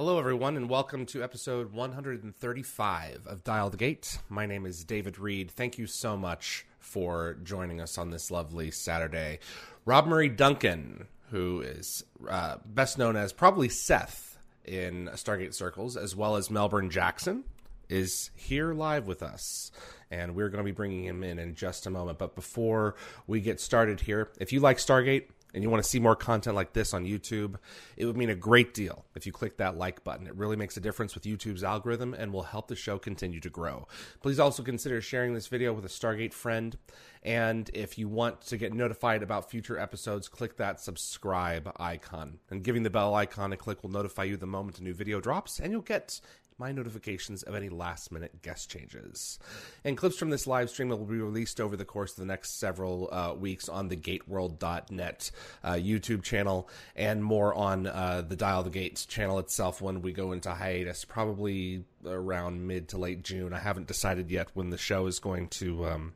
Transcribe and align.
Hello, 0.00 0.18
everyone, 0.18 0.56
and 0.56 0.70
welcome 0.70 1.04
to 1.04 1.22
episode 1.22 1.74
135 1.74 3.26
of 3.26 3.44
Dial 3.44 3.68
the 3.68 3.76
Gate. 3.76 4.16
My 4.30 4.46
name 4.46 4.64
is 4.64 4.82
David 4.82 5.18
Reed. 5.18 5.50
Thank 5.50 5.76
you 5.76 5.86
so 5.86 6.16
much 6.16 6.64
for 6.78 7.36
joining 7.42 7.82
us 7.82 7.98
on 7.98 8.08
this 8.08 8.30
lovely 8.30 8.70
Saturday. 8.70 9.40
Rob 9.84 10.06
Murray 10.06 10.30
Duncan, 10.30 11.06
who 11.30 11.60
is 11.60 12.02
uh, 12.26 12.56
best 12.64 12.96
known 12.96 13.14
as 13.14 13.34
probably 13.34 13.68
Seth 13.68 14.38
in 14.64 15.10
Stargate 15.12 15.52
circles, 15.52 15.98
as 15.98 16.16
well 16.16 16.36
as 16.36 16.48
Melburn 16.48 16.88
Jackson, 16.88 17.44
is 17.90 18.30
here 18.34 18.72
live 18.72 19.06
with 19.06 19.22
us. 19.22 19.70
And 20.10 20.34
we're 20.34 20.48
going 20.48 20.64
to 20.64 20.72
be 20.72 20.74
bringing 20.74 21.04
him 21.04 21.22
in 21.22 21.38
in 21.38 21.54
just 21.54 21.84
a 21.84 21.90
moment. 21.90 22.18
But 22.18 22.34
before 22.34 22.94
we 23.26 23.42
get 23.42 23.60
started 23.60 24.00
here, 24.00 24.30
if 24.40 24.50
you 24.50 24.60
like 24.60 24.78
Stargate, 24.78 25.26
and 25.54 25.62
you 25.62 25.70
want 25.70 25.82
to 25.82 25.88
see 25.88 25.98
more 25.98 26.16
content 26.16 26.56
like 26.56 26.72
this 26.72 26.94
on 26.94 27.04
YouTube, 27.04 27.56
it 27.96 28.04
would 28.04 28.16
mean 28.16 28.30
a 28.30 28.34
great 28.34 28.74
deal 28.74 29.04
if 29.14 29.26
you 29.26 29.32
click 29.32 29.56
that 29.58 29.76
like 29.76 30.04
button. 30.04 30.26
It 30.26 30.34
really 30.36 30.56
makes 30.56 30.76
a 30.76 30.80
difference 30.80 31.14
with 31.14 31.24
YouTube's 31.24 31.64
algorithm 31.64 32.14
and 32.14 32.32
will 32.32 32.42
help 32.42 32.68
the 32.68 32.76
show 32.76 32.98
continue 32.98 33.40
to 33.40 33.50
grow. 33.50 33.86
Please 34.22 34.38
also 34.38 34.62
consider 34.62 35.00
sharing 35.00 35.34
this 35.34 35.46
video 35.46 35.72
with 35.72 35.84
a 35.84 35.88
Stargate 35.88 36.32
friend. 36.32 36.76
And 37.22 37.70
if 37.74 37.98
you 37.98 38.08
want 38.08 38.40
to 38.42 38.56
get 38.56 38.72
notified 38.72 39.22
about 39.22 39.50
future 39.50 39.78
episodes, 39.78 40.28
click 40.28 40.56
that 40.56 40.80
subscribe 40.80 41.70
icon. 41.76 42.38
And 42.50 42.64
giving 42.64 42.82
the 42.82 42.90
bell 42.90 43.14
icon 43.14 43.52
a 43.52 43.56
click 43.56 43.82
will 43.82 43.90
notify 43.90 44.24
you 44.24 44.36
the 44.36 44.46
moment 44.46 44.78
a 44.78 44.82
new 44.82 44.94
video 44.94 45.20
drops, 45.20 45.60
and 45.60 45.72
you'll 45.72 45.82
get 45.82 46.20
my 46.60 46.70
notifications 46.70 47.42
of 47.42 47.54
any 47.54 47.70
last 47.70 48.12
minute 48.12 48.42
guest 48.42 48.70
changes. 48.70 49.38
And 49.82 49.96
clips 49.96 50.18
from 50.18 50.30
this 50.30 50.46
live 50.46 50.70
stream 50.70 50.90
will 50.90 50.98
be 50.98 51.18
released 51.18 51.60
over 51.60 51.76
the 51.76 51.86
course 51.86 52.12
of 52.12 52.18
the 52.18 52.26
next 52.26 52.60
several 52.60 53.08
uh, 53.10 53.34
weeks 53.34 53.68
on 53.68 53.88
the 53.88 53.96
gateworld.net 53.96 55.30
uh, 55.64 55.72
YouTube 55.72 56.22
channel 56.22 56.68
and 56.94 57.24
more 57.24 57.54
on 57.54 57.86
uh, 57.86 58.22
the 58.28 58.36
Dial 58.36 58.62
the 58.62 58.70
Gates 58.70 59.06
channel 59.06 59.38
itself 59.38 59.80
when 59.80 60.02
we 60.02 60.12
go 60.12 60.32
into 60.32 60.50
hiatus, 60.50 61.04
probably 61.04 61.84
around 62.06 62.66
mid 62.66 62.88
to 62.88 62.98
late 62.98 63.24
June. 63.24 63.54
I 63.54 63.58
haven't 63.58 63.86
decided 63.86 64.30
yet 64.30 64.48
when 64.52 64.68
the 64.70 64.78
show 64.78 65.06
is 65.06 65.18
going 65.18 65.48
to. 65.48 65.86
Um, 65.86 66.12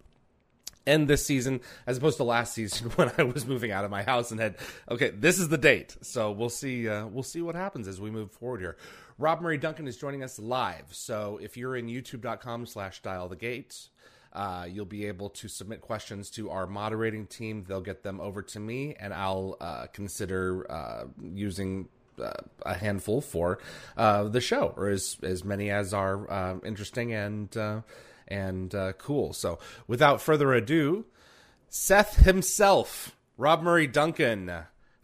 end 0.87 1.09
this 1.09 1.25
season 1.25 1.61
as 1.87 1.99
opposed 1.99 2.17
to 2.19 2.25
last 2.25 2.55
season 2.55 2.91
when 2.97 3.11
I 3.17 3.23
was 3.23 3.47
moving 3.47 3.73
out 3.73 3.85
of 3.85 3.91
my 3.91 4.03
house 4.03 4.31
and 4.31 4.41
had 4.41 4.57
okay 4.91 5.11
this 5.11 5.39
is 5.39 5.49
the 5.49 5.59
date 5.59 5.97
so 6.03 6.31
we'll 6.31 6.49
see 6.49 6.89
uh, 6.89 7.07
we'll 7.07 7.23
see 7.23 7.43
what 7.43 7.55
happens 7.55 7.89
as 7.89 8.01
we 8.01 8.11
move 8.11 8.33
forward 8.33 8.61
here 8.61 8.77
Rob 9.17 9.41
Murray 9.41 9.59
Duncan 9.59 9.87
is 9.87 9.97
joining 9.97 10.25
us 10.25 10.41
live. 10.41 10.87
So 10.91 11.39
if 11.41 11.57
you're 11.57 11.77
in 11.77 11.87
youtube.com 11.87 12.67
slash 12.67 13.01
dial 13.01 13.29
the 13.29 13.37
gate, 13.37 13.89
uh, 14.33 14.67
you'll 14.69 14.87
be 14.87 15.07
able 15.07 15.31
to 15.31 15.47
submit 15.47 15.81
questions 15.81 16.31
to 16.31 16.51
our 16.51 16.67
moderating 16.67 17.27
team. 17.27 17.65
They'll 17.67 17.81
get 17.81 18.03
them 18.03 18.21
over 18.21 18.43
to 18.43 18.59
me, 18.59 18.97
and 18.99 19.15
I'll 19.15 19.57
uh, 19.61 19.87
consider 19.93 20.71
uh, 20.71 21.05
using 21.23 21.89
uh, 22.21 22.33
a 22.67 22.75
handful 22.75 23.21
for 23.21 23.61
uh, 23.97 24.25
the 24.25 24.41
show, 24.41 24.75
or 24.77 24.89
as 24.89 25.17
as 25.23 25.45
many 25.45 25.71
as 25.71 25.95
are 25.95 26.29
uh, 26.29 26.57
interesting 26.65 27.13
and 27.13 27.57
and 28.29 28.75
uh, 28.75 28.93
cool. 28.95 29.33
So, 29.33 29.59
without 29.87 30.21
further 30.21 30.53
ado, 30.53 31.07
Seth 31.69 32.17
himself, 32.17 33.17
Rob 33.37 33.63
Murray 33.63 33.87
Duncan. 33.87 34.51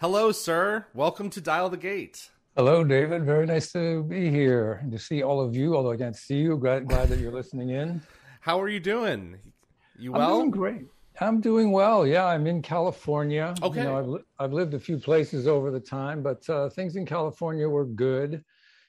Hello, 0.01 0.33
sir. 0.33 0.87
Welcome 0.95 1.31
to 1.31 1.41
Dial 1.41 1.69
the 1.69 1.77
Gate. 1.77 2.31
Hello, 2.57 2.85
David. 2.85 3.25
Very 3.25 3.47
nice 3.47 3.73
to 3.73 4.03
be 4.03 4.31
here 4.31 4.81
and 4.83 4.91
to 4.93 4.99
see 4.99 5.23
all 5.23 5.41
of 5.41 5.55
you. 5.55 5.77
Although 5.77 5.93
I 5.93 5.97
can't 5.97 6.17
see 6.17 6.37
you, 6.37 6.57
glad, 6.57 6.89
glad 6.89 7.09
that 7.09 7.19
you're 7.19 7.33
listening 7.33 7.71
in. 7.71 8.03
How 8.41 8.61
are 8.61 8.69
you 8.69 8.81
doing? 8.81 9.39
You 9.99 10.13
well? 10.13 10.23
I'm 10.23 10.39
doing 10.39 10.51
great. 10.51 10.83
I'm 11.21 11.41
doing 11.41 11.71
well. 11.71 12.07
Yeah, 12.07 12.25
I'm 12.25 12.47
in 12.47 12.63
California. 12.63 13.55
Okay. 13.63 13.81
You 13.81 13.85
know, 13.85 13.99
I've, 13.99 14.07
li- 14.07 14.25
I've 14.39 14.53
lived 14.53 14.75
a 14.75 14.81
few 14.81 14.99
places 14.99 15.47
over 15.47 15.71
the 15.71 15.81
time, 15.81 16.23
but 16.23 16.49
uh, 16.49 16.71
things 16.71 16.97
in 16.97 17.05
California 17.05 17.69
were 17.69 17.85
good. 17.85 18.43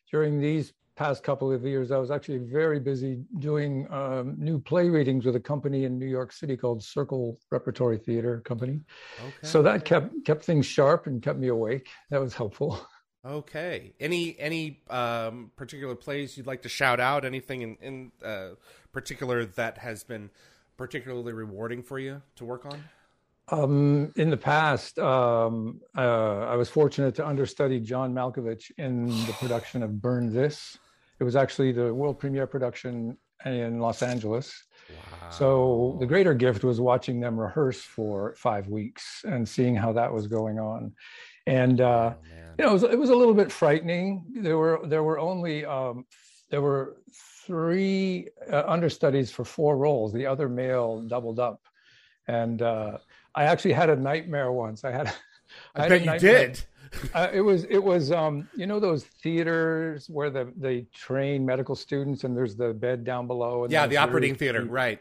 During 0.09 0.39
these 0.39 0.73
past 0.95 1.23
couple 1.23 1.51
of 1.51 1.65
years, 1.65 1.91
I 1.91 1.97
was 1.97 2.11
actually 2.11 2.39
very 2.39 2.79
busy 2.79 3.23
doing 3.39 3.87
um, 3.91 4.35
new 4.37 4.59
play 4.59 4.89
readings 4.89 5.25
with 5.25 5.35
a 5.35 5.39
company 5.39 5.85
in 5.85 5.97
New 5.97 6.05
York 6.07 6.31
City 6.31 6.57
called 6.57 6.83
Circle 6.83 7.39
Repertory 7.49 7.97
Theater 7.97 8.41
Company. 8.41 8.81
Okay. 9.19 9.33
So 9.41 9.61
that 9.63 9.85
kept 9.85 10.13
kept 10.25 10.43
things 10.43 10.65
sharp 10.65 11.07
and 11.07 11.21
kept 11.21 11.39
me 11.39 11.47
awake. 11.47 11.87
That 12.09 12.21
was 12.21 12.33
helpful. 12.33 12.87
Okay. 13.23 13.93
Any 13.99 14.35
any 14.39 14.81
um, 14.89 15.51
particular 15.55 15.93
plays 15.93 16.37
you'd 16.37 16.47
like 16.47 16.63
to 16.63 16.69
shout 16.69 16.99
out? 16.99 17.23
Anything 17.23 17.61
in, 17.61 17.77
in 17.79 18.11
uh, 18.25 18.55
particular 18.91 19.45
that 19.45 19.77
has 19.77 20.03
been 20.03 20.31
particularly 20.75 21.31
rewarding 21.31 21.83
for 21.83 21.99
you 21.99 22.23
to 22.37 22.45
work 22.45 22.65
on? 22.65 22.83
Um, 23.51 24.13
in 24.15 24.29
the 24.29 24.37
past, 24.37 24.97
um, 24.97 25.81
uh, 25.97 26.39
I 26.45 26.55
was 26.55 26.69
fortunate 26.69 27.15
to 27.15 27.27
understudy 27.27 27.81
John 27.81 28.13
Malkovich 28.13 28.71
in 28.77 29.07
the 29.07 29.33
production 29.33 29.83
of 29.83 30.01
Burn 30.01 30.33
This. 30.33 30.77
It 31.19 31.25
was 31.25 31.35
actually 31.35 31.73
the 31.73 31.93
world 31.93 32.17
premiere 32.17 32.47
production 32.47 33.17
in 33.45 33.79
Los 33.79 34.01
Angeles. 34.01 34.63
Wow. 34.89 35.29
So 35.29 35.97
the 35.99 36.05
greater 36.05 36.33
gift 36.33 36.63
was 36.63 36.79
watching 36.79 37.19
them 37.19 37.37
rehearse 37.37 37.81
for 37.81 38.35
five 38.37 38.69
weeks 38.69 39.23
and 39.25 39.47
seeing 39.47 39.75
how 39.75 39.91
that 39.93 40.13
was 40.13 40.27
going 40.27 40.57
on. 40.57 40.93
And 41.45 41.81
uh, 41.81 42.13
oh, 42.13 42.17
you 42.57 42.65
know, 42.65 42.69
it 42.69 42.73
was, 42.73 42.83
it 42.83 42.99
was, 42.99 43.09
a 43.09 43.15
little 43.15 43.33
bit 43.33 43.51
frightening. 43.51 44.23
There 44.33 44.57
were 44.57 44.79
there 44.85 45.03
were 45.03 45.19
only 45.19 45.65
um, 45.65 46.05
there 46.49 46.61
were 46.61 46.97
three 47.45 48.29
uh, 48.51 48.63
understudies 48.67 49.31
for 49.31 49.43
four 49.43 49.77
roles. 49.77 50.13
The 50.13 50.27
other 50.27 50.47
male 50.47 51.01
doubled 51.01 51.39
up, 51.39 51.61
and 52.27 52.61
uh, 52.61 52.97
I 53.35 53.45
actually 53.45 53.73
had 53.73 53.89
a 53.89 53.95
nightmare 53.95 54.51
once. 54.51 54.83
I 54.83 54.91
had. 54.91 55.07
I, 55.75 55.85
I 55.85 55.89
bet 55.89 56.05
you 56.05 56.19
did. 56.19 56.63
Uh, 57.13 57.29
it 57.31 57.39
was 57.39 57.63
it 57.69 57.81
was 57.81 58.11
um, 58.11 58.49
you 58.53 58.67
know 58.67 58.77
those 58.77 59.05
theaters 59.05 60.09
where 60.09 60.29
the 60.29 60.51
they 60.57 60.81
train 60.93 61.45
medical 61.45 61.73
students 61.73 62.25
and 62.25 62.35
there's 62.35 62.57
the 62.57 62.73
bed 62.73 63.05
down 63.05 63.27
below. 63.27 63.65
yeah, 63.69 63.87
the 63.87 63.95
operating 63.95 64.35
theater, 64.35 64.65
right. 64.65 64.99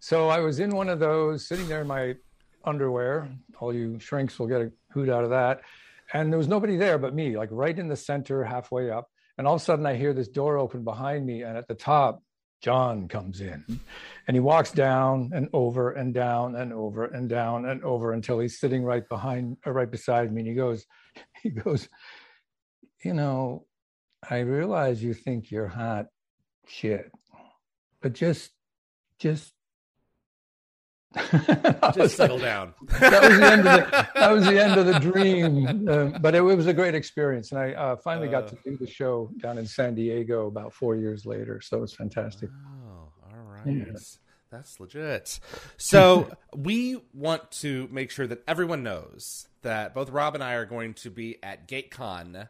So 0.00 0.30
I 0.30 0.40
was 0.40 0.60
in 0.60 0.70
one 0.70 0.88
of 0.88 0.98
those, 0.98 1.46
sitting 1.46 1.68
there 1.68 1.82
in 1.82 1.86
my 1.86 2.14
underwear. 2.64 3.28
All 3.60 3.74
you 3.74 3.98
shrinks 3.98 4.38
will 4.38 4.46
get 4.46 4.60
a 4.62 4.72
hoot 4.92 5.08
out 5.08 5.24
of 5.24 5.30
that. 5.30 5.60
And 6.12 6.32
there 6.32 6.38
was 6.38 6.48
nobody 6.48 6.76
there 6.76 6.96
but 6.98 7.14
me, 7.14 7.36
like 7.36 7.48
right 7.52 7.78
in 7.78 7.88
the 7.88 7.96
center, 7.96 8.44
halfway 8.44 8.90
up. 8.90 9.10
And 9.38 9.46
all 9.46 9.56
of 9.56 9.60
a 9.60 9.64
sudden, 9.64 9.84
I 9.84 9.96
hear 9.96 10.14
this 10.14 10.28
door 10.28 10.56
open 10.56 10.84
behind 10.84 11.26
me, 11.26 11.42
and 11.42 11.58
at 11.58 11.68
the 11.68 11.74
top, 11.74 12.22
John 12.62 13.08
comes 13.08 13.40
in 13.40 13.64
and 14.26 14.34
he 14.34 14.40
walks 14.40 14.72
down 14.72 15.30
and 15.34 15.48
over 15.52 15.92
and 15.92 16.12
down 16.12 16.56
and 16.56 16.72
over 16.72 17.04
and 17.04 17.28
down 17.28 17.66
and 17.66 17.82
over 17.84 18.12
until 18.12 18.38
he's 18.38 18.58
sitting 18.58 18.82
right 18.82 19.08
behind 19.08 19.56
or 19.66 19.72
right 19.72 19.90
beside 19.90 20.32
me. 20.32 20.40
And 20.40 20.48
he 20.48 20.54
goes, 20.54 20.86
he 21.42 21.50
goes, 21.50 21.88
you 23.04 23.14
know, 23.14 23.66
I 24.28 24.40
realize 24.40 25.02
you 25.02 25.14
think 25.14 25.50
you're 25.50 25.68
hot 25.68 26.06
shit, 26.66 27.10
but 28.00 28.14
just, 28.14 28.50
just 29.18 29.52
Just 31.94 32.16
settle 32.16 32.38
down. 32.38 32.74
that 33.00 33.22
was 33.22 33.38
the 33.38 33.52
end 33.52 33.66
of 33.66 33.90
the, 33.90 34.08
that 34.14 34.30
was 34.30 34.44
the 34.46 34.62
end 34.62 34.78
of 34.78 34.86
the 34.86 34.98
dream. 34.98 35.88
Uh, 35.88 36.18
but 36.18 36.34
it, 36.34 36.38
it, 36.38 36.56
was 36.56 36.66
a 36.66 36.72
great 36.72 36.94
experience, 36.94 37.52
and 37.52 37.60
I 37.60 37.72
uh, 37.72 37.96
finally 37.96 38.28
uh, 38.28 38.32
got 38.32 38.48
to 38.48 38.58
do 38.64 38.76
the 38.76 38.86
show 38.86 39.30
down 39.38 39.58
in 39.58 39.66
San 39.66 39.94
Diego 39.94 40.46
about 40.46 40.72
four 40.72 40.96
years 40.96 41.24
later. 41.26 41.60
So 41.60 41.78
it 41.78 41.80
was 41.80 41.94
fantastic. 41.94 42.50
Oh, 42.52 43.12
all 43.30 43.42
right. 43.44 43.66
Yeah. 43.66 43.98
That's 44.50 44.78
legit. 44.78 45.40
So 45.76 46.30
we 46.54 47.00
want 47.12 47.50
to 47.62 47.88
make 47.90 48.10
sure 48.10 48.26
that 48.26 48.42
everyone 48.46 48.82
knows 48.82 49.48
that 49.62 49.94
both 49.94 50.10
Rob 50.10 50.34
and 50.34 50.44
I 50.44 50.54
are 50.54 50.64
going 50.64 50.94
to 50.94 51.10
be 51.10 51.42
at 51.42 51.68
GateCon 51.68 52.48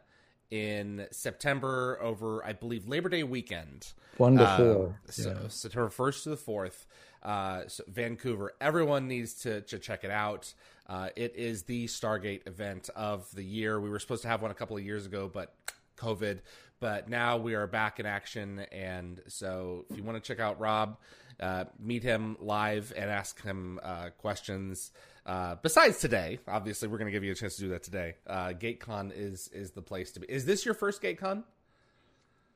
in 0.51 1.07
September 1.11 1.99
over, 2.01 2.45
I 2.45 2.53
believe, 2.53 2.87
Labor 2.87 3.09
Day 3.09 3.23
weekend. 3.23 3.93
Wonderful. 4.17 4.95
Uh, 5.07 5.11
so 5.11 5.29
yeah. 5.29 5.47
September 5.49 5.89
first 5.89 6.23
to 6.23 6.29
the 6.29 6.37
fourth. 6.37 6.85
Uh, 7.23 7.63
so 7.67 7.83
Vancouver. 7.87 8.53
Everyone 8.61 9.07
needs 9.07 9.33
to, 9.41 9.61
to 9.61 9.79
check 9.79 10.03
it 10.03 10.11
out. 10.11 10.53
Uh, 10.87 11.09
it 11.15 11.35
is 11.35 11.63
the 11.63 11.85
Stargate 11.87 12.47
event 12.47 12.89
of 12.95 13.29
the 13.33 13.43
year. 13.43 13.79
We 13.79 13.89
were 13.89 13.99
supposed 13.99 14.21
to 14.21 14.29
have 14.29 14.41
one 14.41 14.51
a 14.51 14.53
couple 14.55 14.77
of 14.77 14.83
years 14.83 15.05
ago, 15.05 15.29
but 15.31 15.53
COVID. 15.97 16.39
but 16.79 17.09
now 17.09 17.37
we 17.37 17.55
are 17.55 17.67
back 17.67 17.99
in 17.99 18.05
action. 18.05 18.59
And 18.71 19.21
so, 19.27 19.85
if 19.89 19.97
you 19.97 20.03
want 20.03 20.23
to 20.23 20.25
check 20.25 20.39
out 20.39 20.59
Rob, 20.59 20.97
uh, 21.39 21.65
meet 21.79 22.03
him 22.03 22.37
live 22.39 22.93
and 22.95 23.09
ask 23.09 23.41
him 23.43 23.79
uh, 23.83 24.09
questions. 24.17 24.91
Uh, 25.27 25.55
besides 25.61 25.99
today, 25.99 26.39
obviously, 26.47 26.87
we're 26.87 26.97
going 26.97 27.07
to 27.07 27.11
give 27.11 27.23
you 27.23 27.33
a 27.33 27.35
chance 27.35 27.57
to 27.57 27.61
do 27.61 27.69
that 27.69 27.83
today. 27.83 28.15
Uh, 28.25 28.47
GateCon 28.47 29.11
is 29.13 29.49
is 29.49 29.71
the 29.71 29.81
place 29.81 30.11
to 30.13 30.21
be. 30.21 30.27
Is 30.27 30.45
this 30.45 30.65
your 30.65 30.73
first 30.73 31.01
GateCon? 31.01 31.43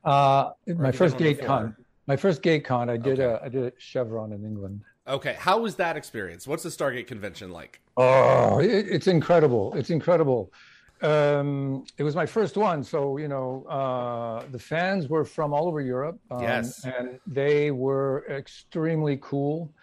Uh, 0.06 0.52
my 0.66 0.92
first 0.92 1.18
GateCon. 1.18 1.76
My 2.08 2.16
first 2.16 2.42
GateCon. 2.42 2.90
I 2.90 2.96
did 2.96 3.20
okay. 3.20 3.44
a 3.44 3.46
I 3.46 3.50
did 3.50 3.64
a 3.66 3.74
Chevron 3.78 4.32
in 4.32 4.46
England. 4.46 4.82
Okay, 5.06 5.36
how 5.38 5.60
was 5.60 5.76
that 5.76 5.98
experience? 5.98 6.48
What's 6.48 6.64
the 6.64 6.70
Stargate 6.70 7.08
convention 7.08 7.52
like? 7.52 7.82
Oh, 7.98 8.60
it, 8.60 8.88
it's 8.88 9.08
incredible! 9.08 9.74
It's 9.76 9.90
incredible. 9.90 10.54
Um, 11.02 11.84
it 11.98 12.04
was 12.04 12.16
my 12.16 12.26
first 12.26 12.56
one, 12.56 12.84
so 12.86 13.18
you 13.18 13.28
know 13.28 13.66
uh, 13.66 14.46
the 14.50 14.60
fans 14.60 15.10
were 15.10 15.26
from 15.26 15.54
all 15.54 15.68
over 15.68 15.82
Europe. 15.82 16.20
Um, 16.32 16.42
yes, 16.42 16.86
and 16.86 17.20
they 17.28 17.72
were 17.72 18.26
extremely 18.30 19.20
cool. 19.22 19.74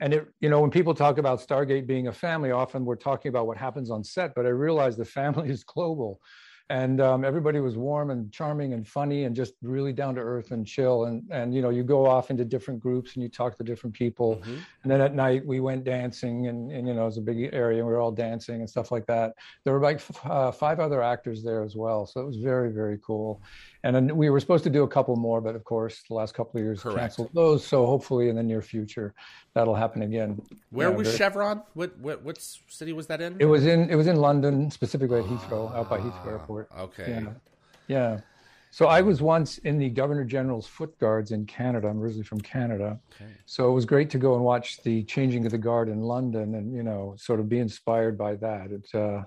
And 0.00 0.14
it, 0.14 0.28
you 0.40 0.48
know, 0.48 0.60
when 0.60 0.70
people 0.70 0.94
talk 0.94 1.18
about 1.18 1.40
Stargate 1.40 1.86
being 1.86 2.08
a 2.08 2.12
family, 2.12 2.50
often 2.50 2.84
we're 2.84 2.96
talking 2.96 3.30
about 3.30 3.46
what 3.46 3.56
happens 3.56 3.90
on 3.90 4.04
set, 4.04 4.34
but 4.34 4.46
I 4.46 4.50
realized 4.50 4.98
the 4.98 5.04
family 5.04 5.50
is 5.56 5.64
global. 5.64 6.20
And 6.70 7.00
um, 7.00 7.24
everybody 7.24 7.60
was 7.60 7.78
warm 7.78 8.10
and 8.10 8.30
charming 8.30 8.74
and 8.74 8.86
funny 8.86 9.24
and 9.24 9.34
just 9.34 9.54
really 9.62 9.94
down 9.94 10.14
to 10.16 10.20
earth 10.20 10.50
and 10.50 10.66
chill. 10.66 11.06
And 11.06 11.22
and 11.30 11.54
you 11.54 11.62
know 11.62 11.70
you 11.70 11.82
go 11.82 12.04
off 12.04 12.30
into 12.30 12.44
different 12.44 12.78
groups 12.78 13.14
and 13.14 13.22
you 13.22 13.30
talk 13.30 13.56
to 13.56 13.64
different 13.64 13.96
people. 13.96 14.36
Mm-hmm. 14.36 14.56
and 14.82 14.92
then 14.92 15.00
at 15.00 15.14
night 15.14 15.46
we 15.46 15.60
went 15.60 15.84
dancing 15.84 16.48
and, 16.48 16.70
and 16.70 16.86
you 16.86 16.92
know 16.92 17.04
it 17.04 17.06
was 17.06 17.16
a 17.16 17.22
big 17.22 17.48
area 17.54 17.78
and 17.78 17.86
we 17.86 17.92
were 17.94 18.00
all 18.00 18.12
dancing 18.12 18.56
and 18.56 18.68
stuff 18.68 18.92
like 18.92 19.06
that. 19.06 19.32
There 19.64 19.72
were 19.72 19.80
like 19.80 19.96
f- 19.96 20.26
uh, 20.26 20.50
five 20.50 20.78
other 20.78 21.00
actors 21.02 21.42
there 21.42 21.62
as 21.62 21.74
well. 21.74 22.04
So 22.04 22.20
it 22.20 22.26
was 22.26 22.36
very 22.36 22.70
very 22.70 22.98
cool 23.02 23.40
and 23.84 23.94
then 23.94 24.16
we 24.16 24.28
were 24.30 24.40
supposed 24.40 24.64
to 24.64 24.70
do 24.70 24.82
a 24.82 24.88
couple 24.88 25.14
more 25.16 25.40
but 25.40 25.54
of 25.54 25.64
course 25.64 26.02
the 26.08 26.14
last 26.14 26.34
couple 26.34 26.58
of 26.58 26.64
years 26.64 26.80
Correct. 26.80 26.98
canceled 26.98 27.30
those 27.32 27.66
so 27.66 27.86
hopefully 27.86 28.28
in 28.28 28.36
the 28.36 28.42
near 28.42 28.62
future 28.62 29.14
that'll 29.54 29.74
happen 29.74 30.02
again 30.02 30.40
where 30.70 30.90
was 30.90 31.08
very... 31.08 31.18
chevron 31.18 31.62
what, 31.74 31.96
what 31.98 32.22
what 32.22 32.38
city 32.68 32.92
was 32.92 33.06
that 33.06 33.20
in 33.20 33.36
it 33.38 33.44
was 33.44 33.66
in 33.66 33.88
it 33.90 33.94
was 33.94 34.06
in 34.06 34.16
london 34.16 34.70
specifically 34.70 35.20
at 35.20 35.26
heathrow 35.26 35.74
out 35.74 35.88
by 35.88 35.98
heathrow 35.98 36.28
airport 36.28 36.68
okay 36.78 37.22
yeah, 37.22 37.32
yeah. 37.88 38.20
So 38.70 38.86
I 38.86 39.00
was 39.00 39.22
once 39.22 39.56
in 39.58 39.78
the 39.78 39.88
Governor 39.88 40.24
General's 40.24 40.66
Foot 40.66 40.98
Guards 40.98 41.30
in 41.30 41.46
Canada. 41.46 41.88
I'm 41.88 42.00
originally 42.00 42.24
from 42.24 42.42
Canada, 42.42 43.00
okay. 43.14 43.30
so 43.46 43.70
it 43.70 43.72
was 43.72 43.86
great 43.86 44.10
to 44.10 44.18
go 44.18 44.34
and 44.34 44.44
watch 44.44 44.82
the 44.82 45.04
changing 45.04 45.46
of 45.46 45.52
the 45.52 45.58
guard 45.58 45.88
in 45.88 46.02
London, 46.02 46.54
and 46.54 46.74
you 46.74 46.82
know, 46.82 47.14
sort 47.16 47.40
of 47.40 47.48
be 47.48 47.60
inspired 47.60 48.18
by 48.18 48.34
that. 48.36 48.70
It, 48.70 48.86
uh, 48.94 49.18
it 49.18 49.24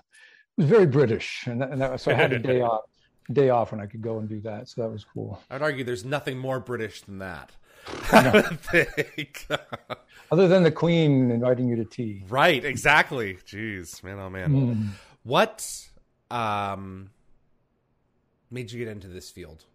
was 0.58 0.68
very 0.68 0.86
British, 0.86 1.46
and, 1.48 1.64
and 1.64 1.82
that, 1.82 2.00
so 2.00 2.12
I 2.12 2.14
had 2.14 2.34
a 2.34 2.40
day 2.40 2.62
off 2.62 2.84
day 3.32 3.50
off 3.50 3.72
when 3.72 3.82
I 3.82 3.86
could 3.86 4.02
go 4.02 4.20
and 4.20 4.28
do 4.28 4.40
that. 4.42 4.70
So 4.70 4.82
that 4.82 4.90
was 4.90 5.04
cool. 5.04 5.42
I'd 5.50 5.62
argue 5.62 5.84
there's 5.84 6.06
nothing 6.06 6.38
more 6.38 6.60
British 6.60 7.02
than 7.02 7.20
that. 7.20 7.52
Other 10.32 10.48
than 10.48 10.64
the 10.64 10.72
Queen 10.72 11.32
inviting 11.32 11.68
you 11.68 11.76
to 11.78 11.86
tea. 11.86 12.24
Right, 12.30 12.64
exactly. 12.64 13.38
Jeez, 13.46 14.04
man, 14.04 14.20
oh 14.20 14.30
man. 14.30 14.50
Mm. 14.50 14.88
What 15.24 15.68
um, 16.30 17.10
made 18.50 18.72
you 18.72 18.80
get 18.80 18.88
into 18.88 19.08
this 19.08 19.30
field? 19.30 19.66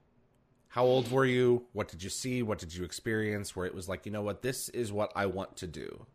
How 0.69 0.85
old 0.85 1.11
were 1.11 1.25
you? 1.25 1.65
What 1.73 1.89
did 1.89 2.03
you 2.03 2.11
see? 2.11 2.43
What 2.43 2.59
did 2.59 2.75
you 2.75 2.85
experience? 2.85 3.57
Where 3.57 3.67
it 3.67 3.75
was 3.75 3.89
like, 3.89 4.07
you 4.07 4.13
know 4.13 4.23
what, 4.23 4.43
this 4.43 4.69
is 4.71 4.93
what 4.93 5.11
I 5.17 5.27
want 5.27 5.57
to 5.57 5.67
do. 5.67 6.07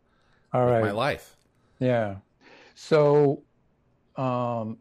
All 0.53 0.65
right, 0.65 0.81
my 0.81 0.91
life. 0.91 1.35
Yeah. 1.79 2.17
So, 2.75 3.41
um, 4.15 4.77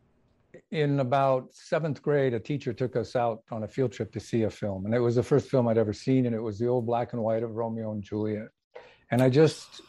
in 0.70 1.00
about 1.00 1.52
seventh 1.52 2.00
grade, 2.00 2.32
a 2.34 2.40
teacher 2.40 2.72
took 2.72 2.94
us 2.96 3.16
out 3.16 3.42
on 3.50 3.64
a 3.64 3.68
field 3.68 3.92
trip 3.92 4.12
to 4.12 4.20
see 4.20 4.44
a 4.44 4.50
film. 4.50 4.86
And 4.86 4.94
it 4.94 5.00
was 5.00 5.16
the 5.16 5.22
first 5.22 5.48
film 5.48 5.66
I'd 5.66 5.78
ever 5.78 5.92
seen. 5.92 6.26
And 6.26 6.34
it 6.34 6.40
was 6.40 6.58
the 6.58 6.68
old 6.68 6.86
black 6.86 7.12
and 7.12 7.22
white 7.22 7.42
of 7.42 7.56
Romeo 7.56 7.92
and 7.92 8.02
Juliet. 8.02 8.48
And 9.10 9.20
I 9.22 9.28
just 9.28 9.80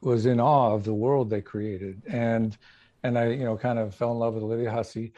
was 0.00 0.26
in 0.26 0.38
awe 0.38 0.74
of 0.74 0.84
the 0.84 0.94
world 0.94 1.30
they 1.30 1.40
created. 1.40 2.02
And, 2.06 2.56
and 3.02 3.18
I, 3.18 3.28
you 3.28 3.44
know, 3.44 3.56
kind 3.56 3.78
of 3.78 3.94
fell 3.94 4.12
in 4.12 4.18
love 4.18 4.34
with 4.34 4.42
Olivia 4.42 4.70
Hussey. 4.70 5.12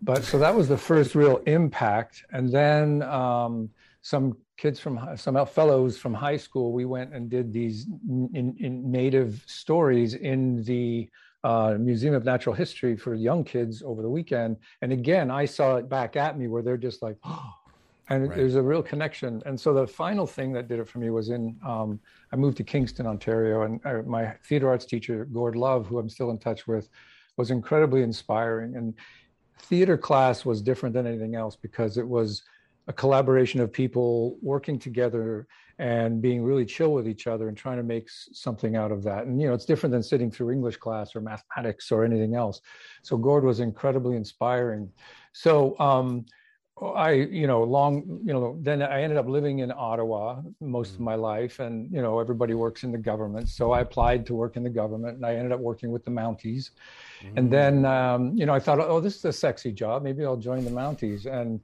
But 0.00 0.24
so 0.24 0.38
that 0.38 0.54
was 0.54 0.68
the 0.68 0.78
first 0.78 1.14
real 1.14 1.38
impact. 1.46 2.24
And 2.32 2.50
then 2.50 3.02
um, 3.02 3.70
some 4.00 4.36
kids 4.56 4.78
from 4.78 5.16
some 5.16 5.44
fellows 5.46 5.98
from 5.98 6.14
high 6.14 6.36
school, 6.36 6.72
we 6.72 6.84
went 6.84 7.12
and 7.12 7.28
did 7.28 7.52
these 7.52 7.86
in, 8.08 8.54
in 8.58 8.90
native 8.90 9.42
stories 9.46 10.14
in 10.14 10.62
the 10.62 11.08
uh, 11.44 11.76
Museum 11.78 12.14
of 12.14 12.24
Natural 12.24 12.54
History 12.54 12.96
for 12.96 13.14
young 13.14 13.44
kids 13.44 13.82
over 13.82 14.02
the 14.02 14.08
weekend. 14.08 14.56
And 14.80 14.92
again, 14.92 15.30
I 15.30 15.44
saw 15.44 15.76
it 15.76 15.88
back 15.88 16.16
at 16.16 16.38
me 16.38 16.46
where 16.48 16.62
they're 16.62 16.76
just 16.76 17.02
like, 17.02 17.16
oh, 17.24 17.52
and 18.08 18.28
right. 18.28 18.36
there's 18.36 18.54
a 18.56 18.62
real 18.62 18.82
connection. 18.82 19.42
And 19.46 19.58
so 19.58 19.72
the 19.72 19.86
final 19.86 20.26
thing 20.26 20.52
that 20.52 20.68
did 20.68 20.78
it 20.78 20.88
for 20.88 20.98
me 20.98 21.10
was 21.10 21.30
in, 21.30 21.56
um, 21.66 22.00
I 22.32 22.36
moved 22.36 22.56
to 22.58 22.64
Kingston, 22.64 23.06
Ontario, 23.06 23.62
and 23.62 23.80
I, 23.84 24.02
my 24.02 24.34
theater 24.44 24.68
arts 24.68 24.84
teacher, 24.84 25.24
Gord 25.26 25.56
Love, 25.56 25.86
who 25.86 25.98
I'm 25.98 26.08
still 26.08 26.30
in 26.30 26.38
touch 26.38 26.66
with, 26.66 26.88
was 27.36 27.50
incredibly 27.50 28.02
inspiring. 28.02 28.76
And 28.76 28.94
theater 29.62 29.96
class 29.96 30.44
was 30.44 30.60
different 30.62 30.94
than 30.94 31.06
anything 31.06 31.34
else 31.34 31.56
because 31.56 31.96
it 31.96 32.06
was 32.06 32.42
a 32.88 32.92
collaboration 32.92 33.60
of 33.60 33.72
people 33.72 34.36
working 34.42 34.78
together 34.78 35.46
and 35.78 36.20
being 36.20 36.42
really 36.42 36.64
chill 36.64 36.92
with 36.92 37.08
each 37.08 37.26
other 37.26 37.48
and 37.48 37.56
trying 37.56 37.78
to 37.78 37.82
make 37.82 38.08
something 38.08 38.76
out 38.76 38.92
of 38.92 39.02
that. 39.02 39.26
And, 39.26 39.40
you 39.40 39.48
know, 39.48 39.54
it's 39.54 39.64
different 39.64 39.92
than 39.92 40.02
sitting 40.02 40.30
through 40.30 40.50
English 40.50 40.76
class 40.76 41.16
or 41.16 41.20
mathematics 41.20 41.90
or 41.90 42.04
anything 42.04 42.34
else. 42.34 42.60
So 43.02 43.16
Gord 43.16 43.44
was 43.44 43.60
incredibly 43.60 44.16
inspiring. 44.16 44.90
So, 45.32 45.78
um, 45.78 46.26
I, 46.80 47.12
you 47.12 47.46
know, 47.46 47.62
long, 47.62 48.20
you 48.24 48.32
know, 48.32 48.58
then 48.60 48.82
I 48.82 49.02
ended 49.02 49.18
up 49.18 49.28
living 49.28 49.60
in 49.60 49.70
Ottawa 49.70 50.40
most 50.60 50.94
of 50.94 51.00
mm. 51.00 51.04
my 51.04 51.14
life. 51.14 51.60
And, 51.60 51.90
you 51.92 52.02
know, 52.02 52.18
everybody 52.18 52.54
works 52.54 52.82
in 52.82 52.90
the 52.90 52.98
government. 52.98 53.48
So 53.48 53.72
I 53.72 53.80
applied 53.80 54.26
to 54.26 54.34
work 54.34 54.56
in 54.56 54.62
the 54.62 54.70
government 54.70 55.16
and 55.16 55.26
I 55.26 55.34
ended 55.34 55.52
up 55.52 55.60
working 55.60 55.92
with 55.92 56.04
the 56.04 56.10
Mounties. 56.10 56.70
Mm-hmm. 57.22 57.38
And 57.38 57.52
then, 57.52 57.84
um, 57.84 58.32
you 58.34 58.46
know, 58.46 58.54
I 58.54 58.58
thought, 58.58 58.80
oh, 58.80 59.00
this 59.00 59.16
is 59.16 59.24
a 59.24 59.32
sexy 59.32 59.70
job. 59.70 60.02
Maybe 60.02 60.24
I'll 60.24 60.36
join 60.36 60.64
the 60.64 60.70
Mounties. 60.70 61.26
And, 61.26 61.60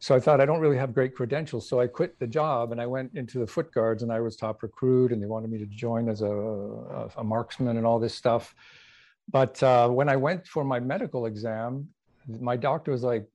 so 0.00 0.14
I 0.14 0.20
thought 0.20 0.40
I 0.40 0.46
don't 0.46 0.60
really 0.60 0.78
have 0.78 0.94
great 0.94 1.14
credentials. 1.14 1.68
So 1.68 1.78
I 1.78 1.86
quit 1.86 2.18
the 2.18 2.26
job 2.26 2.72
and 2.72 2.80
I 2.80 2.86
went 2.86 3.14
into 3.14 3.38
the 3.38 3.46
foot 3.46 3.70
guards 3.72 4.02
and 4.02 4.10
I 4.10 4.18
was 4.20 4.34
top 4.34 4.62
recruit 4.62 5.12
and 5.12 5.22
they 5.22 5.26
wanted 5.26 5.50
me 5.50 5.58
to 5.58 5.66
join 5.66 6.08
as 6.08 6.22
a, 6.22 6.26
a, 6.26 7.10
a 7.18 7.24
marksman 7.24 7.76
and 7.76 7.86
all 7.86 7.98
this 7.98 8.14
stuff. 8.14 8.54
But 9.30 9.62
uh, 9.62 9.90
when 9.90 10.08
I 10.08 10.16
went 10.16 10.46
for 10.46 10.64
my 10.64 10.80
medical 10.80 11.26
exam, 11.26 11.86
my 12.26 12.56
doctor 12.56 12.90
was 12.90 13.02
like, 13.02 13.28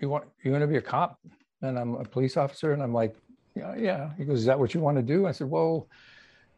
"You 0.00 0.10
want 0.10 0.24
you 0.42 0.52
want 0.52 0.62
to 0.62 0.68
be 0.68 0.76
a 0.76 0.82
cop?" 0.82 1.18
And 1.62 1.78
I'm 1.78 1.94
a 1.94 2.04
police 2.04 2.36
officer, 2.36 2.72
and 2.72 2.82
I'm 2.82 2.92
like, 2.92 3.16
"Yeah, 3.56 3.74
yeah." 3.76 4.10
He 4.16 4.24
goes, 4.24 4.40
"Is 4.40 4.44
that 4.44 4.58
what 4.58 4.74
you 4.74 4.80
want 4.80 4.96
to 4.98 5.02
do?" 5.02 5.26
I 5.26 5.32
said, 5.32 5.50
"Well, 5.50 5.88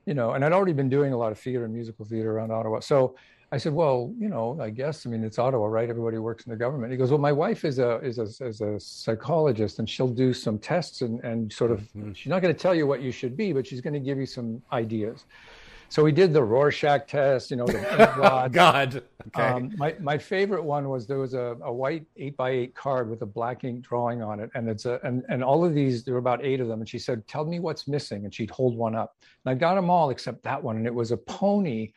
you 0.05 0.15
know." 0.15 0.33
And 0.33 0.45
I'd 0.45 0.53
already 0.53 0.73
been 0.73 0.91
doing 0.91 1.13
a 1.13 1.17
lot 1.17 1.33
of 1.33 1.39
theater 1.39 1.65
and 1.65 1.73
musical 1.73 2.05
theater 2.05 2.33
around 2.33 2.51
Ottawa, 2.51 2.81
so 2.81 3.15
I 3.53 3.59
said, 3.59 3.73
well, 3.73 4.13
you 4.19 4.29
know, 4.29 4.59
I 4.61 4.71
guess, 4.71 5.07
I 5.07 5.11
mean, 5.11 5.23
it's 5.23 5.39
Ottawa, 5.39 5.67
right? 5.67 5.89
Everybody 5.89 6.19
works 6.19 6.45
in 6.47 6.51
the 6.51 6.57
government. 6.57 6.91
He 6.91 6.99
goes, 6.99 7.11
well, 7.11 7.21
my 7.21 7.33
wife 7.33 7.65
is 7.65 7.79
a, 7.79 7.99
is 7.99 8.19
a, 8.19 8.45
is 8.45 8.61
a 8.61 8.81
psychologist 8.81 9.79
and 9.79 9.89
she'll 9.89 10.09
do 10.09 10.33
some 10.33 10.59
tests 10.59 11.03
and, 11.03 11.23
and 11.23 11.53
sort 11.53 11.71
of, 11.71 11.81
mm-hmm. 11.81 12.13
she's 12.13 12.31
not 12.31 12.43
going 12.43 12.53
to 12.53 12.61
tell 12.61 12.75
you 12.75 12.89
what 12.89 13.03
you 13.03 13.13
should 13.13 13.37
be, 13.37 13.53
but 13.53 13.65
she's 13.65 13.81
going 13.81 13.95
to 13.95 14.01
give 14.01 14.19
you 14.19 14.27
some 14.27 14.61
ideas. 14.73 15.27
So 15.89 16.03
we 16.03 16.11
did 16.11 16.33
the 16.33 16.43
Rorschach 16.43 17.07
test, 17.07 17.53
you 17.53 17.57
know, 17.57 17.67
the 17.67 18.49
God. 18.53 19.03
Okay. 19.29 19.43
Um, 19.43 19.73
my, 19.77 19.95
my 20.01 20.19
favorite 20.19 20.65
one 20.65 20.89
was 20.89 21.07
there 21.07 21.19
was 21.19 21.35
a, 21.35 21.57
a 21.63 21.73
white 21.73 22.05
eight 22.17 22.37
by 22.37 22.51
eight 22.51 22.75
card 22.75 23.09
with 23.09 23.23
a 23.23 23.27
black 23.27 23.63
ink 23.63 23.87
drawing 23.87 24.23
on 24.23 24.41
it. 24.41 24.51
And 24.55 24.69
it's 24.69 24.85
a, 24.85 24.99
and, 25.05 25.25
and 25.29 25.45
all 25.45 25.65
of 25.65 25.75
these, 25.75 26.03
there 26.03 26.15
were 26.15 26.21
about 26.21 26.45
eight 26.45 26.61
of 26.61 26.67
them. 26.67 26.81
And 26.81 26.89
she 26.89 26.99
said, 26.99 27.27
tell 27.29 27.45
me 27.45 27.61
what's 27.61 27.87
missing. 27.87 28.25
And 28.25 28.35
she'd 28.35 28.51
hold 28.51 28.77
one 28.77 28.97
up. 28.97 29.17
And 29.45 29.53
I 29.53 29.55
got 29.55 29.77
them 29.77 29.89
all 29.89 30.11
except 30.11 30.43
that 30.43 30.61
one. 30.61 30.77
And 30.77 30.87
it 30.87 30.95
was 30.95 31.13
a 31.13 31.17
pony 31.17 31.93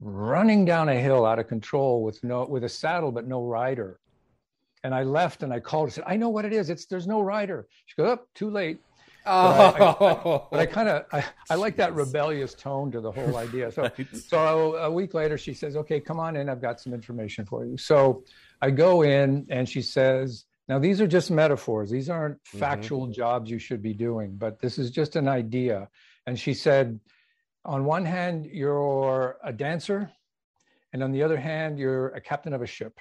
running 0.00 0.64
down 0.64 0.88
a 0.88 0.98
hill 0.98 1.26
out 1.26 1.38
of 1.38 1.46
control 1.46 2.02
with 2.02 2.22
no 2.24 2.44
with 2.46 2.64
a 2.64 2.68
saddle 2.68 3.12
but 3.12 3.26
no 3.26 3.44
rider. 3.44 4.00
And 4.82 4.94
I 4.94 5.02
left 5.02 5.42
and 5.42 5.52
I 5.52 5.60
called 5.60 5.84
and 5.84 5.92
said, 5.92 6.04
I 6.06 6.16
know 6.16 6.30
what 6.30 6.46
it 6.46 6.54
is. 6.54 6.70
It's 6.70 6.86
there's 6.86 7.06
no 7.06 7.20
rider. 7.20 7.66
She 7.84 7.94
goes, 7.96 8.12
up, 8.12 8.20
oh, 8.22 8.28
too 8.34 8.50
late. 8.50 8.78
Oh. 9.26 10.46
But 10.50 10.58
I, 10.58 10.62
I, 10.62 10.62
I 10.62 10.66
kind 10.66 10.88
of 10.88 11.04
I, 11.12 11.24
I 11.50 11.54
like 11.56 11.76
that 11.76 11.94
rebellious 11.94 12.54
tone 12.54 12.90
to 12.92 13.00
the 13.00 13.12
whole 13.12 13.36
idea. 13.36 13.70
So 13.70 13.90
so 14.12 14.76
a 14.76 14.90
week 14.90 15.12
later 15.12 15.36
she 15.36 15.52
says, 15.52 15.76
Okay, 15.76 16.00
come 16.00 16.18
on 16.18 16.36
in. 16.36 16.48
I've 16.48 16.62
got 16.62 16.80
some 16.80 16.94
information 16.94 17.44
for 17.44 17.66
you. 17.66 17.76
So 17.76 18.24
I 18.62 18.70
go 18.70 19.02
in 19.02 19.46
and 19.50 19.68
she 19.68 19.82
says, 19.82 20.46
Now 20.68 20.78
these 20.78 21.02
are 21.02 21.06
just 21.06 21.30
metaphors. 21.30 21.90
These 21.90 22.08
aren't 22.08 22.36
mm-hmm. 22.36 22.58
factual 22.58 23.08
jobs 23.08 23.50
you 23.50 23.58
should 23.58 23.82
be 23.82 23.92
doing, 23.92 24.36
but 24.36 24.60
this 24.60 24.78
is 24.78 24.90
just 24.90 25.16
an 25.16 25.28
idea. 25.28 25.88
And 26.26 26.38
she 26.38 26.54
said, 26.54 26.98
on 27.64 27.84
one 27.84 28.04
hand, 28.04 28.46
you're 28.46 29.36
a 29.44 29.52
dancer, 29.52 30.10
and 30.92 31.02
on 31.02 31.12
the 31.12 31.22
other 31.22 31.36
hand, 31.36 31.78
you're 31.78 32.08
a 32.08 32.20
captain 32.20 32.52
of 32.52 32.62
a 32.62 32.66
ship. 32.66 32.98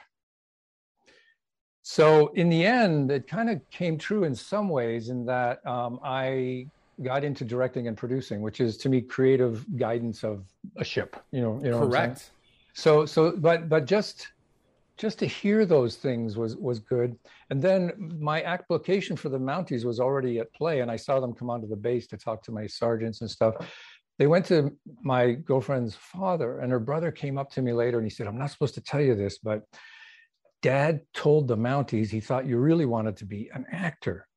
So 1.82 2.28
in 2.36 2.50
the 2.50 2.66
end, 2.66 3.10
it 3.10 3.28
kind 3.28 3.50
of 3.50 3.62
came 3.72 3.98
true 3.98 4.24
in 4.24 4.36
some 4.36 4.70
ways 4.70 5.10
in 5.10 5.26
that 5.26 5.66
um, 5.66 6.00
I 6.04 6.68
got 7.02 7.24
into 7.24 7.46
directing 7.46 7.88
and 7.88 7.96
producing, 7.96 8.42
which 8.42 8.60
is 8.60 8.78
to 8.78 8.90
me 8.90 9.02
creative 9.02 9.66
guidance 9.78 10.24
of 10.24 10.44
a 10.78 10.84
ship. 10.84 11.16
You 11.32 11.42
know, 11.42 11.62
you 11.64 11.72
know. 11.72 11.88
Correct. 11.88 12.32
So, 12.74 13.06
so, 13.06 13.32
but, 13.38 13.70
but 13.70 13.86
just 13.86 14.28
just 14.98 15.18
to 15.18 15.26
hear 15.26 15.66
those 15.66 15.96
things 15.96 16.36
was 16.36 16.58
was 16.58 16.80
good. 16.80 17.18
And 17.50 17.62
then 17.62 18.14
my 18.20 18.44
application 18.44 19.16
for 19.16 19.30
the 19.30 19.40
Mounties 19.40 19.86
was 19.86 20.00
already 20.00 20.40
at 20.40 20.54
play, 20.54 20.82
and 20.82 20.92
I 20.92 20.98
saw 20.98 21.22
them 21.22 21.34
come 21.34 21.50
onto 21.50 21.68
the 21.68 21.78
base 21.78 22.06
to 22.08 22.18
talk 22.18 22.44
to 22.44 22.52
my 22.52 22.68
sergeants 22.68 23.22
and 23.22 23.32
stuff. 23.32 23.56
They 24.20 24.28
went 24.28 24.46
to 24.48 24.78
my 25.02 25.32
girlfriend's 25.32 25.96
father, 25.96 26.60
and 26.60 26.72
her 26.72 26.80
brother 26.80 27.10
came 27.10 27.38
up 27.38 27.50
to 27.52 27.62
me 27.62 27.72
later 27.72 27.98
and 27.98 28.06
he 28.06 28.10
said, 28.10 28.28
"I'm 28.28 28.38
not 28.38 28.52
supposed 28.52 28.76
to 28.76 28.82
tell 28.82 29.02
you 29.02 29.16
this, 29.16 29.40
but 29.40 29.64
Dad 30.62 31.02
told 31.14 31.48
the 31.48 31.56
Mounties 31.56 32.10
he 32.10 32.20
thought 32.20 32.46
you 32.46 32.58
really 32.58 32.86
wanted 32.86 33.16
to 33.18 33.26
be 33.26 33.50
an 33.54 33.66
actor." 33.72 34.28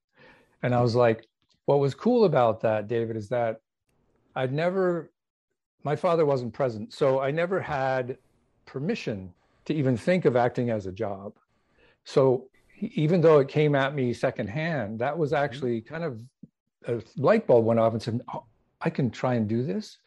And 0.63 0.73
I 0.73 0.81
was 0.81 0.95
like, 0.95 1.27
"What 1.67 1.81
was 1.81 1.95
cool 1.95 2.25
about 2.25 2.61
that, 2.61 2.87
David, 2.87 3.17
is 3.17 3.29
that 3.31 3.57
I'd 4.37 4.53
never." 4.53 5.11
My 5.83 5.97
father 5.97 6.25
wasn't 6.25 6.55
present, 6.55 6.93
so 6.93 7.21
I 7.21 7.33
never 7.33 7.61
had 7.61 8.19
permission 8.67 9.35
to 9.65 9.75
even 9.75 9.97
think 9.97 10.27
of 10.27 10.37
acting 10.37 10.71
as 10.71 10.87
a 10.87 10.93
job. 10.93 11.35
So 12.05 12.49
even 12.79 13.21
though 13.21 13.41
it 13.41 13.49
came 13.49 13.75
at 13.75 13.97
me 13.97 14.13
secondhand, 14.13 15.01
that 15.01 15.19
was 15.19 15.33
mm-hmm. 15.33 15.43
actually 15.43 15.81
kind 15.81 16.05
of 16.05 16.23
a 16.87 17.03
light 17.17 17.49
bulb 17.49 17.65
went 17.65 17.81
off 17.81 17.95
and 17.95 18.03
said, 18.03 18.21
oh, 18.33 18.45
I 18.85 18.91
can 18.91 19.11
try 19.11 19.35
and 19.35 19.49
do 19.49 19.65
this. 19.65 19.99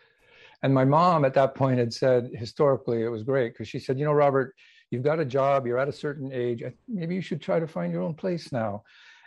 And 0.64 0.74
my 0.74 0.86
mom 0.86 1.26
at 1.26 1.34
that 1.36 1.56
point 1.56 1.80
had 1.80 1.94
said, 1.94 2.30
historically, 2.34 3.04
it 3.04 3.10
was 3.10 3.24
great 3.24 3.54
because 3.54 3.68
she 3.68 3.80
said, 3.80 4.00
you 4.00 4.06
know, 4.06 4.14
Robert, 4.14 4.56
you've 4.90 5.04
got 5.04 5.20
a 5.20 5.26
job, 5.26 5.68
you're 5.68 5.78
at 5.78 5.88
a 5.88 5.94
certain 5.94 6.32
age, 6.32 6.64
maybe 6.88 7.16
you 7.16 7.22
should 7.22 7.42
try 7.42 7.60
to 7.60 7.68
find 7.68 7.92
your 7.92 8.02
own 8.02 8.14
place 8.14 8.52
now 8.52 8.84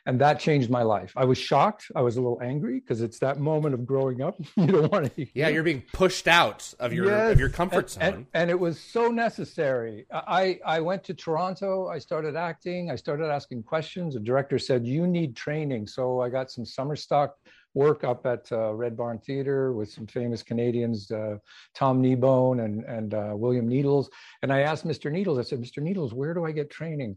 and 0.08 0.18
that 0.22 0.40
changed 0.40 0.70
my 0.70 0.82
life. 0.82 1.12
I 1.16 1.26
was 1.26 1.36
shocked. 1.36 1.92
I 1.94 2.00
was 2.00 2.16
a 2.16 2.22
little 2.22 2.40
angry 2.42 2.80
because 2.80 3.02
it's 3.02 3.18
that 3.18 3.38
moment 3.38 3.74
of 3.74 3.84
growing 3.84 4.22
up. 4.22 4.40
you 4.56 4.66
don't 4.66 4.90
want 4.90 5.14
to. 5.14 5.26
Yeah, 5.34 5.48
you're 5.48 5.62
being 5.62 5.82
pushed 5.92 6.26
out 6.26 6.72
of 6.80 6.94
your 6.94 7.04
yes. 7.06 7.32
of 7.32 7.38
your 7.38 7.50
comfort 7.50 7.78
and, 7.78 7.90
zone, 7.90 8.14
and, 8.14 8.26
and, 8.32 8.50
it 8.50 8.58
was 8.58 8.80
so 8.80 9.08
necessary. 9.08 10.06
I 10.10 10.60
I 10.64 10.80
went 10.80 11.04
to 11.04 11.14
Toronto. 11.14 11.88
I 11.88 11.98
started 11.98 12.36
acting. 12.36 12.90
I 12.90 12.96
started 12.96 13.26
asking 13.26 13.64
questions. 13.64 14.14
The 14.14 14.20
director 14.20 14.58
said 14.58 14.86
you 14.86 15.06
need 15.06 15.36
training, 15.36 15.86
so 15.86 16.22
I 16.22 16.30
got 16.30 16.50
some 16.50 16.64
summer 16.64 16.96
stock 16.96 17.36
work 17.78 18.02
up 18.02 18.26
at 18.26 18.50
uh, 18.50 18.74
Red 18.74 18.96
Barn 18.96 19.18
Theater 19.18 19.72
with 19.72 19.88
some 19.88 20.06
famous 20.06 20.42
Canadians, 20.42 21.10
uh, 21.12 21.36
Tom 21.74 22.02
Kneebone 22.02 22.64
and 22.64 22.84
and 22.84 23.14
uh, 23.14 23.32
William 23.34 23.68
Needles. 23.68 24.10
And 24.42 24.52
I 24.52 24.60
asked 24.60 24.86
Mr. 24.86 25.12
Needles. 25.12 25.38
I 25.38 25.42
said, 25.42 25.60
Mr. 25.62 25.80
Needles, 25.80 26.12
where 26.12 26.34
do 26.34 26.44
I 26.44 26.50
get 26.50 26.70
training? 26.70 27.16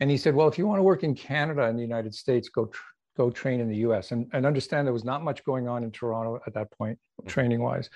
And 0.00 0.10
he 0.10 0.16
said, 0.16 0.34
well, 0.34 0.48
if 0.48 0.58
you 0.58 0.66
want 0.66 0.78
to 0.80 0.82
work 0.82 1.04
in 1.04 1.14
Canada 1.14 1.62
and 1.64 1.78
the 1.78 1.82
United 1.82 2.14
States, 2.14 2.48
go 2.48 2.64
tr- 2.66 2.82
go 3.16 3.30
train 3.30 3.60
in 3.60 3.68
the 3.68 3.80
U.S. 3.86 4.10
And, 4.12 4.26
and 4.32 4.46
understand 4.46 4.86
there 4.86 4.92
was 5.00 5.04
not 5.04 5.22
much 5.22 5.44
going 5.44 5.68
on 5.68 5.84
in 5.84 5.90
Toronto 5.90 6.40
at 6.46 6.54
that 6.54 6.70
point, 6.72 6.98
training 7.26 7.60
wise. 7.60 7.88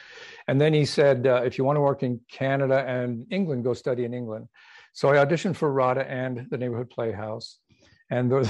And 0.47 0.61
then 0.61 0.73
he 0.73 0.85
said, 0.85 1.27
uh, 1.27 1.43
if 1.49 1.59
you 1.59 1.65
want 1.65 1.77
to 1.77 1.81
work 1.91 2.03
in 2.03 2.21
Canada 2.31 2.85
and 2.87 3.27
England, 3.31 3.65
go 3.65 3.75
study 3.75 4.05
in 4.05 4.15
England. 4.15 4.49
So 4.93 5.09
I 5.09 5.17
auditioned 5.25 5.57
for 5.57 5.73
RADA 5.73 6.09
and 6.09 6.47
the 6.51 6.59
Neighborhood 6.59 6.91
Playhouse. 6.91 7.59
And 8.11 8.31
the, 8.31 8.41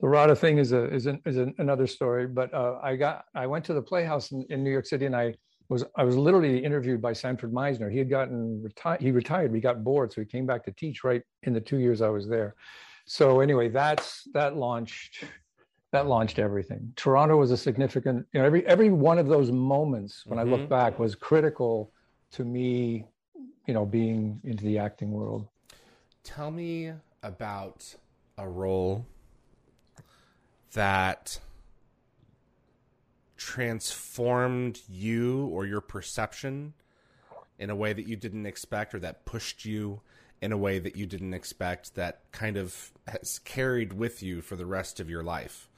the 0.00 0.08
RADA 0.08 0.36
thing 0.36 0.58
is 0.58 0.72
a 0.72 0.92
is, 0.92 1.06
an, 1.06 1.20
is 1.24 1.36
an, 1.36 1.54
another 1.58 1.86
story. 1.86 2.26
But 2.26 2.52
uh, 2.52 2.78
I 2.82 2.96
got 2.96 3.24
I 3.34 3.46
went 3.46 3.64
to 3.66 3.74
the 3.74 3.82
Playhouse 3.82 4.32
in, 4.32 4.44
in 4.50 4.64
New 4.64 4.70
York 4.70 4.86
City, 4.86 5.06
and 5.06 5.16
I 5.16 5.34
was 5.68 5.84
I 5.96 6.04
was 6.04 6.16
literally 6.16 6.64
interviewed 6.64 7.00
by 7.00 7.12
Sanford 7.12 7.52
Meisner. 7.52 7.90
He 7.90 7.98
had 7.98 8.10
gotten 8.10 8.62
retired. 8.62 9.00
He 9.00 9.10
retired. 9.10 9.52
We 9.52 9.60
got 9.60 9.84
bored, 9.84 10.12
so 10.12 10.20
he 10.20 10.26
came 10.26 10.46
back 10.46 10.64
to 10.64 10.72
teach 10.72 11.04
right 11.04 11.22
in 11.44 11.52
the 11.52 11.60
two 11.60 11.78
years 11.78 12.02
I 12.02 12.08
was 12.08 12.28
there 12.28 12.54
so 13.06 13.40
anyway, 13.40 13.68
that's 13.68 14.26
that 14.32 14.56
launched 14.56 15.24
that 15.92 16.06
launched 16.06 16.38
everything. 16.38 16.92
Toronto 16.96 17.36
was 17.36 17.50
a 17.52 17.56
significant, 17.56 18.26
you 18.32 18.40
know, 18.40 18.46
every 18.46 18.66
every 18.66 18.90
one 18.90 19.18
of 19.18 19.26
those 19.26 19.50
moments 19.50 20.24
when 20.26 20.38
mm-hmm. 20.38 20.48
I 20.48 20.50
look 20.50 20.60
mm-hmm. 20.62 20.70
back 20.70 20.98
was 20.98 21.14
critical 21.14 21.92
to 22.32 22.44
me, 22.44 23.06
you 23.66 23.74
know, 23.74 23.84
being 23.84 24.40
into 24.44 24.64
the 24.64 24.78
acting 24.78 25.10
world. 25.10 25.46
Tell 26.22 26.50
me 26.50 26.92
about 27.22 27.94
a 28.38 28.48
role 28.48 29.06
that 30.74 31.40
transformed 33.36 34.80
you 34.88 35.46
or 35.46 35.66
your 35.66 35.80
perception 35.80 36.74
in 37.58 37.70
a 37.70 37.74
way 37.74 37.92
that 37.92 38.06
you 38.06 38.16
didn't 38.16 38.46
expect 38.46 38.94
or 38.94 38.98
that 38.98 39.24
pushed 39.24 39.64
you 39.64 40.00
in 40.40 40.52
a 40.52 40.56
way 40.56 40.78
that 40.78 40.96
you 40.96 41.06
didn't 41.06 41.34
expect 41.34 41.94
that 41.94 42.20
kind 42.32 42.56
of 42.56 42.92
has 43.06 43.38
carried 43.40 43.92
with 43.92 44.22
you 44.22 44.40
for 44.40 44.56
the 44.56 44.66
rest 44.66 45.00
of 45.00 45.08
your 45.08 45.22
life 45.22 45.68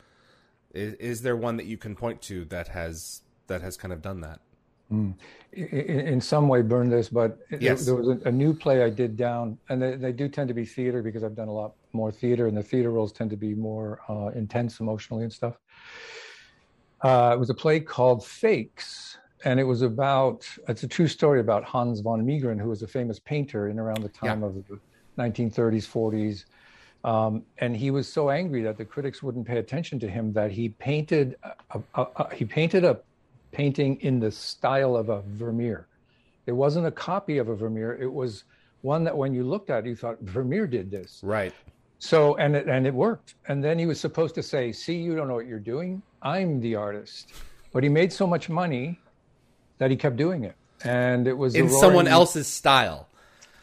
is, 0.73 0.95
is 0.95 1.23
there 1.23 1.37
one 1.37 1.57
that 1.57 1.67
you 1.67 1.77
can 1.77 1.95
point 1.95 2.21
to 2.21 2.45
that 2.47 2.69
has 2.69 3.23
that 3.47 3.63
has 3.63 3.77
kind 3.77 3.93
of 3.93 4.03
done 4.03 4.21
that 4.21 4.41
mm. 4.93 5.15
in, 5.53 6.01
in, 6.01 6.21
some 6.21 6.49
way 6.49 6.63
burn 6.63 6.89
this 6.89 7.09
but 7.09 7.39
yes. 7.61 7.85
there, 7.85 7.95
there 7.95 8.03
was 8.03 8.23
a, 8.25 8.29
a, 8.29 8.33
new 8.33 8.53
play 8.53 8.83
i 8.83 8.91
did 8.91 9.17
down 9.17 9.59
and 9.69 9.81
they, 9.81 9.95
they, 9.95 10.13
do 10.13 10.29
tend 10.29 10.49
to 10.49 10.55
be 10.55 10.65
theater 10.65 11.03
because 11.03 11.23
i've 11.23 11.37
done 11.37 11.49
a 11.49 11.53
lot 11.53 11.75
more 11.97 12.13
theater 12.13 12.47
and 12.47 12.57
the 12.57 12.63
theater 12.63 12.91
roles 12.91 13.13
tend 13.13 13.31
to 13.31 13.37
be 13.37 13.55
more 13.55 14.01
uh, 14.09 14.29
intense 14.39 14.81
emotionally 14.81 15.25
and 15.25 15.33
stuff 15.33 15.59
uh, 17.03 17.31
it 17.35 17.39
was 17.39 17.51
a 17.51 17.55
play 17.55 17.81
called 17.81 18.25
fakes 18.25 19.19
and 19.45 19.61
it 19.61 19.65
was 19.65 19.83
about 19.83 20.47
it's 20.69 20.83
a 20.83 20.89
true 20.89 21.09
story 21.09 21.41
about 21.41 21.63
Hans 21.63 22.01
von 22.01 22.25
Meegeren, 22.25 22.61
who 22.61 22.69
was 22.69 22.83
a 22.83 22.87
famous 22.89 23.19
painter 23.19 23.69
in 23.69 23.79
around 23.79 24.03
the 24.03 24.09
time 24.09 24.41
yeah. 24.41 24.47
of 24.47 24.55
the 24.55 24.81
1930s, 25.19 25.87
40s. 25.87 26.45
Um, 27.09 27.45
and 27.59 27.77
he 27.77 27.91
was 27.91 28.09
so 28.13 28.31
angry 28.31 28.63
that 28.63 28.77
the 28.77 28.85
critics 28.85 29.23
wouldn't 29.23 29.47
pay 29.47 29.59
attention 29.59 30.01
to 30.01 30.09
him 30.09 30.33
that 30.33 30.51
he 30.51 30.71
painted 30.71 31.37
a, 31.71 31.81
a, 31.95 32.07
a, 32.17 32.35
he 32.35 32.45
painted 32.45 32.85
a 32.85 32.99
painting 33.53 34.01
in 34.01 34.19
the 34.19 34.31
style 34.31 34.97
of 34.97 35.09
a 35.09 35.23
Vermeer. 35.23 35.87
It 36.47 36.53
wasn't 36.53 36.87
a 36.87 36.91
copy 36.91 37.39
of 37.39 37.49
a 37.49 37.55
Vermeer. 37.55 37.95
It 37.95 38.13
was 38.13 38.45
one 38.83 39.05
that 39.05 39.17
when 39.17 39.33
you 39.35 39.45
looked 39.45 39.71
at 39.71 39.87
it, 39.87 39.89
you 39.89 39.97
thought 39.97 40.21
Vermeer 40.23 40.67
did 40.67 40.91
this. 40.91 41.21
Right. 41.23 41.55
So 41.99 42.37
and 42.37 42.57
it, 42.57 42.69
and 42.69 42.87
it 42.87 42.95
worked. 42.95 43.35
And 43.49 43.63
then 43.63 43.79
he 43.79 43.87
was 43.87 43.99
supposed 43.99 44.35
to 44.35 44.43
say, 44.43 44.73
"See, 44.73 44.97
you 44.97 45.17
don't 45.17 45.29
know 45.29 45.35
what 45.35 45.47
you're 45.47 45.59
doing. 45.59 46.03
I'm 46.23 46.61
the 46.61 46.75
artist." 46.75 47.33
But 47.73 47.83
he 47.83 47.89
made 47.89 48.13
so 48.13 48.27
much 48.27 48.49
money 48.49 48.99
that 49.79 49.91
he 49.91 49.97
kept 49.97 50.17
doing 50.17 50.45
it, 50.45 50.57
and 50.85 51.27
it 51.27 51.37
was 51.37 51.55
in 51.55 51.71
someone 51.71 52.07
else's 52.07 52.47
style. 52.47 53.09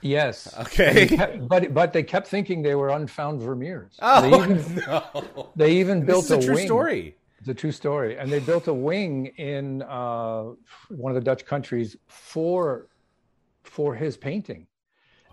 Yes. 0.01 0.53
Okay. 0.59 1.07
Kept, 1.07 1.47
but 1.47 1.73
but 1.73 1.93
they 1.93 2.03
kept 2.03 2.27
thinking 2.27 2.61
they 2.61 2.75
were 2.75 2.89
unfound 2.89 3.41
Vermeers. 3.41 3.97
Oh 4.01 4.21
they 4.21 4.37
even, 4.37 4.75
no! 4.87 5.51
They 5.55 5.77
even 5.77 6.05
built 6.05 6.29
a, 6.29 6.37
a 6.37 6.41
true 6.41 6.55
wing. 6.55 6.65
story. 6.65 7.15
It's 7.39 7.47
a 7.49 7.53
true 7.53 7.71
story, 7.71 8.17
and 8.17 8.31
they 8.31 8.39
built 8.39 8.67
a 8.67 8.73
wing 8.73 9.27
in 9.37 9.81
uh, 9.81 10.51
one 10.89 11.11
of 11.11 11.15
the 11.15 11.21
Dutch 11.21 11.45
countries 11.45 11.95
for 12.07 12.87
for 13.63 13.95
his 13.95 14.17
painting. 14.17 14.67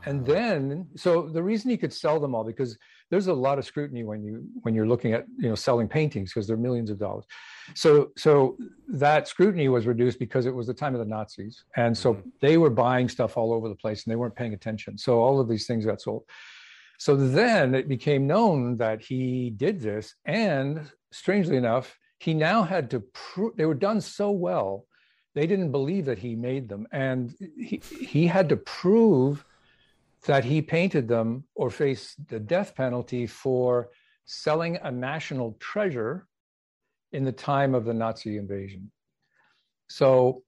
And 0.06 0.24
then, 0.24 0.88
so 0.96 1.28
the 1.28 1.42
reason 1.42 1.70
he 1.70 1.76
could 1.76 1.92
sell 1.92 2.18
them 2.18 2.34
all 2.34 2.44
because 2.44 2.78
there's 3.10 3.26
a 3.26 3.34
lot 3.34 3.58
of 3.58 3.64
scrutiny 3.64 4.04
when 4.04 4.22
you 4.22 4.44
when 4.62 4.74
you're 4.74 4.86
looking 4.86 5.12
at 5.12 5.26
you 5.36 5.48
know 5.48 5.54
selling 5.54 5.88
paintings 5.88 6.32
because 6.32 6.46
they're 6.46 6.56
millions 6.56 6.90
of 6.90 6.98
dollars. 6.98 7.24
So 7.74 8.12
so 8.16 8.56
that 8.88 9.28
scrutiny 9.28 9.68
was 9.68 9.86
reduced 9.86 10.18
because 10.18 10.46
it 10.46 10.54
was 10.54 10.66
the 10.66 10.74
time 10.74 10.94
of 10.94 11.00
the 11.00 11.06
Nazis, 11.06 11.64
and 11.76 11.96
so 11.96 12.14
mm-hmm. 12.14 12.28
they 12.40 12.56
were 12.56 12.70
buying 12.70 13.08
stuff 13.08 13.36
all 13.36 13.52
over 13.52 13.68
the 13.68 13.74
place 13.74 14.04
and 14.04 14.12
they 14.12 14.16
weren't 14.16 14.36
paying 14.36 14.54
attention. 14.54 14.96
So 14.96 15.20
all 15.20 15.40
of 15.40 15.48
these 15.48 15.66
things 15.66 15.84
got 15.84 16.00
sold. 16.00 16.24
So 16.98 17.16
then 17.16 17.74
it 17.74 17.88
became 17.88 18.26
known 18.26 18.76
that 18.76 19.00
he 19.00 19.50
did 19.50 19.80
this, 19.80 20.14
and 20.24 20.88
strangely 21.10 21.56
enough, 21.56 21.98
he 22.18 22.34
now 22.34 22.62
had 22.62 22.90
to 22.90 23.00
prove 23.12 23.56
they 23.56 23.66
were 23.66 23.74
done 23.74 24.00
so 24.00 24.30
well, 24.30 24.86
they 25.34 25.46
didn't 25.46 25.72
believe 25.72 26.04
that 26.04 26.18
he 26.18 26.36
made 26.36 26.68
them, 26.68 26.86
and 26.92 27.34
he 27.56 27.82
he 28.00 28.26
had 28.26 28.48
to 28.50 28.56
prove 28.56 29.44
that 30.26 30.44
he 30.44 30.60
painted 30.60 31.08
them 31.08 31.44
or 31.54 31.70
faced 31.70 32.28
the 32.28 32.38
death 32.38 32.74
penalty 32.74 33.26
for 33.26 33.88
selling 34.26 34.76
a 34.82 34.90
national 34.90 35.56
treasure 35.60 36.26
in 37.12 37.24
the 37.24 37.32
time 37.32 37.74
of 37.74 37.84
the 37.84 37.94
Nazi 37.94 38.36
invasion. 38.36 38.90
So 39.88 40.42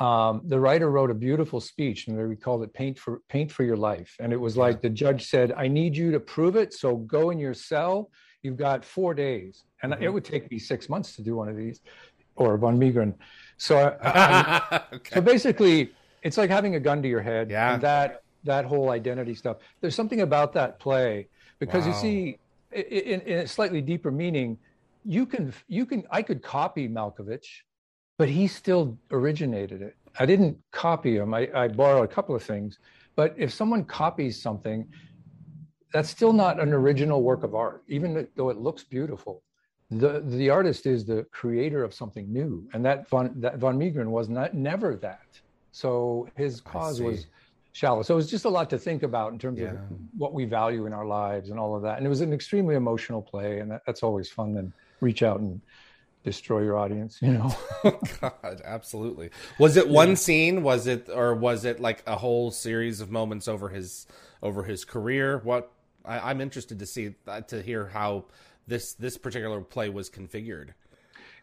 um, 0.00 0.42
the 0.44 0.58
writer 0.58 0.90
wrote 0.90 1.10
a 1.10 1.14
beautiful 1.14 1.60
speech, 1.60 2.06
and 2.06 2.28
we 2.28 2.36
called 2.36 2.62
it 2.62 2.72
"Paint 2.72 2.98
for 2.98 3.20
Paint 3.28 3.50
for 3.50 3.64
Your 3.64 3.76
Life." 3.76 4.14
And 4.20 4.32
it 4.32 4.36
was 4.36 4.56
like 4.56 4.80
the 4.80 4.88
judge 4.88 5.28
said, 5.28 5.52
"I 5.56 5.68
need 5.68 5.96
you 5.96 6.12
to 6.12 6.20
prove 6.20 6.56
it. 6.56 6.72
So 6.72 6.96
go 6.96 7.30
in 7.30 7.38
your 7.38 7.54
cell. 7.54 8.10
You've 8.42 8.56
got 8.56 8.84
four 8.84 9.12
days, 9.12 9.64
and 9.82 9.92
mm-hmm. 9.92 10.04
it 10.04 10.12
would 10.12 10.24
take 10.24 10.50
me 10.50 10.58
six 10.58 10.88
months 10.88 11.16
to 11.16 11.22
do 11.22 11.36
one 11.36 11.48
of 11.48 11.56
these, 11.56 11.80
or 12.36 12.56
von 12.56 12.78
Meegeren." 12.78 13.14
So, 13.56 13.98
I, 14.02 14.82
okay. 14.92 15.14
so 15.16 15.20
basically, 15.20 15.90
it's 16.22 16.38
like 16.38 16.48
having 16.48 16.76
a 16.76 16.80
gun 16.80 17.02
to 17.02 17.08
your 17.08 17.22
head. 17.22 17.50
Yeah. 17.50 17.74
And 17.74 17.82
that 17.82 18.22
that 18.48 18.64
whole 18.64 18.90
identity 18.90 19.34
stuff. 19.34 19.58
There's 19.80 19.94
something 19.94 20.22
about 20.22 20.52
that 20.54 20.80
play 20.80 21.28
because 21.58 21.84
wow. 21.84 21.92
you 21.92 21.94
see, 21.94 22.38
in, 22.72 23.20
in, 23.20 23.38
a 23.40 23.46
slightly 23.46 23.80
deeper 23.82 24.10
meaning, 24.10 24.58
you 25.04 25.26
can 25.26 25.52
you 25.68 25.86
can 25.86 26.02
I 26.10 26.22
could 26.22 26.42
copy 26.42 26.88
Malkovich, 26.88 27.48
but 28.16 28.28
he 28.28 28.48
still 28.48 28.98
originated 29.10 29.82
it. 29.82 29.96
I 30.18 30.26
didn't 30.26 30.56
copy 30.72 31.16
him. 31.16 31.34
I, 31.34 31.48
I 31.54 31.68
borrowed 31.68 32.04
a 32.04 32.12
couple 32.12 32.34
of 32.34 32.42
things, 32.42 32.78
but 33.16 33.34
if 33.36 33.52
someone 33.52 33.84
copies 33.84 34.40
something, 34.40 34.86
that's 35.92 36.08
still 36.08 36.32
not 36.32 36.58
an 36.58 36.72
original 36.72 37.22
work 37.22 37.44
of 37.44 37.54
art, 37.54 37.84
even 37.86 38.26
though 38.34 38.48
it 38.48 38.56
looks 38.56 38.82
beautiful. 38.82 39.42
The 39.90 40.22
the 40.26 40.48
artist 40.50 40.86
is 40.86 41.04
the 41.04 41.24
creator 41.40 41.84
of 41.84 41.92
something 41.92 42.32
new, 42.32 42.66
and 42.72 42.84
that 42.84 43.08
von 43.08 43.32
that 43.36 43.58
von 43.58 43.78
Meegeren 43.78 44.08
was 44.08 44.28
not 44.28 44.54
never 44.54 44.96
that. 44.96 45.28
So 45.72 46.28
his 46.34 46.60
cause 46.60 47.00
was 47.00 47.26
shallow. 47.78 48.02
So 48.02 48.14
it 48.14 48.16
was 48.16 48.30
just 48.30 48.44
a 48.44 48.48
lot 48.48 48.68
to 48.70 48.78
think 48.78 49.02
about 49.04 49.32
in 49.32 49.38
terms 49.38 49.60
Yeah. 49.60 49.72
of 49.72 49.78
what 50.16 50.34
we 50.34 50.44
value 50.44 50.86
in 50.86 50.92
our 50.92 51.06
lives 51.06 51.50
and 51.50 51.58
all 51.60 51.76
of 51.76 51.82
that. 51.82 51.98
And 51.98 52.06
it 52.06 52.08
was 52.08 52.20
an 52.20 52.32
extremely 52.32 52.74
emotional 52.74 53.22
play, 53.22 53.60
and 53.60 53.70
that, 53.70 53.82
that's 53.86 54.02
always 54.02 54.28
fun. 54.28 54.56
And 54.56 54.72
reach 55.00 55.22
out 55.22 55.38
and 55.38 55.60
destroy 56.24 56.62
your 56.62 56.76
audience, 56.76 57.18
you 57.22 57.32
know. 57.32 57.54
God, 58.20 58.60
absolutely. 58.64 59.30
Was 59.58 59.76
it 59.76 59.88
one 59.88 60.16
scene? 60.16 60.62
Was 60.64 60.88
it, 60.88 61.08
or 61.08 61.34
was 61.34 61.64
it 61.64 61.78
like 61.78 62.02
a 62.06 62.16
whole 62.16 62.50
series 62.50 63.00
of 63.00 63.10
moments 63.10 63.46
over 63.46 63.68
his 63.68 64.06
over 64.42 64.64
his 64.64 64.84
career? 64.84 65.38
What 65.38 65.70
I, 66.04 66.30
I'm 66.30 66.40
interested 66.40 66.80
to 66.80 66.86
see 66.86 67.14
uh, 67.28 67.42
to 67.42 67.62
hear 67.62 67.86
how 67.86 68.24
this 68.66 68.92
this 68.94 69.16
particular 69.16 69.60
play 69.60 69.88
was 69.88 70.10
configured. 70.10 70.70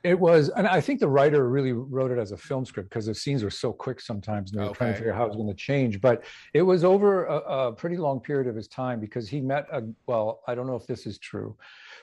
It 0.05 0.19
was, 0.19 0.49
and 0.49 0.67
I 0.67 0.79
think 0.81 0.99
the 0.99 1.07
writer 1.07 1.49
really 1.49 1.71
wrote 1.71 2.11
it 2.11 2.19
as 2.19 2.31
a 2.31 2.37
film 2.37 2.63
script 2.63 2.89
because 2.89 3.07
the 3.07 3.15
scenes 3.15 3.43
were 3.43 3.49
so 3.49 3.73
quick 3.73 3.99
sometimes, 3.99 4.51
and 4.51 4.61
they 4.61 4.67
were 4.67 4.75
trying 4.75 4.91
to 4.93 4.97
figure 4.97 5.11
out 5.11 5.17
how 5.17 5.25
it 5.25 5.29
was 5.29 5.35
going 5.35 5.47
to 5.47 5.55
change. 5.55 5.99
But 5.99 6.23
it 6.53 6.61
was 6.61 6.83
over 6.83 7.25
a, 7.25 7.37
a 7.37 7.73
pretty 7.73 7.97
long 7.97 8.19
period 8.19 8.47
of 8.47 8.55
his 8.55 8.67
time 8.67 8.99
because 8.99 9.27
he 9.27 9.41
met 9.41 9.65
a 9.71 9.81
well, 10.05 10.41
I 10.47 10.53
don't 10.53 10.67
know 10.67 10.75
if 10.75 10.85
this 10.85 11.07
is 11.07 11.17
true, 11.17 11.57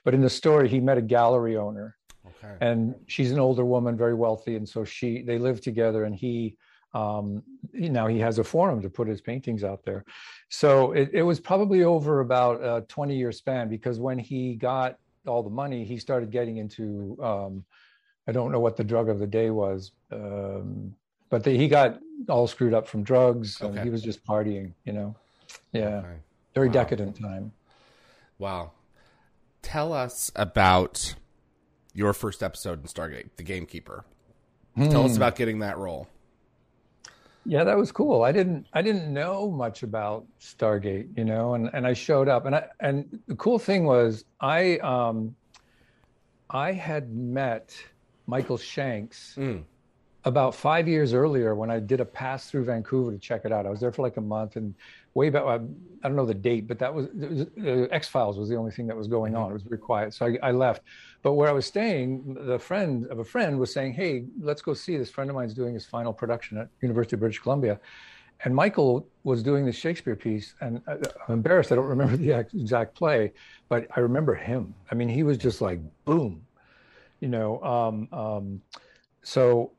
but 0.04 0.14
in 0.14 0.20
the 0.20 0.28
story 0.28 0.68
he 0.68 0.80
met 0.80 0.98
a 0.98 1.02
gallery 1.02 1.56
owner, 1.56 1.96
Okay. 2.26 2.54
and 2.60 2.94
she's 3.06 3.30
an 3.30 3.38
older 3.38 3.64
woman, 3.64 3.96
very 3.96 4.14
wealthy, 4.14 4.56
and 4.56 4.68
so 4.68 4.84
she 4.84 5.22
they 5.22 5.38
live 5.38 5.60
together, 5.60 6.04
and 6.04 6.14
he. 6.14 6.56
Um, 6.94 7.42
you 7.72 7.88
know, 7.88 8.06
he 8.06 8.18
has 8.18 8.38
a 8.38 8.44
forum 8.44 8.82
to 8.82 8.90
put 8.90 9.08
his 9.08 9.22
paintings 9.22 9.64
out 9.64 9.82
there. 9.82 10.04
So 10.50 10.92
it, 10.92 11.08
it 11.14 11.22
was 11.22 11.40
probably 11.40 11.84
over 11.84 12.20
about 12.20 12.62
a 12.62 12.84
20 12.86 13.16
year 13.16 13.32
span 13.32 13.70
because 13.70 13.98
when 13.98 14.18
he 14.18 14.56
got 14.56 14.98
all 15.26 15.42
the 15.42 15.48
money, 15.48 15.86
he 15.86 15.96
started 15.96 16.30
getting 16.30 16.58
into 16.58 17.16
um, 17.22 17.64
I 18.26 18.32
don't 18.32 18.52
know 18.52 18.60
what 18.60 18.76
the 18.76 18.84
drug 18.84 19.08
of 19.08 19.18
the 19.18 19.26
day 19.26 19.50
was, 19.50 19.92
um, 20.12 20.94
but 21.30 21.42
the, 21.44 21.50
he 21.50 21.66
got 21.68 21.98
all 22.28 22.46
screwed 22.46 22.74
up 22.74 22.86
from 22.86 23.02
drugs. 23.02 23.60
And 23.60 23.72
Okay. 23.72 23.84
he 23.84 23.90
was 23.90 24.02
just 24.02 24.24
partying, 24.24 24.72
you 24.84 24.92
know. 24.92 25.16
Yeah, 25.72 25.98
Okay. 25.98 26.18
very 26.54 26.68
Wow. 26.68 26.72
decadent 26.72 27.18
time. 27.18 27.52
Wow. 28.38 28.72
Tell 29.62 29.92
us 29.92 30.30
about 30.36 31.14
your 31.94 32.12
first 32.12 32.42
episode 32.42 32.80
in 32.80 32.86
Stargate, 32.86 33.30
The 33.36 33.42
Gamekeeper. 33.42 34.04
Tell 34.90 35.02
Hmm. 35.02 35.06
us 35.06 35.16
about 35.16 35.36
getting 35.36 35.58
that 35.60 35.78
role. 35.78 36.08
Yeah, 37.44 37.64
that 37.64 37.76
was 37.76 37.90
cool. 37.90 38.22
I 38.22 38.30
didn't 38.32 38.66
I 38.72 38.82
didn't 38.82 39.12
know 39.12 39.50
much 39.50 39.82
about 39.82 40.26
Stargate, 40.40 41.16
you 41.16 41.24
know, 41.24 41.54
and 41.54 41.70
and 41.72 41.86
I 41.86 41.92
showed 41.92 42.28
up 42.28 42.46
and 42.46 42.54
I 42.54 42.68
and 42.80 43.20
the 43.26 43.34
cool 43.34 43.58
thing 43.58 43.84
was 43.84 44.24
I 44.40 44.78
um 44.78 45.34
I 46.50 46.72
had 46.72 47.10
met 47.12 47.74
Michael 48.26 48.56
Shanks 48.58 49.34
Mm. 49.38 49.64
about 50.24 50.54
five 50.54 50.86
years 50.86 51.12
earlier 51.12 51.54
when 51.54 51.70
I 51.70 51.80
did 51.80 52.00
a 52.00 52.04
pass 52.04 52.48
through 52.48 52.64
Vancouver 52.64 53.10
to 53.12 53.18
check 53.18 53.44
it 53.44 53.50
out. 53.52 53.66
I 53.66 53.70
was 53.70 53.80
there 53.80 53.90
for 53.90 54.02
like 54.02 54.16
a 54.18 54.20
month 54.20 54.54
and 54.56 54.72
way 55.14 55.28
back, 55.30 55.42
I, 55.42 55.54
I 55.56 55.58
don't 56.08 56.14
know 56.16 56.24
the 56.24 56.32
date, 56.32 56.68
but 56.68 56.78
that 56.78 56.94
was, 56.94 57.06
uh, 57.08 57.88
X 57.90 58.06
Files 58.08 58.38
was 58.38 58.48
the 58.48 58.54
only 58.56 58.70
thing 58.70 58.86
that 58.86 58.96
was 58.96 59.08
going 59.08 59.34
on. 59.34 59.50
It 59.50 59.54
was 59.54 59.62
very 59.64 59.78
quiet. 59.78 60.14
So 60.14 60.26
I, 60.26 60.38
I 60.48 60.50
left. 60.52 60.82
But 61.22 61.32
where 61.34 61.48
I 61.48 61.52
was 61.52 61.66
staying, 61.66 62.36
the 62.46 62.58
friend 62.58 63.06
of 63.08 63.18
a 63.18 63.24
friend 63.24 63.58
was 63.58 63.72
saying, 63.74 63.94
Hey, 63.94 64.24
let's 64.40 64.62
go 64.62 64.74
see 64.74 64.96
this 64.96 65.10
friend 65.10 65.28
of 65.28 65.34
mine's 65.36 65.54
doing 65.54 65.74
his 65.74 65.84
final 65.84 66.12
production 66.12 66.56
at 66.58 66.68
University 66.80 67.16
of 67.16 67.20
British 67.20 67.40
Columbia. 67.40 67.80
And 68.44 68.54
Michael 68.54 69.06
was 69.22 69.42
doing 69.42 69.64
this 69.66 69.76
Shakespeare 69.76 70.16
piece, 70.16 70.54
and 70.60 70.80
I- 70.88 70.94
I'm 71.28 71.34
embarrassed. 71.34 71.70
I 71.72 71.76
don't 71.76 71.86
remember 71.86 72.16
the 72.16 72.32
exact 72.54 72.94
play, 72.94 73.32
but 73.68 73.86
I 73.96 74.00
remember 74.00 74.34
him. 74.34 74.74
I 74.90 74.94
mean, 74.94 75.08
he 75.08 75.22
was 75.24 75.36
just 75.38 75.60
like 75.60 75.80
boom, 76.04 76.44
you 77.22 77.28
know. 77.28 77.62
Um, 77.62 78.08
um, 78.12 78.60
so 79.22 79.70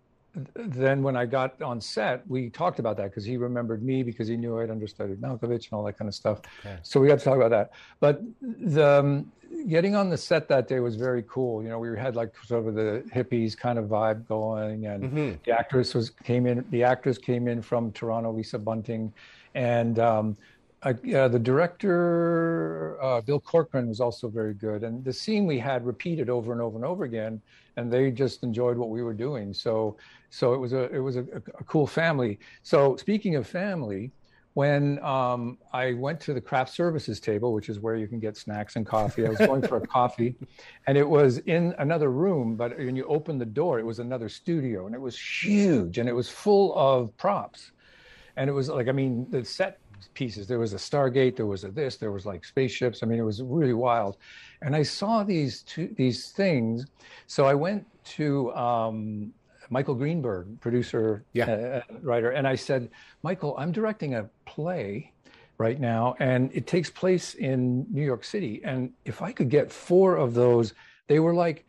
then 0.55 1.03
when 1.03 1.15
I 1.15 1.25
got 1.27 1.61
on 1.61 1.79
set, 1.79 2.27
we 2.27 2.49
talked 2.49 2.79
about 2.79 2.97
that 2.97 3.11
because 3.11 3.25
he 3.25 3.37
remembered 3.37 3.83
me 3.83 4.01
because 4.01 4.27
he 4.27 4.35
knew 4.35 4.59
I'd 4.59 4.71
understudied 4.71 5.21
Malkovich 5.21 5.65
and 5.65 5.73
all 5.73 5.83
that 5.83 5.97
kind 5.99 6.07
of 6.07 6.15
stuff. 6.15 6.39
Okay. 6.65 6.77
So 6.81 6.99
we 6.99 7.07
got 7.07 7.19
to 7.19 7.25
talk 7.25 7.35
about 7.35 7.51
that. 7.51 7.71
But 7.99 8.21
the 8.41 8.99
um, 8.99 9.31
getting 9.67 9.93
on 9.93 10.09
the 10.09 10.17
set 10.17 10.47
that 10.47 10.67
day 10.67 10.79
was 10.79 10.95
very 10.95 11.23
cool. 11.27 11.61
You 11.61 11.69
know, 11.69 11.77
we 11.77 11.95
had 11.99 12.15
like 12.15 12.31
sort 12.45 12.65
of 12.65 12.73
the 12.73 13.03
hippies 13.13 13.55
kind 13.55 13.77
of 13.77 13.85
vibe 13.85 14.25
going, 14.27 14.87
and 14.87 15.03
Mhm. 15.03 15.43
the 15.43 15.51
actress 15.51 15.93
was 15.93 16.09
came 16.09 16.47
in. 16.47 16.65
The 16.71 16.83
actress 16.83 17.17
came 17.19 17.47
in 17.47 17.61
from 17.61 17.91
Toronto, 17.91 18.31
Lisa 18.31 18.57
Bunting, 18.57 19.13
and 19.53 19.99
um, 19.99 20.37
uh, 20.83 20.93
yeah, 21.03 21.27
the 21.27 21.39
director 21.39 22.97
uh, 23.01 23.21
Bill 23.21 23.39
Corcoran 23.39 23.87
was 23.87 24.01
also 24.01 24.27
very 24.27 24.53
good. 24.53 24.83
And 24.83 25.03
the 25.03 25.13
scene 25.13 25.45
we 25.45 25.57
had 25.57 25.85
repeated 25.85 26.29
over 26.29 26.51
and 26.51 26.61
over 26.61 26.75
and 26.75 26.85
over 26.85 27.05
again, 27.05 27.41
and 27.77 27.91
they 27.91 28.11
just 28.11 28.43
enjoyed 28.43 28.77
what 28.77 28.89
we 28.89 29.01
were 29.01 29.13
doing. 29.13 29.53
So, 29.53 29.97
so 30.29 30.53
it 30.53 30.57
was 30.57 30.73
a 30.73 30.83
it 30.93 30.99
was 30.99 31.15
a, 31.15 31.21
a 31.59 31.63
cool 31.65 31.87
family. 31.87 32.39
So 32.63 32.95
speaking 32.97 33.35
of 33.35 33.47
family. 33.47 34.11
When 34.55 35.03
um, 35.03 35.57
I 35.73 35.93
went 35.93 36.19
to 36.19 36.33
the 36.35 36.39
craft 36.39 36.75
services 36.75 37.19
table, 37.19 37.53
which 37.53 37.69
is 37.69 37.79
where 37.79 37.95
you 37.95 38.07
can 38.07 38.19
get 38.19 38.37
snacks 38.37 38.75
and 38.75 38.85
coffee, 38.85 39.25
I 39.25 39.29
was 39.29 39.39
going 39.39 39.63
for 39.63 39.77
a 39.77 39.87
coffee, 39.87 40.35
and 40.85 40.95
it 40.95 41.09
was 41.09 41.39
in 41.39 41.73
another 41.79 42.11
room. 42.11 42.55
But 42.55 42.77
when 42.77 42.95
you 42.95 43.03
opened 43.05 43.41
the 43.41 43.47
door, 43.47 43.79
it 43.79 43.83
was 43.83 43.97
another 43.97 44.29
studio, 44.29 44.85
and 44.85 44.93
it 44.93 45.01
was 45.01 45.17
huge, 45.17 45.97
and 45.97 46.07
it 46.07 46.13
was 46.13 46.29
full 46.29 46.75
of 46.75 47.17
props 47.17 47.71
and 48.35 48.49
it 48.49 48.53
was 48.53 48.69
like 48.69 48.87
i 48.87 48.91
mean 48.91 49.27
the 49.29 49.43
set 49.43 49.79
pieces. 50.13 50.47
There 50.47 50.59
was 50.59 50.73
a 50.73 50.77
stargate 50.77 51.35
there 51.35 51.45
was 51.45 51.63
a 51.63 51.71
this 51.71 51.97
there 51.97 52.11
was 52.11 52.25
like 52.25 52.45
spaceships. 52.45 53.03
I 53.03 53.05
mean 53.05 53.19
it 53.19 53.23
was 53.23 53.41
really 53.41 53.73
wild. 53.73 54.17
And 54.61 54.75
i 54.75 54.83
saw 54.83 55.23
these 55.23 55.61
two 55.63 55.93
these 55.97 56.29
things. 56.31 56.85
So 57.27 57.45
i 57.45 57.53
went 57.53 57.85
to 58.17 58.53
um, 58.53 59.33
michael 59.69 59.95
greenburg 59.95 60.59
producer 60.59 61.23
Yeah. 61.33 61.49
uh, 61.49 61.81
writer 62.01 62.31
and 62.31 62.45
i 62.47 62.55
said 62.55 62.89
michael 63.23 63.55
i'm 63.57 63.71
directing 63.71 64.15
a 64.15 64.29
play 64.45 65.11
right 65.57 65.79
now 65.79 66.15
and 66.19 66.51
it 66.53 66.67
takes 66.67 66.89
place 66.89 67.35
in 67.35 67.85
new 67.91 68.03
york 68.03 68.23
city. 68.23 68.61
And 68.63 68.91
if 69.05 69.21
i 69.21 69.31
could 69.31 69.49
get 69.49 69.71
four 69.71 70.17
of 70.17 70.33
those 70.33 70.73
they 71.07 71.19
were 71.19 71.33
like 71.33 71.65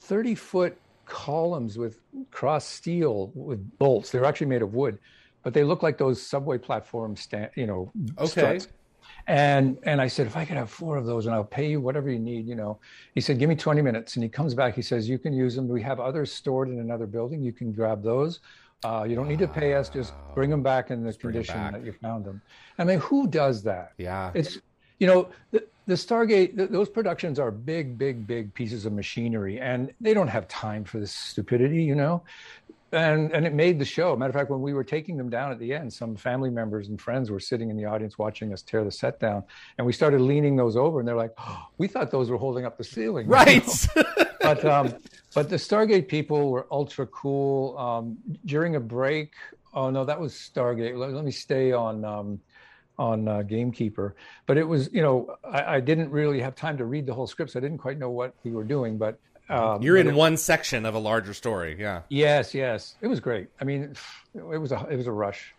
30 0.00 0.34
foot 0.34 0.76
columns 1.06 1.76
with 1.76 1.98
cross 2.30 2.64
steel 2.64 3.32
with 3.34 3.60
bolts. 3.78 4.10
They 4.10 4.18
were 4.18 4.24
actually 4.26 4.46
made 4.46 4.62
of 4.62 4.74
wood, 4.74 4.98
but 5.42 5.54
they 5.54 5.64
look 5.64 5.82
like 5.82 5.98
those 5.98 6.20
subway 6.20 6.58
platform 6.58 7.16
stand, 7.16 7.50
you 7.56 7.66
know, 7.66 7.92
Okay. 8.18 8.26
struts. 8.26 8.68
And 9.26 9.78
and 9.84 10.00
I 10.00 10.06
said, 10.06 10.26
if 10.26 10.36
I 10.36 10.44
could 10.44 10.56
have 10.56 10.70
four 10.70 10.96
of 10.96 11.04
those 11.06 11.26
and 11.26 11.34
I'll 11.34 11.44
pay 11.44 11.68
you 11.68 11.80
whatever 11.80 12.10
you 12.10 12.18
need, 12.18 12.46
you 12.46 12.54
know. 12.54 12.80
He 13.14 13.20
said, 13.20 13.38
give 13.38 13.48
me 13.48 13.54
20 13.56 13.82
minutes. 13.82 14.16
And 14.16 14.22
he 14.22 14.28
comes 14.28 14.54
back, 14.54 14.74
he 14.74 14.82
says, 14.82 15.08
you 15.08 15.18
can 15.18 15.32
use 15.32 15.54
them. 15.54 15.68
We 15.68 15.82
have 15.82 16.00
others 16.00 16.32
stored 16.32 16.68
in 16.68 16.78
another 16.80 17.06
building. 17.06 17.42
You 17.42 17.52
can 17.52 17.72
grab 17.72 18.02
those. 18.02 18.40
Uh, 18.82 19.04
you 19.08 19.14
don't 19.14 19.28
need 19.28 19.38
to 19.40 19.48
pay 19.48 19.74
us. 19.74 19.88
Just 19.90 20.14
bring 20.34 20.48
them 20.48 20.62
back 20.62 20.90
in 20.90 21.02
the 21.02 21.10
'em 21.10 21.14
condition 21.16 21.72
that 21.72 21.84
you 21.84 21.92
found 21.92 22.24
them. 22.24 22.40
I 22.78 22.84
mean, 22.84 22.98
who 22.98 23.26
does 23.26 23.62
that? 23.64 23.92
Yeah. 23.98 24.30
it's 24.34 24.58
you 24.98 25.06
know 25.06 25.28
the, 25.50 25.66
the 25.86 25.94
stargate 25.94 26.56
th- 26.56 26.70
those 26.70 26.88
productions 26.90 27.38
are 27.38 27.50
big 27.50 27.96
big 27.96 28.26
big 28.26 28.52
pieces 28.54 28.84
of 28.84 28.92
machinery 28.92 29.58
and 29.58 29.92
they 30.00 30.12
don't 30.12 30.28
have 30.28 30.46
time 30.46 30.84
for 30.84 31.00
this 31.00 31.10
stupidity 31.10 31.82
you 31.82 31.94
know 31.94 32.22
and 32.92 33.32
and 33.32 33.46
it 33.46 33.54
made 33.54 33.78
the 33.78 33.84
show 33.84 34.16
matter 34.16 34.30
of 34.30 34.34
fact 34.34 34.50
when 34.50 34.60
we 34.60 34.72
were 34.72 34.84
taking 34.84 35.16
them 35.16 35.30
down 35.30 35.52
at 35.52 35.58
the 35.58 35.72
end 35.72 35.92
some 35.92 36.16
family 36.16 36.50
members 36.50 36.88
and 36.88 37.00
friends 37.00 37.30
were 37.30 37.40
sitting 37.40 37.70
in 37.70 37.76
the 37.76 37.84
audience 37.84 38.18
watching 38.18 38.52
us 38.52 38.62
tear 38.62 38.84
the 38.84 38.90
set 38.90 39.20
down 39.20 39.42
and 39.78 39.86
we 39.86 39.92
started 39.92 40.20
leaning 40.20 40.56
those 40.56 40.76
over 40.76 40.98
and 40.98 41.08
they're 41.08 41.16
like 41.16 41.32
oh, 41.38 41.66
we 41.78 41.86
thought 41.86 42.10
those 42.10 42.30
were 42.30 42.38
holding 42.38 42.64
up 42.64 42.76
the 42.76 42.84
ceiling 42.84 43.26
you 43.26 43.30
know? 43.30 43.36
right. 43.36 43.86
but 44.40 44.64
um, 44.64 44.94
but 45.34 45.48
the 45.48 45.56
Stargate 45.56 46.08
people 46.08 46.50
were 46.50 46.66
ultra 46.70 47.06
cool. 47.06 47.78
Um, 47.78 48.18
during 48.46 48.76
a 48.76 48.80
break, 48.80 49.34
oh 49.74 49.90
no, 49.90 50.04
that 50.04 50.18
was 50.18 50.32
Stargate. 50.32 50.96
Let, 50.96 51.12
let 51.12 51.24
me 51.24 51.30
stay 51.30 51.72
on 51.72 52.04
um, 52.04 52.40
on 52.98 53.28
uh, 53.28 53.42
Gamekeeper. 53.42 54.16
But 54.46 54.58
it 54.58 54.64
was, 54.66 54.92
you 54.92 55.02
know, 55.02 55.36
I, 55.44 55.76
I 55.76 55.80
didn't 55.80 56.10
really 56.10 56.40
have 56.40 56.54
time 56.54 56.76
to 56.78 56.84
read 56.84 57.06
the 57.06 57.14
whole 57.14 57.26
script, 57.26 57.52
so 57.52 57.58
I 57.58 57.62
didn't 57.62 57.78
quite 57.78 57.98
know 57.98 58.10
what 58.10 58.34
we 58.44 58.50
were 58.50 58.64
doing. 58.64 58.98
But 58.98 59.18
um, 59.50 59.82
You're 59.82 59.96
in 59.96 60.08
it- 60.08 60.14
one 60.14 60.36
section 60.36 60.86
of 60.86 60.94
a 60.94 60.98
larger 60.98 61.34
story. 61.34 61.76
Yeah. 61.78 62.02
Yes, 62.08 62.54
yes, 62.54 62.94
it 63.00 63.06
was 63.08 63.20
great. 63.20 63.48
I 63.60 63.64
mean, 63.64 63.94
it 64.34 64.42
was 64.58 64.72
a 64.72 64.86
it 64.90 64.96
was 64.96 65.06
a 65.06 65.12
rush. 65.12 65.54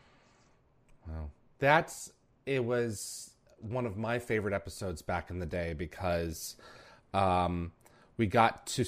Wow. 1.08 1.30
That's 1.60 2.12
it 2.45 2.63
was 2.63 3.32
one 3.60 3.86
of 3.86 3.97
my 3.97 4.19
favorite 4.19 4.54
episodes 4.54 5.01
back 5.01 5.30
in 5.30 5.39
the 5.39 5.45
day 5.45 5.73
because 5.73 6.56
um, 7.13 7.71
we 8.17 8.25
got 8.27 8.65
to 8.67 8.84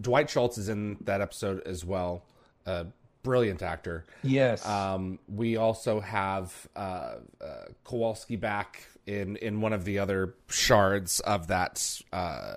Dwight 0.00 0.30
Schultz 0.30 0.58
is 0.58 0.68
in 0.68 0.96
that 1.02 1.20
episode 1.20 1.62
as 1.66 1.84
well. 1.84 2.22
A 2.66 2.86
brilliant 3.22 3.62
actor. 3.62 4.04
Yes. 4.22 4.66
Um, 4.66 5.18
we 5.28 5.56
also 5.56 6.00
have 6.00 6.68
uh, 6.74 7.16
uh, 7.40 7.54
Kowalski 7.84 8.36
back 8.36 8.88
in 9.06 9.36
in 9.36 9.60
one 9.60 9.72
of 9.72 9.84
the 9.84 9.98
other 10.00 10.34
shards 10.48 11.20
of 11.20 11.46
that 11.48 12.00
uh, 12.12 12.56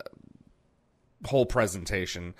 whole 1.25 1.45
presentation. 1.45 2.33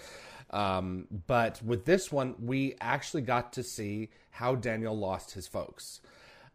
Um, 0.51 1.07
but 1.27 1.61
with 1.63 1.85
this 1.85 2.11
one, 2.11 2.35
we 2.39 2.75
actually 2.81 3.21
got 3.21 3.53
to 3.53 3.63
see 3.63 4.09
how 4.31 4.55
Daniel 4.55 4.97
lost 4.97 5.31
his 5.31 5.47
folks. 5.47 6.01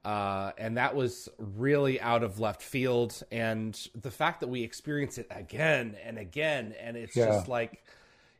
Uh, 0.04 0.52
and 0.58 0.76
that 0.76 0.94
was 0.94 1.28
really 1.38 2.00
out 2.00 2.22
of 2.22 2.38
left 2.38 2.60
field. 2.60 3.22
And 3.32 3.78
the 3.94 4.10
fact 4.10 4.40
that 4.40 4.48
we 4.48 4.62
experience 4.62 5.16
it 5.16 5.26
again 5.30 5.96
and 6.04 6.18
again, 6.18 6.74
and 6.78 6.96
it's 6.96 7.16
Yeah. 7.16 7.26
just 7.26 7.48
like, 7.48 7.84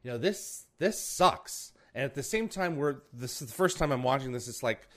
you 0.02 0.10
know, 0.10 0.18
this 0.18 0.64
this 0.78 1.00
sucks. 1.00 1.72
And 1.94 2.04
at 2.04 2.14
the 2.14 2.22
same 2.22 2.48
time, 2.48 2.76
we're 2.76 2.96
this 3.12 3.40
is 3.40 3.48
the 3.48 3.54
first 3.54 3.78
time 3.78 3.92
I'm 3.92 4.02
watching 4.02 4.32
this. 4.32 4.48
It's 4.48 4.62
like 4.62 4.88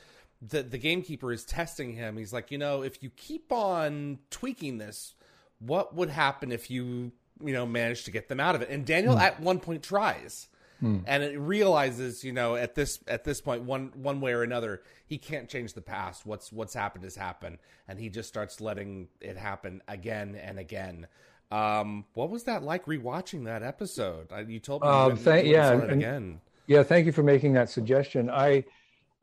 the 0.41 0.61
the 0.63 0.77
gamekeeper 0.77 1.31
is 1.31 1.45
testing 1.45 1.93
him. 1.93 2.17
He's 2.17 2.33
like, 2.33 2.51
you 2.51 2.57
know, 2.57 2.81
if 2.81 3.01
you 3.01 3.11
keep 3.11 3.51
on 3.51 4.19
tweaking 4.29 4.77
this, 4.77 5.13
what 5.59 5.95
would 5.95 6.09
happen 6.09 6.51
if 6.51 6.69
you 6.69 7.13
you 7.43 7.53
know 7.53 7.65
manage 7.65 8.03
to 8.05 8.11
get 8.11 8.27
them 8.27 8.39
out 8.39 8.55
of 8.55 8.61
it? 8.61 8.69
And 8.69 8.85
Daniel 8.85 9.15
mm. 9.15 9.21
at 9.21 9.39
one 9.39 9.59
point 9.59 9.83
tries. 9.83 10.47
Mm. 10.81 11.03
And 11.07 11.23
it 11.23 11.39
realizes, 11.39 12.23
you 12.23 12.31
know, 12.31 12.55
at 12.55 12.75
this 12.75 12.99
at 13.07 13.23
this 13.23 13.41
point, 13.41 13.63
one 13.63 13.91
one 13.95 14.21
way 14.21 14.33
or 14.33 14.43
another, 14.43 14.83
he 15.07 15.17
can't 15.17 15.49
change 15.49 15.73
the 15.73 15.81
past. 15.81 16.25
What's 16.25 16.51
what's 16.51 16.73
happened 16.73 17.03
has 17.03 17.15
happened, 17.15 17.57
and 17.87 17.99
he 17.99 18.09
just 18.09 18.29
starts 18.29 18.61
letting 18.61 19.07
it 19.19 19.37
happen 19.37 19.81
again 19.87 20.35
and 20.35 20.59
again. 20.59 21.07
Um, 21.49 22.05
what 22.13 22.29
was 22.29 22.43
that 22.43 22.61
like 22.61 22.85
rewatching 22.85 23.45
that 23.45 23.63
episode? 23.63 24.27
You 24.47 24.59
told 24.59 24.83
me, 24.83 24.87
um, 24.87 25.17
th- 25.17 25.45
yeah, 25.45 25.71
and, 25.71 25.91
again. 25.91 26.41
Yeah, 26.67 26.83
thank 26.83 27.07
you 27.07 27.11
for 27.11 27.23
making 27.23 27.53
that 27.53 27.71
suggestion. 27.71 28.29
I 28.29 28.63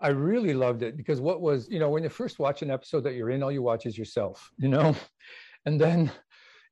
I 0.00 0.08
really 0.08 0.54
loved 0.54 0.82
it 0.82 0.96
because 0.96 1.20
what 1.20 1.40
was, 1.40 1.68
you 1.70 1.78
know, 1.78 1.88
when 1.88 2.02
you 2.02 2.08
first 2.08 2.38
watch 2.38 2.62
an 2.62 2.70
episode 2.70 3.04
that 3.04 3.14
you're 3.14 3.30
in, 3.30 3.42
all 3.42 3.52
you 3.52 3.62
watch 3.62 3.86
is 3.86 3.96
yourself, 3.96 4.52
you 4.58 4.68
know? 4.68 4.94
And 5.66 5.80
then 5.80 6.10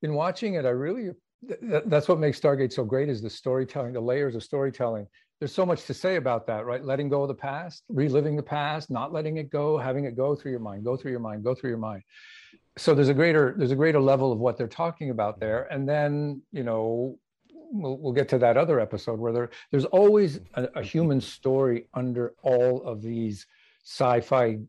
in 0.03 0.13
watching 0.13 0.53
it, 0.53 0.65
I 0.65 0.69
really, 0.69 1.09
th- 1.47 1.83
that's 1.85 2.07
what 2.07 2.19
makes 2.19 2.39
Stargate 2.39 2.73
so 2.73 2.83
great 2.83 3.09
is 3.09 3.21
the 3.21 3.29
storytelling, 3.29 3.93
the 3.93 4.01
layers 4.01 4.35
of 4.35 4.43
storytelling. 4.43 5.07
There's 5.39 5.53
so 5.53 5.65
much 5.65 5.85
to 5.85 5.93
say 5.93 6.15
about 6.15 6.47
that, 6.47 6.65
right? 6.65 6.83
Letting 6.83 7.09
go 7.09 7.23
of 7.23 7.27
the 7.27 7.33
past, 7.33 7.83
reliving 7.89 8.35
the 8.35 8.43
past, 8.43 8.89
not 8.89 9.11
letting 9.11 9.37
it 9.37 9.49
go, 9.49 9.77
having 9.77 10.05
it 10.05 10.15
go 10.15 10.35
through 10.35 10.51
your 10.51 10.59
mind, 10.59 10.83
go 10.83 10.95
through 10.95 11.11
your 11.11 11.19
mind, 11.19 11.43
go 11.43 11.53
through 11.53 11.71
your 11.71 11.79
mind. 11.79 12.03
So 12.77 12.95
there's 12.95 13.09
a 13.09 13.13
greater, 13.13 13.53
there's 13.57 13.71
a 13.71 13.75
greater 13.75 13.99
level 13.99 14.31
of 14.31 14.39
what 14.39 14.57
they're 14.57 14.67
talking 14.67 15.09
about 15.09 15.39
there. 15.39 15.67
And 15.71 15.87
then, 15.87 16.41
you 16.51 16.63
know, 16.63 17.19
we'll, 17.51 17.97
we'll 17.97 18.13
get 18.13 18.29
to 18.29 18.37
that 18.39 18.57
other 18.57 18.79
episode 18.79 19.19
where 19.19 19.33
there, 19.33 19.49
there's 19.71 19.85
always 19.85 20.39
a, 20.53 20.69
a 20.75 20.83
human 20.83 21.19
story 21.19 21.87
under 21.93 22.33
all 22.43 22.81
of 22.83 23.01
these 23.01 23.45
sci-fi 23.83 24.59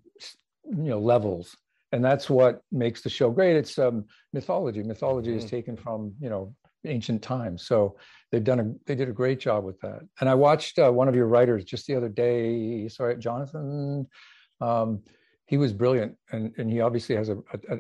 you 0.71 0.89
know 0.91 0.99
levels 0.99 1.57
and 1.93 2.05
that's 2.05 2.29
what 2.29 2.63
makes 2.73 3.03
the 3.03 3.11
show 3.11 3.31
great 3.31 3.55
it's 3.57 3.79
um, 3.79 4.05
mythology 4.33 4.83
mythology 4.83 5.31
mm-hmm. 5.31 5.39
is 5.39 5.51
taken 5.51 5.77
from 5.77 6.13
you 6.21 6.29
know 6.29 6.55
ancient 6.87 7.23
times. 7.23 7.67
So 7.67 7.97
they've 8.31 8.45
done 8.45 8.61
a 8.61 8.73
they 8.87 8.95
did 8.95 9.09
a 9.09 9.13
great 9.13 9.41
job 9.41 9.65
with 9.65 9.81
that. 9.81 10.01
And 10.21 10.29
i 10.29 10.35
watched 10.35 10.79
uh, 10.79 10.91
one 10.91 11.09
of 11.09 11.15
your 11.15 11.27
writers 11.27 11.65
just 11.65 11.87
the 11.87 11.95
other 11.95 12.09
day 12.09 12.89
sorry 12.89 13.17
jonathan 13.19 14.07
um, 14.61 15.03
he 15.47 15.57
was 15.57 15.73
brilliant. 15.73 16.17
And, 16.33 16.53
and 16.57 16.71
he 16.71 16.81
obviously 16.81 17.17
has 17.17 17.29
a, 17.29 17.37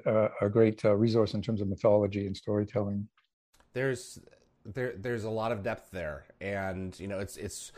a, 0.06 0.28
a 0.42 0.48
great 0.50 0.84
uh, 0.84 0.94
resource 0.94 1.34
in 1.34 1.42
terms 1.42 1.60
of 1.60 1.68
mythology 1.68 2.26
and 2.26 2.36
storytelling. 2.36 3.08
There's 3.72 4.18
there 4.64 4.94
there's 4.96 5.24
a 5.24 5.30
lot 5.30 5.52
of 5.52 5.62
depth 5.62 5.90
there, 5.90 6.26
and 6.40 6.98
you 6.98 7.08
know 7.08 7.18
it's 7.18 7.36
it's 7.36 7.72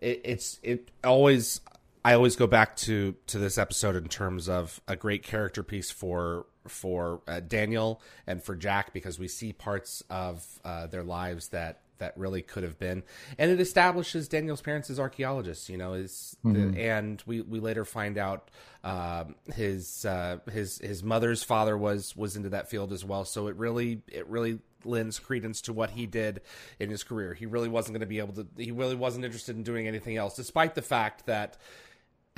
it, 0.00 0.20
it's 0.24 0.60
it 0.62 0.90
always 1.02 1.60
I 2.04 2.12
always 2.12 2.36
go 2.36 2.46
back 2.46 2.76
to 2.76 3.14
to 3.28 3.38
this 3.38 3.56
episode 3.56 3.96
in 3.96 4.08
terms 4.08 4.48
of 4.48 4.80
a 4.86 4.94
great 4.94 5.22
character 5.22 5.62
piece 5.62 5.90
for 5.90 6.46
for 6.68 7.22
uh, 7.26 7.40
Daniel 7.40 8.00
and 8.26 8.42
for 8.42 8.56
Jack 8.56 8.92
because 8.92 9.18
we 9.18 9.28
see 9.28 9.52
parts 9.52 10.02
of 10.10 10.46
uh, 10.64 10.86
their 10.86 11.02
lives 11.02 11.48
that 11.48 11.80
that 11.98 12.16
really 12.16 12.42
could 12.42 12.62
have 12.62 12.78
been, 12.78 13.02
and 13.38 13.50
it 13.50 13.60
establishes 13.60 14.28
Daniel's 14.28 14.60
parents 14.60 14.88
as 14.88 15.00
archaeologists. 15.00 15.68
You 15.68 15.78
know, 15.78 15.94
is 15.94 16.36
mm-hmm. 16.44 16.72
the, 16.72 16.80
and 16.80 17.22
we 17.26 17.40
we 17.40 17.60
later 17.60 17.84
find 17.84 18.18
out 18.18 18.50
um, 18.84 19.34
his 19.54 20.04
uh, 20.04 20.38
his 20.50 20.78
his 20.78 21.02
mother's 21.02 21.42
father 21.42 21.76
was 21.76 22.16
was 22.16 22.36
into 22.36 22.50
that 22.50 22.70
field 22.70 22.92
as 22.92 23.04
well. 23.04 23.24
So 23.24 23.48
it 23.48 23.56
really 23.56 24.02
it 24.08 24.26
really 24.28 24.60
lends 24.84 25.18
credence 25.18 25.62
to 25.62 25.72
what 25.72 25.90
he 25.90 26.06
did 26.06 26.40
in 26.78 26.90
his 26.90 27.02
career. 27.02 27.34
He 27.34 27.46
really 27.46 27.68
wasn't 27.68 27.94
going 27.94 28.00
to 28.00 28.06
be 28.06 28.18
able 28.18 28.34
to. 28.34 28.46
He 28.56 28.70
really 28.70 28.94
wasn't 28.94 29.24
interested 29.24 29.56
in 29.56 29.62
doing 29.62 29.86
anything 29.88 30.16
else, 30.16 30.36
despite 30.36 30.74
the 30.74 30.82
fact 30.82 31.26
that, 31.26 31.56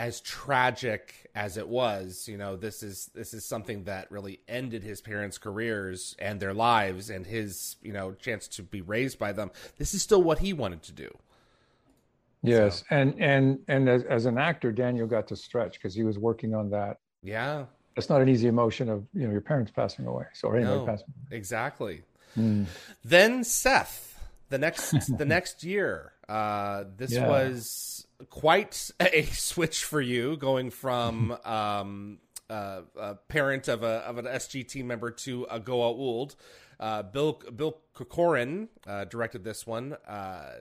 as 0.01 0.23
tragic 0.23 1.15
as 1.35 1.59
it 1.59 1.69
was, 1.69 2.27
you 2.27 2.39
know, 2.39 2.57
this 2.57 2.83
is 2.83 3.11
this 3.15 3.35
is 3.35 3.45
something 3.45 3.85
that 3.85 4.11
really 4.11 4.41
ended 4.49 4.83
his 4.83 5.03
parents' 5.03 5.37
careers 5.37 6.17
and 6.19 6.41
their 6.41 6.55
lives 6.55 7.11
and 7.11 7.27
his 7.27 7.77
you 7.83 7.93
know 7.93 8.13
chance 8.13 8.49
to 8.49 8.63
be 8.63 8.81
raised 8.81 9.19
by 9.19 9.33
them. 9.33 9.51
This 9.77 9.93
is 9.93 10.01
still 10.01 10.23
what 10.23 10.39
he 10.39 10.55
wanted 10.55 10.83
to 10.85 10.93
do. 10.93 11.11
Yes, 12.43 12.79
so. 12.79 12.97
and 12.97 13.15
and 13.21 13.59
and 13.69 13.91
as, 13.91 14.03
as 14.05 14.25
an 14.25 14.39
actor, 14.39 14.73
Daniel 14.73 15.07
got 15.07 15.29
to 15.29 15.37
stretch 15.37 15.75
because 15.75 15.95
he 15.95 16.03
was 16.03 16.19
working 16.19 16.55
on 16.55 16.71
that. 16.71 16.97
Yeah, 17.23 17.67
it's 17.95 18.09
not 18.09 18.23
an 18.23 18.31
easy 18.31 18.49
emotion 18.49 18.89
of 18.89 19.05
you 19.13 19.27
know 19.27 19.33
your 19.33 19.43
parents 19.43 19.71
passing 19.71 20.07
away. 20.07 20.25
So 20.33 20.49
or 20.49 20.57
anybody 20.57 20.79
no, 20.79 20.87
passing. 20.87 21.09
Away. 21.09 21.37
Exactly. 21.37 22.03
Mm. 22.39 22.65
Then 23.05 23.45
Seth, 23.45 24.19
the 24.49 24.57
next 24.57 25.19
the 25.19 25.27
next 25.27 25.63
year. 25.63 26.13
Uh, 26.27 26.85
this 26.97 27.13
yeah. 27.13 27.29
was 27.29 28.00
quite 28.29 28.91
a 29.01 29.23
switch 29.25 29.85
for 29.85 30.01
you, 30.01 30.37
going 30.37 30.71
from 30.71 31.37
um, 31.45 32.19
uh, 32.49 32.83
a 32.99 33.15
parent 33.15 33.69
of 33.69 33.83
a 33.83 33.99
of 34.07 34.19
an 34.19 34.27
SG 34.27 34.67
team 34.67 34.87
member 34.87 35.11
to 35.11 35.45
a 35.45 35.61
Goa'uld. 35.61 36.35
Uh, 36.79 37.03
Bill 37.03 37.41
Bill 37.55 37.77
Corcoran 37.95 38.69
uh, 38.87 39.05
directed 39.05 39.45
this 39.45 39.67
one, 39.67 39.95
uh, 40.07 40.61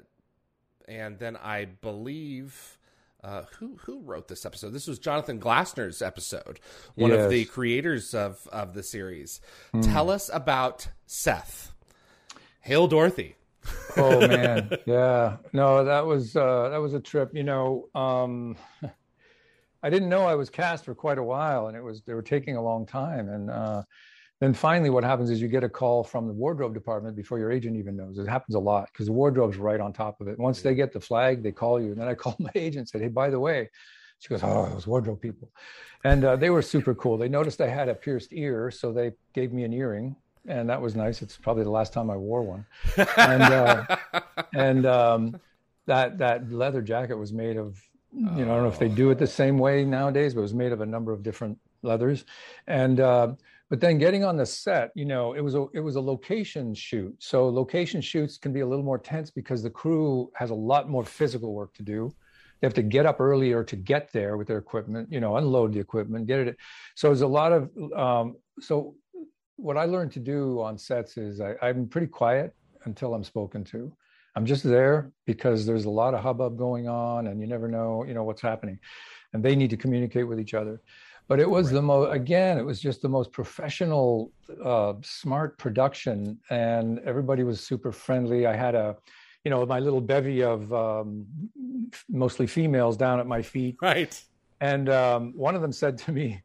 and 0.87 1.17
then 1.17 1.37
I 1.37 1.65
believe 1.65 2.77
uh, 3.23 3.43
who 3.57 3.77
who 3.83 4.01
wrote 4.01 4.27
this 4.27 4.45
episode? 4.45 4.71
This 4.71 4.87
was 4.87 4.99
Jonathan 4.99 5.39
Glassner's 5.39 6.01
episode, 6.01 6.59
one 6.95 7.11
yes. 7.11 7.23
of 7.23 7.29
the 7.29 7.45
creators 7.45 8.13
of 8.13 8.47
of 8.51 8.73
the 8.73 8.83
series. 8.83 9.41
Mm. 9.73 9.91
Tell 9.91 10.09
us 10.09 10.29
about 10.31 10.89
Seth. 11.05 11.73
Hail 12.61 12.87
Dorothy. 12.87 13.35
Oh 13.97 14.19
man, 14.19 14.69
yeah. 14.85 15.37
No, 15.53 15.83
that 15.83 16.05
was 16.05 16.35
uh, 16.35 16.69
that 16.69 16.77
was 16.77 16.93
a 16.93 16.99
trip. 16.99 17.31
You 17.33 17.43
know, 17.43 17.89
um, 17.95 18.55
I 19.83 19.89
didn't 19.89 20.09
know 20.09 20.23
I 20.23 20.35
was 20.35 20.49
cast 20.49 20.85
for 20.85 20.95
quite 20.95 21.17
a 21.17 21.23
while, 21.23 21.67
and 21.67 21.77
it 21.77 21.83
was 21.83 22.01
they 22.01 22.13
were 22.13 22.21
taking 22.21 22.55
a 22.55 22.61
long 22.61 22.85
time, 22.85 23.29
and 23.29 23.49
uh, 23.49 23.83
then 24.39 24.53
finally 24.53 24.89
what 24.89 25.03
happens 25.03 25.29
is 25.29 25.41
you 25.41 25.47
get 25.47 25.63
a 25.63 25.69
call 25.69 26.03
from 26.03 26.27
the 26.27 26.33
wardrobe 26.33 26.73
department 26.73 27.15
before 27.15 27.39
your 27.39 27.51
agent 27.51 27.75
even 27.75 27.97
knows. 27.97 28.17
It 28.17 28.27
happens 28.27 28.55
a 28.55 28.59
lot 28.59 28.89
because 28.91 29.07
the 29.07 29.11
wardrobe's 29.11 29.57
right 29.57 29.79
on 29.79 29.91
top 29.91 30.21
of 30.21 30.27
it. 30.27 30.39
Once 30.39 30.61
they 30.61 30.75
get 30.75 30.93
the 30.93 30.99
flag 30.99 31.43
they 31.43 31.51
call 31.51 31.81
you. 31.81 31.91
And 31.91 31.99
then 31.99 32.07
i 32.07 32.13
called 32.23 32.39
my 32.39 32.51
agent 32.55 32.79
and 32.79 32.89
said 32.89 33.01
hey 33.01 33.09
by 33.09 33.29
the 33.29 33.39
way 33.39 33.69
she 34.19 34.29
goes 34.29 34.41
oh 34.43 34.69
those 34.71 34.87
wardrobe 34.87 35.21
people. 35.21 35.51
And 36.05 36.23
uh, 36.23 36.35
they 36.37 36.49
were 36.49 36.61
super 36.61 36.95
cool. 36.95 37.17
They 37.17 37.27
noticed 37.27 37.59
i 37.59 37.67
had 37.67 37.89
a 37.89 37.95
pierced 37.95 38.31
ear 38.31 38.71
so 38.71 38.93
they 38.93 39.11
gave 39.33 39.51
me 39.51 39.63
an 39.63 39.73
earring 39.73 40.15
and 40.49 40.69
that 40.69 40.81
was 40.81 40.95
nice. 40.95 41.21
It's 41.21 41.37
probably 41.37 41.63
the 41.63 41.69
last 41.69 41.93
time 41.93 42.09
i 42.09 42.17
wore 42.17 42.41
one. 42.41 42.65
And 43.17 43.43
uh, 43.43 43.97
and 44.53 44.85
um, 44.85 45.39
that 45.85 46.17
that 46.17 46.51
leather 46.51 46.81
jacket 46.81 47.15
was 47.15 47.31
made 47.31 47.57
of 47.57 47.81
you 48.11 48.43
know 48.43 48.51
i 48.51 48.55
don't 48.55 48.63
know 48.63 48.67
if 48.67 48.79
they 48.79 48.89
do 48.89 49.11
it 49.11 49.19
the 49.19 49.27
same 49.27 49.59
way 49.59 49.85
nowadays 49.85 50.33
but 50.33 50.39
it 50.39 50.41
was 50.41 50.53
made 50.53 50.71
of 50.71 50.81
a 50.81 50.85
number 50.85 51.11
of 51.11 51.21
different 51.21 51.55
leathers. 51.83 52.25
And 52.67 52.99
uh, 52.99 53.33
but 53.69 53.79
then 53.79 53.99
getting 53.99 54.23
on 54.23 54.35
the 54.35 54.45
set 54.45 54.91
you 54.95 55.05
know 55.05 55.33
it 55.33 55.41
was 55.41 55.55
a 55.55 55.67
it 55.73 55.79
was 55.79 55.95
a 55.95 56.01
location 56.01 56.73
shoot. 56.73 57.15
So 57.19 57.47
location 57.49 58.01
shoots 58.01 58.37
can 58.37 58.53
be 58.53 58.61
a 58.61 58.67
little 58.67 58.85
more 58.85 58.97
tense 58.97 59.29
because 59.29 59.63
the 59.63 59.69
crew 59.69 60.31
has 60.35 60.49
a 60.49 60.55
lot 60.55 60.89
more 60.89 61.05
physical 61.05 61.53
work 61.53 61.73
to 61.75 61.83
do. 61.83 62.13
They 62.59 62.67
have 62.67 62.73
to 62.73 62.83
get 62.83 63.05
up 63.05 63.21
earlier 63.21 63.63
to 63.63 63.75
get 63.77 64.11
there 64.11 64.35
with 64.37 64.47
their 64.47 64.57
equipment 64.57 65.11
you 65.11 65.19
know 65.19 65.37
unload 65.37 65.73
the 65.73 65.79
equipment 65.79 66.27
get 66.27 66.39
it. 66.39 66.57
So 66.95 67.07
there's 67.07 67.21
a 67.21 67.27
lot 67.27 67.51
of 67.51 67.69
um, 67.93 68.35
so 68.59 68.95
what 69.61 69.77
i 69.77 69.85
learned 69.85 70.11
to 70.11 70.19
do 70.19 70.61
on 70.61 70.77
sets 70.77 71.17
is 71.17 71.41
I, 71.41 71.55
i'm 71.61 71.87
pretty 71.87 72.07
quiet 72.07 72.55
until 72.85 73.13
i'm 73.13 73.23
spoken 73.23 73.63
to. 73.65 73.91
I'm 74.35 74.45
just 74.45 74.63
there 74.63 75.11
because 75.25 75.65
there's 75.65 75.85
a 75.85 75.89
lot 75.89 76.13
of 76.13 76.21
hubbub 76.21 76.57
going 76.57 76.87
on 76.87 77.27
and 77.27 77.41
you 77.41 77.47
never 77.47 77.67
know 77.67 78.05
you 78.07 78.13
know 78.13 78.23
what's 78.23 78.41
happening. 78.41 78.79
And 79.33 79.43
they 79.43 79.55
need 79.55 79.69
to 79.71 79.77
communicate 79.77 80.27
with 80.27 80.39
each 80.39 80.53
other. 80.53 80.81
But 81.27 81.39
it 81.39 81.49
was 81.49 81.67
right. 81.67 81.73
the 81.73 81.81
most 81.81 82.13
again 82.13 82.57
it 82.57 82.65
was 82.65 82.79
just 82.79 83.01
the 83.01 83.09
most 83.09 83.31
professional 83.31 84.31
uh, 84.63 84.93
smart 85.01 85.57
production 85.57 86.39
and 86.49 86.99
everybody 86.99 87.43
was 87.43 87.59
super 87.61 87.91
friendly. 87.91 88.45
I 88.45 88.55
had 88.55 88.75
a 88.75 88.95
you 89.43 89.51
know 89.51 89.65
my 89.65 89.79
little 89.79 90.01
bevy 90.01 90.41
of 90.41 90.71
um, 90.73 91.25
mostly 92.07 92.47
females 92.47 92.97
down 92.97 93.19
at 93.19 93.27
my 93.27 93.41
feet. 93.41 93.77
Right. 93.81 94.21
And 94.61 94.89
um, 94.89 95.33
one 95.35 95.55
of 95.55 95.61
them 95.61 95.71
said 95.71 95.97
to 95.99 96.11
me 96.11 96.41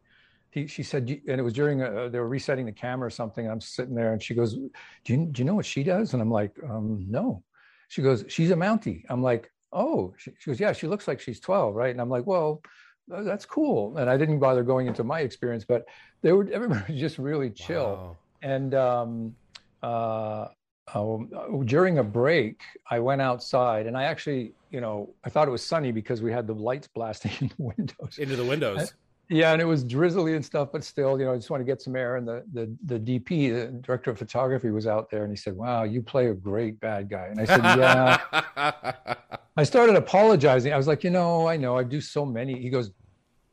he, 0.55 0.67
she 0.67 0.83
said 0.83 1.09
and 1.29 1.41
it 1.41 1.43
was 1.43 1.53
during 1.53 1.83
a, 1.83 2.09
they 2.09 2.19
were 2.19 2.29
resetting 2.29 2.65
the 2.65 2.73
camera 2.73 3.07
or 3.09 3.11
something 3.11 3.51
i'm 3.51 3.61
sitting 3.61 3.95
there 3.95 4.13
and 4.13 4.23
she 4.23 4.35
goes 4.35 4.55
do 4.55 4.71
you, 5.07 5.27
do 5.27 5.41
you 5.41 5.45
know 5.45 5.55
what 5.55 5.67
she 5.67 5.83
does 5.83 6.15
and 6.15 6.23
i'm 6.23 6.31
like 6.31 6.57
um, 6.69 7.05
no 7.09 7.43
she 7.89 8.01
goes 8.03 8.25
she's 8.29 8.51
a 8.51 8.57
mountie 8.57 9.05
i'm 9.09 9.23
like 9.23 9.51
oh 9.73 10.15
she, 10.17 10.31
she 10.39 10.51
goes 10.51 10.61
yeah 10.61 10.73
she 10.73 10.87
looks 10.87 11.07
like 11.07 11.21
she's 11.21 11.41
12 11.41 11.75
right 11.75 11.91
and 11.91 12.01
i'm 12.01 12.09
like 12.09 12.27
well 12.27 12.63
that's 13.09 13.45
cool. 13.45 13.97
And 13.99 14.09
I 14.09 14.17
didn't 14.17 14.39
bother 14.39 14.63
going 14.63 14.87
into 14.87 15.05
my 15.05 15.21
experience, 15.21 15.65
but 15.65 15.87
they 16.23 16.33
were 16.33 16.49
everybody 16.53 16.93
was 16.93 17.01
just 17.01 17.19
really 17.19 17.51
chill. 17.51 17.85
Wow. 17.85 18.17
And 18.43 18.75
um, 18.75 19.37
uh, 19.83 20.49
uh, 20.93 21.19
during 21.65 21.99
a 21.99 22.05
break, 22.05 22.61
I 22.91 22.99
went 23.01 23.23
outside, 23.23 23.87
and 23.87 23.97
I 23.97 24.05
actually, 24.05 24.53
you 24.71 24.81
know, 24.81 25.15
I 25.25 25.31
thought 25.31 25.49
it 25.49 25.51
was 25.51 25.65
sunny 25.65 25.93
because 25.93 26.23
we 26.23 26.31
had 26.31 26.47
the 26.47 26.55
lights 26.55 26.89
blasting 26.89 27.33
in 27.41 27.49
the 27.57 27.73
windows. 27.77 28.19
Into 28.19 28.37
the 28.37 28.45
windows. 28.45 28.95
Yeah, 29.29 29.53
and 29.53 29.63
it 29.63 29.65
was 29.65 29.85
drizzly 29.85 30.35
and 30.35 30.45
stuff, 30.45 30.69
but 30.73 30.85
still, 30.85 31.19
you 31.19 31.25
know, 31.25 31.33
I 31.33 31.37
just 31.37 31.51
want 31.51 31.61
to 31.61 31.65
get 31.65 31.81
some 31.81 31.97
air. 31.97 32.17
And 32.17 32.27
the 32.27 32.45
the 32.53 32.77
the 32.85 32.99
DP, 32.99 33.53
the 33.53 33.73
director 33.81 34.11
of 34.11 34.19
photography, 34.19 34.71
was 34.71 34.87
out 34.87 35.11
there, 35.11 35.23
and 35.25 35.33
he 35.33 35.37
said, 35.37 35.57
"Wow, 35.57 35.85
you 35.85 36.03
play 36.03 36.29
a 36.29 36.35
great 36.35 36.79
bad 36.81 37.09
guy." 37.09 37.27
And 37.27 37.41
I 37.41 37.45
said, 37.45 37.63
"Yeah." 37.63 39.15
I 39.57 39.63
started 39.63 39.95
apologizing. 39.97 40.73
I 40.73 40.77
was 40.77 40.87
like, 40.87 41.05
"You 41.05 41.11
know, 41.11 41.47
I 41.47 41.57
know 41.57 41.79
I 41.79 41.85
do 41.85 42.01
so 42.01 42.27
many." 42.27 42.61
He 42.61 42.71
goes, 42.71 42.91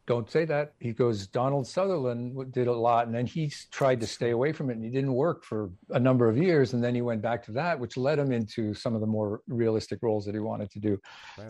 don't 0.07 0.29
say 0.29 0.45
that. 0.45 0.73
He 0.79 0.93
goes, 0.93 1.27
Donald 1.27 1.67
Sutherland 1.67 2.51
did 2.51 2.67
a 2.67 2.73
lot, 2.73 3.05
and 3.05 3.15
then 3.15 3.25
he 3.25 3.51
tried 3.71 3.99
to 4.01 4.07
stay 4.07 4.31
away 4.31 4.51
from 4.51 4.69
it, 4.69 4.73
and 4.73 4.83
he 4.83 4.89
didn't 4.89 5.13
work 5.13 5.43
for 5.43 5.69
a 5.91 5.99
number 5.99 6.27
of 6.27 6.37
years, 6.37 6.73
and 6.73 6.83
then 6.83 6.95
he 6.95 7.01
went 7.01 7.21
back 7.21 7.43
to 7.45 7.51
that, 7.53 7.79
which 7.79 7.97
led 7.97 8.17
him 8.17 8.31
into 8.31 8.73
some 8.73 8.95
of 8.95 9.01
the 9.01 9.07
more 9.07 9.41
realistic 9.47 9.99
roles 10.01 10.25
that 10.25 10.33
he 10.33 10.39
wanted 10.39 10.71
to 10.71 10.79
do. 10.79 10.99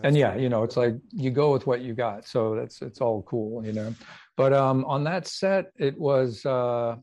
and 0.02 0.16
yeah, 0.16 0.36
you 0.36 0.48
know, 0.48 0.62
it's 0.62 0.76
like 0.76 0.94
you 1.10 1.30
go 1.30 1.52
with 1.52 1.66
what 1.66 1.80
you 1.80 1.94
got, 1.94 2.26
so 2.26 2.54
that's 2.54 2.82
it's 2.82 3.00
all 3.00 3.22
cool, 3.22 3.64
you 3.64 3.72
know. 3.72 3.94
But 4.36 4.52
um, 4.52 4.84
on 4.84 5.04
that 5.04 5.26
set, 5.26 5.72
it 5.78 5.98
was, 5.98 6.44
uh, 6.44 6.96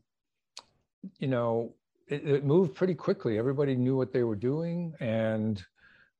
you 1.18 1.28
know, 1.28 1.74
it, 2.08 2.26
it 2.26 2.44
moved 2.44 2.74
pretty 2.74 2.94
quickly. 2.94 3.38
Everybody 3.38 3.74
knew 3.74 3.96
what 3.96 4.12
they 4.12 4.22
were 4.22 4.36
doing, 4.36 4.94
and 5.00 5.62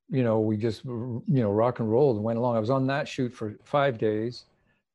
you 0.09 0.23
know, 0.23 0.41
we 0.41 0.57
just 0.57 0.83
you 0.83 1.23
know 1.25 1.51
rock 1.51 1.79
and 1.79 1.89
rolled 1.89 2.17
and 2.17 2.25
went 2.25 2.37
along. 2.37 2.57
I 2.57 2.59
was 2.59 2.69
on 2.69 2.85
that 2.87 3.07
shoot 3.07 3.33
for 3.33 3.55
five 3.63 3.97
days 3.97 4.45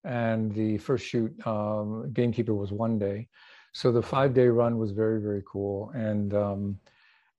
and 0.06 0.54
the 0.54 0.78
first 0.78 1.04
shoot 1.04 1.34
um, 1.46 2.10
gamekeeper 2.12 2.54
was 2.54 2.72
one 2.72 2.98
day. 2.98 3.28
So 3.72 3.92
the 3.92 4.02
five 4.02 4.32
day 4.32 4.48
run 4.48 4.78
was 4.78 4.92
very 4.92 5.20
very 5.20 5.42
cool. 5.46 5.90
And 5.94 6.32
um, 6.34 6.78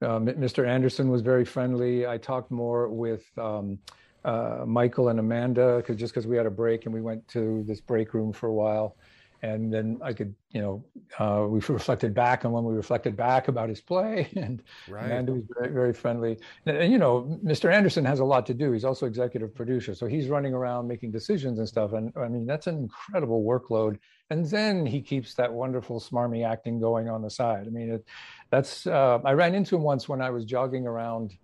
uh, 0.01 0.19
mr 0.19 0.67
anderson 0.67 1.09
was 1.09 1.21
very 1.21 1.45
friendly. 1.45 2.05
I 2.05 2.17
talked 2.17 2.51
more 2.51 2.89
with 2.89 3.25
um, 3.37 3.79
uh, 4.25 4.63
michael 4.65 5.09
and 5.09 5.19
amanda 5.19 5.77
because 5.77 5.95
just 5.95 6.13
because 6.13 6.27
we 6.27 6.35
had 6.35 6.45
a 6.45 6.51
break 6.51 6.85
and 6.85 6.93
we 6.93 7.01
went 7.01 7.27
to 7.29 7.63
this 7.67 7.79
break 7.79 8.13
room 8.13 8.33
for 8.33 8.47
a 8.47 8.53
while 8.53 8.95
and 9.41 9.73
then 9.73 9.99
I 10.01 10.13
could, 10.13 10.33
you 10.51 10.61
know, 10.61 10.85
uh, 11.19 11.47
we 11.47 11.59
reflected 11.67 12.13
back 12.13 12.45
on 12.45 12.51
when 12.51 12.63
we 12.63 12.73
reflected 12.73 13.15
back 13.15 13.47
about 13.47 13.69
his 13.69 13.81
play, 13.81 14.29
and 14.35 14.61
right. 14.87 15.05
Amanda 15.05 15.33
was 15.33 15.43
very, 15.57 15.73
very 15.73 15.93
friendly. 15.93 16.37
And, 16.65 16.77
and, 16.77 16.91
you 16.91 16.97
know, 16.97 17.39
Mr. 17.43 17.71
Anderson 17.71 18.05
has 18.05 18.19
a 18.19 18.25
lot 18.25 18.45
to 18.47 18.53
do. 18.53 18.71
He's 18.71 18.85
also 18.85 19.05
executive 19.05 19.53
producer, 19.53 19.93
so 19.93 20.07
he's 20.07 20.27
running 20.27 20.53
around 20.53 20.87
making 20.87 21.11
decisions 21.11 21.59
and 21.59 21.67
stuff. 21.67 21.93
And 21.93 22.11
I 22.17 22.27
mean, 22.27 22.45
that's 22.45 22.67
an 22.67 22.77
incredible 22.77 23.43
workload. 23.43 23.99
And 24.29 24.45
then 24.45 24.85
he 24.85 25.01
keeps 25.01 25.35
that 25.35 25.51
wonderful 25.51 25.99
smarmy 25.99 26.45
acting 26.45 26.79
going 26.79 27.07
on 27.07 27.21
the 27.21 27.29
side. 27.29 27.65
I 27.67 27.69
mean, 27.69 27.91
it, 27.91 28.05
that's. 28.49 28.87
Uh, 28.87 29.19
I 29.23 29.33
ran 29.33 29.55
into 29.55 29.75
him 29.75 29.83
once 29.83 30.09
when 30.09 30.21
I 30.21 30.29
was 30.29 30.45
jogging 30.45 30.85
around 30.85 31.37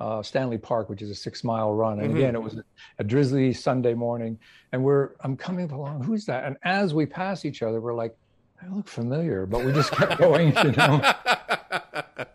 uh, 0.00 0.22
Stanley 0.22 0.58
Park, 0.58 0.88
which 0.88 1.02
is 1.02 1.10
a 1.10 1.14
six 1.14 1.44
mile 1.44 1.74
run. 1.74 2.00
And 2.00 2.08
mm-hmm. 2.08 2.16
again, 2.16 2.34
it 2.34 2.42
was 2.42 2.58
a, 2.98 3.04
drizzly 3.04 3.52
Sunday 3.52 3.94
morning. 3.94 4.38
And 4.72 4.82
we're, 4.82 5.10
I'm 5.20 5.36
coming 5.36 5.70
along, 5.70 6.02
who's 6.04 6.24
that? 6.26 6.44
And 6.44 6.56
as 6.62 6.94
we 6.94 7.06
pass 7.06 7.44
each 7.44 7.62
other, 7.62 7.80
we're 7.80 7.94
like, 7.94 8.16
I 8.62 8.68
look 8.74 8.88
familiar, 8.88 9.46
but 9.46 9.64
we 9.64 9.72
just 9.72 9.92
kept 9.92 10.18
going, 10.18 10.56
you 10.56 10.72
know. 10.72 11.14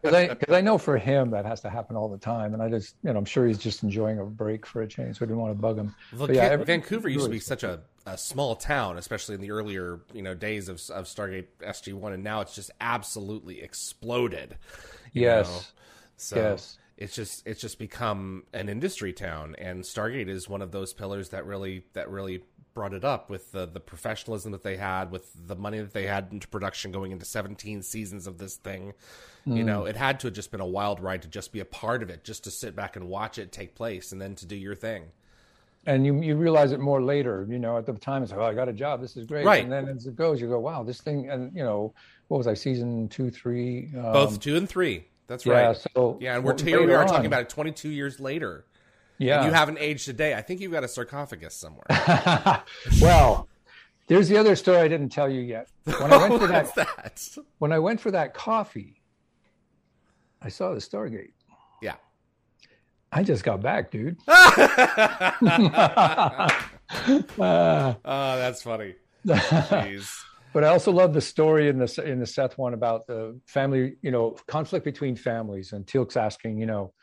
Because 0.02 0.38
I, 0.50 0.58
I 0.58 0.62
know 0.62 0.78
for 0.78 0.98
him 0.98 1.32
that 1.32 1.46
has 1.46 1.62
to 1.62 1.70
happen 1.70 1.96
all 1.96 2.10
the 2.10 2.18
time, 2.18 2.54
and 2.54 2.62
I 2.62 2.70
just, 2.70 2.96
you 3.04 3.12
know, 3.12 3.18
I'm 3.18 3.26
sure 3.26 3.48
he's 3.48 3.58
just 3.58 3.82
enjoying 3.82 4.20
a 4.20 4.24
break 4.24 4.66
for 4.66 4.84
a 4.84 4.88
change, 4.88 5.18
so 5.18 5.26
I 5.26 5.28
didn't 5.28 5.40
want 5.40 5.56
to 5.56 5.60
bug 5.60 5.78
him. 5.78 5.96
Look, 6.14 6.32
yeah, 6.32 6.44
every, 6.44 6.66
Vancouver 6.66 7.10
used 7.10 7.26
to 7.26 7.32
be 7.32 7.40
such 7.40 7.64
a, 7.64 7.82
a 8.06 8.18
small 8.18 8.56
town, 8.56 8.98
especially 8.98 9.36
in 9.36 9.42
the 9.42 9.52
earlier, 9.52 10.02
you 10.14 10.22
know, 10.22 10.34
days 10.36 10.70
of, 10.70 10.76
of 10.92 11.06
Stargate 11.06 11.46
SG 11.62 11.94
One, 11.94 12.14
and 12.14 12.24
now 12.24 12.42
it's 12.42 12.54
just 12.54 12.72
absolutely 12.82 13.62
exploded. 13.62 14.58
Yes. 15.12 15.50
Know? 15.50 15.62
So, 16.18 16.36
yes 16.36 16.78
it's 16.98 17.14
just 17.14 17.46
it's 17.46 17.60
just 17.60 17.78
become 17.78 18.44
an 18.54 18.70
industry 18.70 19.12
town. 19.12 19.56
And 19.58 19.84
stargate 19.84 20.30
is 20.30 20.48
one 20.48 20.62
of 20.62 20.72
those 20.72 20.94
pillars 20.94 21.30
that 21.30 21.46
really 21.46 21.86
that 21.94 22.10
really 22.10 22.44
brought 22.74 22.94
it 22.94 23.04
up 23.04 23.30
with 23.30 23.52
the 23.52 23.66
the 23.66 23.80
professionalism 23.80 24.52
that 24.54 24.64
they 24.64 24.78
had 24.78 25.12
with 25.12 25.30
the 25.48 25.56
money 25.56 25.80
that 25.80 25.94
they 25.94 26.06
had 26.06 26.28
into 26.32 26.48
production 26.48 26.92
going 26.92 27.12
into 27.12 27.26
17 27.26 27.82
seasons 27.82 28.28
of 28.28 28.38
this 28.38 28.56
thing. 28.56 28.94
Mm. 29.48 29.58
you 29.58 29.64
know 29.64 29.86
it 29.86 29.96
had 29.96 30.20
to 30.22 30.28
have 30.28 30.34
just 30.34 30.52
been 30.52 30.62
a 30.62 30.66
wild 30.66 31.00
ride 31.00 31.22
to 31.22 31.28
just 31.28 31.52
be 31.52 31.60
a 31.60 31.66
part 31.66 32.02
of 32.02 32.10
it 32.10 32.24
just 32.24 32.46
to 32.46 32.52
sit 32.52 32.76
back 32.76 32.96
and 32.96 33.08
watch 33.08 33.38
it 33.38 33.52
take 33.52 33.76
place 33.76 34.12
and 34.12 34.20
then 34.20 34.36
to 34.36 34.46
do 34.46 34.56
your 34.56 34.76
thing. 34.76 35.04
And 35.86 36.04
you 36.06 36.20
you 36.22 36.36
realize 36.36 36.72
it 36.72 36.80
more 36.80 37.02
later 37.04 37.46
you 37.50 37.60
know 37.60 37.78
at 37.78 37.86
the 37.86 37.94
time 37.94 38.24
it's 38.24 38.32
like 38.32 38.40
oh 38.40 38.46
i 38.46 38.54
got 38.54 38.70
a 38.70 38.74
job. 38.74 39.02
This 39.02 39.18
is 39.18 39.26
great. 39.26 39.46
Right. 39.46 39.64
And 39.64 39.72
then 39.72 39.90
as 39.90 40.08
it 40.08 40.16
goes 40.16 40.40
you 40.40 40.48
go 40.48 40.60
wow 40.60 40.82
this 40.84 41.02
thing 41.02 41.30
and 41.30 41.56
you 41.56 41.64
know 41.64 41.94
what 42.30 42.38
was 42.38 42.48
i 42.48 42.54
season 42.54 43.10
two 43.10 43.30
three 43.30 43.92
um, 43.98 44.14
both 44.14 44.40
two 44.40 44.56
and 44.56 44.68
three 44.68 45.06
that's 45.28 45.46
right. 45.46 45.62
Yeah, 45.62 45.74
so 45.74 46.18
yeah, 46.22 46.36
and 46.36 46.44
we're 46.44 46.58
here 46.58 46.86
we 46.86 46.94
are 46.94 47.02
on. 47.02 47.08
talking 47.08 47.26
about 47.26 47.42
it 47.42 47.50
22 47.50 47.90
years 47.90 48.20
later. 48.20 48.66
Yeah, 49.18 49.38
and 49.38 49.48
you 49.48 49.54
haven't 49.54 49.78
aged 49.80 50.06
today. 50.06 50.34
I 50.34 50.42
think 50.42 50.60
you've 50.62 50.72
got 50.72 50.84
a 50.84 50.88
sarcophagus 50.88 51.56
somewhere. 51.56 51.86
well, 53.02 53.48
there's 54.08 54.28
the 54.28 54.38
other 54.38 54.56
story 54.56 54.78
I 54.80 54.88
didn't 54.88 55.10
tell 55.10 55.30
you 55.30 55.42
yet. 55.42 55.70
When 55.86 56.14
I 56.14 56.18
went 56.28 56.42
for 56.42 56.48
that, 56.48 56.76
that, 56.76 57.38
when 57.60 57.72
I 57.72 57.80
went 57.80 58.02
for 58.02 58.12
that 58.12 58.34
coffee, 58.34 59.02
I 60.42 60.50
saw 60.50 60.74
the 60.74 60.80
Stargate. 60.80 61.32
Yeah. 61.82 61.96
I 63.12 63.24
just 63.24 63.44
got 63.44 63.62
back, 63.62 63.90
dude. 63.92 64.18
uh, 64.28 65.32
oh, 67.40 67.96
that's 68.38 68.62
funny. 68.62 68.96
Jeez 69.26 70.14
but 70.56 70.64
I 70.64 70.70
also 70.70 70.90
love 70.90 71.14
the 71.14 71.20
story 71.20 71.68
in 71.68 71.80
the 71.80 72.04
in 72.06 72.22
the 72.22 72.26
Seth 72.26 72.58
one 72.58 72.74
about 72.74 73.08
the 73.08 73.38
family, 73.46 73.98
you 74.02 74.10
know, 74.10 74.38
conflict 74.48 74.86
between 74.86 75.18
families, 75.18 75.74
and 75.74 75.86
Teal'c's 75.86 76.16
asking, 76.16 76.58
you 76.58 76.66
know, 76.66 76.94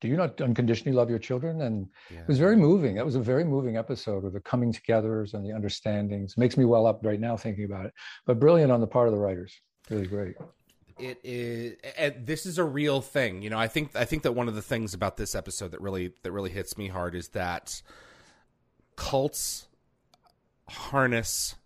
do 0.00 0.08
you 0.08 0.16
not 0.16 0.40
unconditionally 0.40 0.96
love 0.96 1.10
your 1.10 1.18
children? 1.18 1.60
And 1.60 1.88
yeah. 2.10 2.20
it 2.20 2.26
was 2.26 2.38
very 2.38 2.56
moving. 2.56 2.94
That 2.94 3.04
was 3.04 3.14
a 3.14 3.20
very 3.20 3.44
moving 3.44 3.76
episode 3.76 4.24
of 4.24 4.32
the 4.32 4.40
coming 4.40 4.72
togethers 4.72 5.34
and 5.34 5.44
the 5.44 5.52
understandings. 5.52 6.38
Makes 6.38 6.56
me 6.56 6.64
well 6.64 6.86
up 6.86 7.00
right 7.04 7.20
now 7.20 7.36
thinking 7.36 7.66
about 7.66 7.84
it. 7.84 7.92
But 8.24 8.40
brilliant 8.40 8.72
on 8.72 8.80
the 8.80 8.86
part 8.86 9.08
of 9.08 9.12
the 9.12 9.20
writers. 9.20 9.52
Really 9.90 10.06
great. 10.06 10.36
It 10.98 11.20
is. 11.22 11.74
this 12.24 12.46
is 12.46 12.56
a 12.56 12.64
real 12.64 13.02
thing. 13.02 13.42
You 13.42 13.50
know, 13.50 13.58
I 13.58 13.68
think 13.68 13.94
I 13.94 14.06
think 14.06 14.22
that 14.22 14.32
one 14.32 14.48
of 14.48 14.54
the 14.54 14.62
things 14.62 14.94
about 14.94 15.18
this 15.18 15.34
episode 15.34 15.72
that 15.72 15.82
really 15.82 16.14
that 16.22 16.32
really 16.32 16.48
hits 16.48 16.78
me 16.78 16.88
hard 16.88 17.14
is 17.14 17.28
that 17.28 17.82
cults 18.96 19.66
harness 20.66 21.56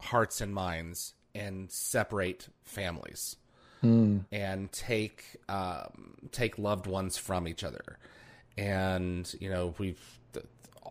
hearts 0.00 0.40
and 0.40 0.54
minds 0.54 1.14
and 1.34 1.70
separate 1.70 2.48
families 2.64 3.36
mm. 3.82 4.24
and 4.32 4.72
take 4.72 5.24
um, 5.48 6.14
take 6.32 6.58
loved 6.58 6.86
ones 6.86 7.16
from 7.16 7.46
each 7.46 7.64
other. 7.64 7.98
And 8.56 9.32
you 9.40 9.50
know 9.50 9.74
we've 9.78 10.00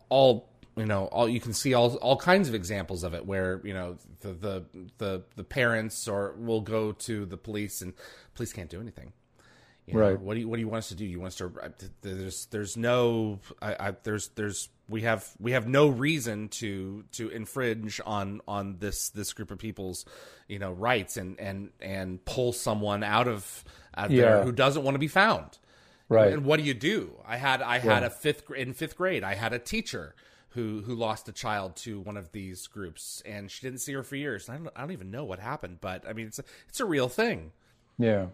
all 0.10 0.50
you 0.76 0.86
know 0.86 1.06
all 1.06 1.28
you 1.28 1.40
can 1.40 1.54
see 1.54 1.74
all 1.74 1.96
all 1.98 2.18
kinds 2.18 2.48
of 2.48 2.56
examples 2.56 3.04
of 3.04 3.14
it 3.14 3.26
where 3.26 3.62
you 3.64 3.74
know 3.74 3.98
the 4.22 4.34
the 4.34 4.66
the, 4.98 5.24
the 5.36 5.44
parents 5.44 6.08
or 6.08 6.34
will 6.38 6.62
go 6.62 6.92
to 6.92 7.26
the 7.26 7.38
police 7.38 7.82
and 7.82 7.94
police 8.36 8.54
can't 8.54 8.70
do 8.70 8.80
anything 8.80 9.12
you 9.88 9.94
know, 9.94 10.02
right. 10.02 10.20
What 10.20 10.34
do 10.34 10.42
you 10.42 10.50
What 10.50 10.58
do 10.58 10.62
you 10.62 10.68
want 10.68 10.80
us 10.80 10.90
to 10.90 10.96
do? 10.96 11.06
You 11.06 11.20
want 11.22 11.32
us 11.32 11.38
to? 11.38 11.52
Uh, 11.64 11.70
there's 12.02 12.46
There's 12.48 12.76
no. 12.76 13.40
I, 13.62 13.88
I, 13.88 13.94
there's 14.04 14.28
There's 14.30 14.70
we 14.90 15.02
have 15.02 15.30
we 15.40 15.54
have 15.54 15.68
no 15.68 15.88
reason 15.88 16.50
to 16.50 17.06
to 17.14 17.30
infringe 17.30 18.02
on 18.06 18.42
on 18.48 18.78
this 18.80 19.10
this 19.10 19.34
group 19.34 19.50
of 19.50 19.60
people's 19.60 20.06
you 20.48 20.60
know 20.60 20.72
rights 20.72 21.16
and 21.16 21.40
and 21.40 21.70
and 21.80 22.24
pull 22.26 22.52
someone 22.52 23.04
out 23.04 23.28
of 23.28 23.64
out 23.96 24.12
yeah. 24.12 24.22
there 24.22 24.44
who 24.44 24.52
doesn't 24.52 24.84
want 24.84 24.96
to 24.96 25.00
be 25.00 25.08
found. 25.08 25.58
Right. 26.10 26.32
And 26.32 26.46
what 26.46 26.58
do 26.58 26.64
you 26.64 26.74
do? 26.74 27.14
I 27.26 27.38
had 27.38 27.62
I 27.62 27.80
had 27.80 28.02
yeah. 28.02 28.08
a 28.08 28.10
fifth 28.10 28.52
in 28.52 28.74
fifth 28.74 28.98
grade. 28.98 29.24
I 29.24 29.36
had 29.36 29.54
a 29.54 29.60
teacher 29.60 30.16
who 30.50 30.82
who 30.82 30.96
lost 30.96 31.28
a 31.30 31.34
child 31.34 31.76
to 31.78 32.00
one 32.00 32.18
of 32.18 32.32
these 32.32 32.68
groups, 32.68 33.22
and 33.26 33.52
she 33.52 33.66
didn't 33.66 33.80
see 33.80 33.94
her 33.94 34.04
for 34.04 34.16
years. 34.16 34.50
I 34.50 34.58
don't 34.58 34.70
I 34.76 34.82
don't 34.82 34.92
even 34.92 35.12
know 35.12 35.26
what 35.26 35.40
happened, 35.40 35.80
but 35.82 36.08
I 36.08 36.14
mean 36.14 36.28
it's 36.28 36.40
a, 36.40 36.44
it's 36.68 36.80
a 36.80 36.86
real 36.86 37.10
thing. 37.10 37.52
Yeah. 37.98 38.28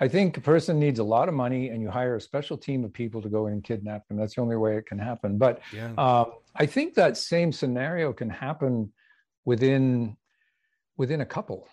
I 0.00 0.08
think 0.08 0.36
a 0.36 0.40
person 0.40 0.78
needs 0.78 0.98
a 0.98 1.04
lot 1.04 1.28
of 1.28 1.34
money 1.34 1.68
and 1.68 1.80
you 1.82 1.90
hire 1.90 2.16
a 2.16 2.20
special 2.20 2.56
team 2.56 2.84
of 2.84 2.92
people 2.92 3.22
to 3.22 3.28
go 3.28 3.46
in 3.46 3.52
and 3.52 3.64
kidnap 3.64 4.06
them. 4.08 4.16
That's 4.16 4.34
the 4.34 4.40
only 4.40 4.56
way 4.56 4.76
it 4.76 4.86
can 4.86 4.98
happen. 4.98 5.38
But 5.38 5.60
yeah. 5.72 5.92
um, 5.98 6.32
I 6.54 6.66
think 6.66 6.94
that 6.94 7.16
same 7.16 7.52
scenario 7.52 8.12
can 8.12 8.30
happen 8.30 8.92
within 9.44 10.16
within 10.96 11.20
a 11.20 11.26
couple. 11.26 11.68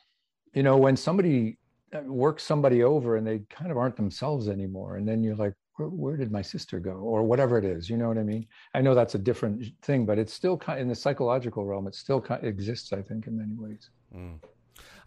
You 0.53 0.63
know, 0.63 0.77
when 0.77 0.95
somebody 0.95 1.57
uh, 1.93 2.01
works 2.01 2.43
somebody 2.43 2.83
over 2.83 3.17
and 3.17 3.25
they 3.25 3.39
kind 3.49 3.71
of 3.71 3.77
aren't 3.77 3.95
themselves 3.95 4.47
anymore, 4.47 4.97
and 4.97 5.07
then 5.07 5.23
you're 5.23 5.35
like, 5.35 5.53
where, 5.75 5.89
where, 5.89 6.17
did 6.17 6.31
my 6.31 6.41
sister 6.41 6.79
go, 6.79 6.91
or 6.91 7.23
whatever 7.23 7.57
it 7.57 7.65
is. 7.65 7.89
You 7.89 7.97
know 7.97 8.07
what 8.07 8.17
I 8.17 8.23
mean? 8.23 8.45
I 8.73 8.81
know 8.81 8.93
that's 8.93 9.15
a 9.15 9.19
different 9.19 9.65
thing, 9.81 10.05
but 10.05 10.19
it's 10.19 10.33
still 10.33 10.57
kind 10.57 10.79
in 10.79 10.87
the 10.87 10.95
psychological 10.95 11.65
realm. 11.65 11.87
It 11.87 11.95
still 11.95 12.21
kind 12.21 12.43
exists, 12.43 12.93
I 12.93 13.01
think, 13.01 13.27
in 13.27 13.37
many 13.37 13.55
ways. 13.55 13.89
Mm. 14.15 14.39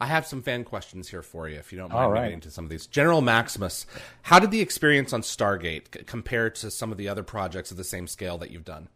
I 0.00 0.06
have 0.06 0.26
some 0.26 0.42
fan 0.42 0.64
questions 0.64 1.08
here 1.08 1.22
for 1.22 1.48
you, 1.48 1.56
if 1.56 1.72
you 1.72 1.78
don't 1.78 1.92
mind 1.92 2.12
right. 2.12 2.24
getting 2.24 2.40
to 2.40 2.50
some 2.50 2.64
of 2.64 2.70
these. 2.70 2.86
General 2.86 3.22
Maximus, 3.22 3.86
how 4.22 4.38
did 4.38 4.50
the 4.50 4.60
experience 4.60 5.12
on 5.12 5.22
Stargate 5.22 5.94
c- 5.94 6.04
compare 6.04 6.50
to 6.50 6.70
some 6.70 6.92
of 6.92 6.98
the 6.98 7.08
other 7.08 7.22
projects 7.22 7.70
of 7.70 7.76
the 7.76 7.84
same 7.84 8.06
scale 8.06 8.36
that 8.38 8.50
you've 8.50 8.64
done? 8.64 8.88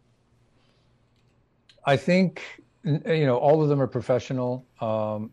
I 1.84 1.96
think 1.96 2.42
you 2.84 3.26
know 3.26 3.38
all 3.38 3.62
of 3.62 3.68
them 3.68 3.80
are 3.80 3.86
professional. 3.86 4.66
Um, 4.80 5.30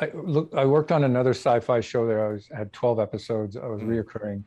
I 0.00 0.10
look, 0.14 0.52
I 0.54 0.64
worked 0.64 0.92
on 0.92 1.04
another 1.04 1.30
sci-fi 1.30 1.80
show 1.80 2.06
there. 2.06 2.26
I 2.26 2.32
was 2.32 2.48
had 2.48 2.72
twelve 2.72 2.98
episodes. 2.98 3.56
I 3.56 3.66
was 3.66 3.82
mm. 3.82 3.88
reoccurring, 3.88 4.42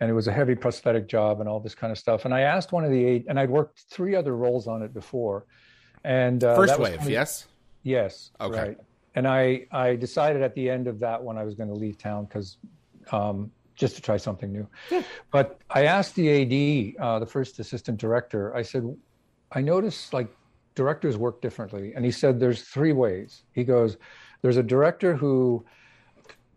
and 0.00 0.10
it 0.10 0.14
was 0.14 0.28
a 0.28 0.32
heavy 0.32 0.54
prosthetic 0.54 1.08
job 1.08 1.40
and 1.40 1.48
all 1.48 1.58
this 1.58 1.74
kind 1.74 1.90
of 1.90 1.98
stuff. 1.98 2.24
And 2.24 2.32
I 2.32 2.42
asked 2.42 2.70
one 2.70 2.84
of 2.84 2.92
the 2.92 3.04
eight, 3.04 3.26
and 3.28 3.40
I'd 3.40 3.50
worked 3.50 3.80
three 3.90 4.14
other 4.14 4.36
roles 4.36 4.68
on 4.68 4.82
it 4.82 4.94
before. 4.94 5.46
And 6.04 6.44
uh, 6.44 6.54
first 6.54 6.78
wave, 6.78 7.08
yes, 7.08 7.48
yes, 7.82 8.30
okay. 8.40 8.60
Right 8.60 8.78
and 9.14 9.26
I 9.26 9.66
I 9.70 9.96
decided 9.96 10.42
at 10.42 10.54
the 10.54 10.68
end 10.68 10.88
of 10.88 10.98
that 11.00 11.22
one 11.22 11.38
I 11.38 11.44
was 11.44 11.54
going 11.54 11.68
to 11.68 11.74
leave 11.74 11.98
town 11.98 12.24
because 12.24 12.56
um, 13.12 13.50
just 13.74 13.94
to 13.96 14.02
try 14.02 14.16
something 14.16 14.52
new. 14.52 14.68
Yeah. 14.90 15.02
But 15.30 15.60
I 15.70 15.84
asked 15.84 16.14
the 16.16 16.28
AD, 16.96 17.02
uh, 17.02 17.18
the 17.20 17.26
first 17.26 17.58
assistant 17.60 17.98
director. 17.98 18.54
I 18.54 18.62
said, 18.62 18.84
I 19.52 19.60
noticed 19.60 20.12
like 20.12 20.28
directors 20.74 21.16
work 21.16 21.40
differently. 21.40 21.92
And 21.94 22.04
he 22.04 22.10
said 22.10 22.38
there's 22.38 22.62
three 22.62 22.92
ways. 22.92 23.42
He 23.52 23.64
goes, 23.64 23.96
there's 24.42 24.56
a 24.56 24.62
director 24.62 25.14
who 25.14 25.64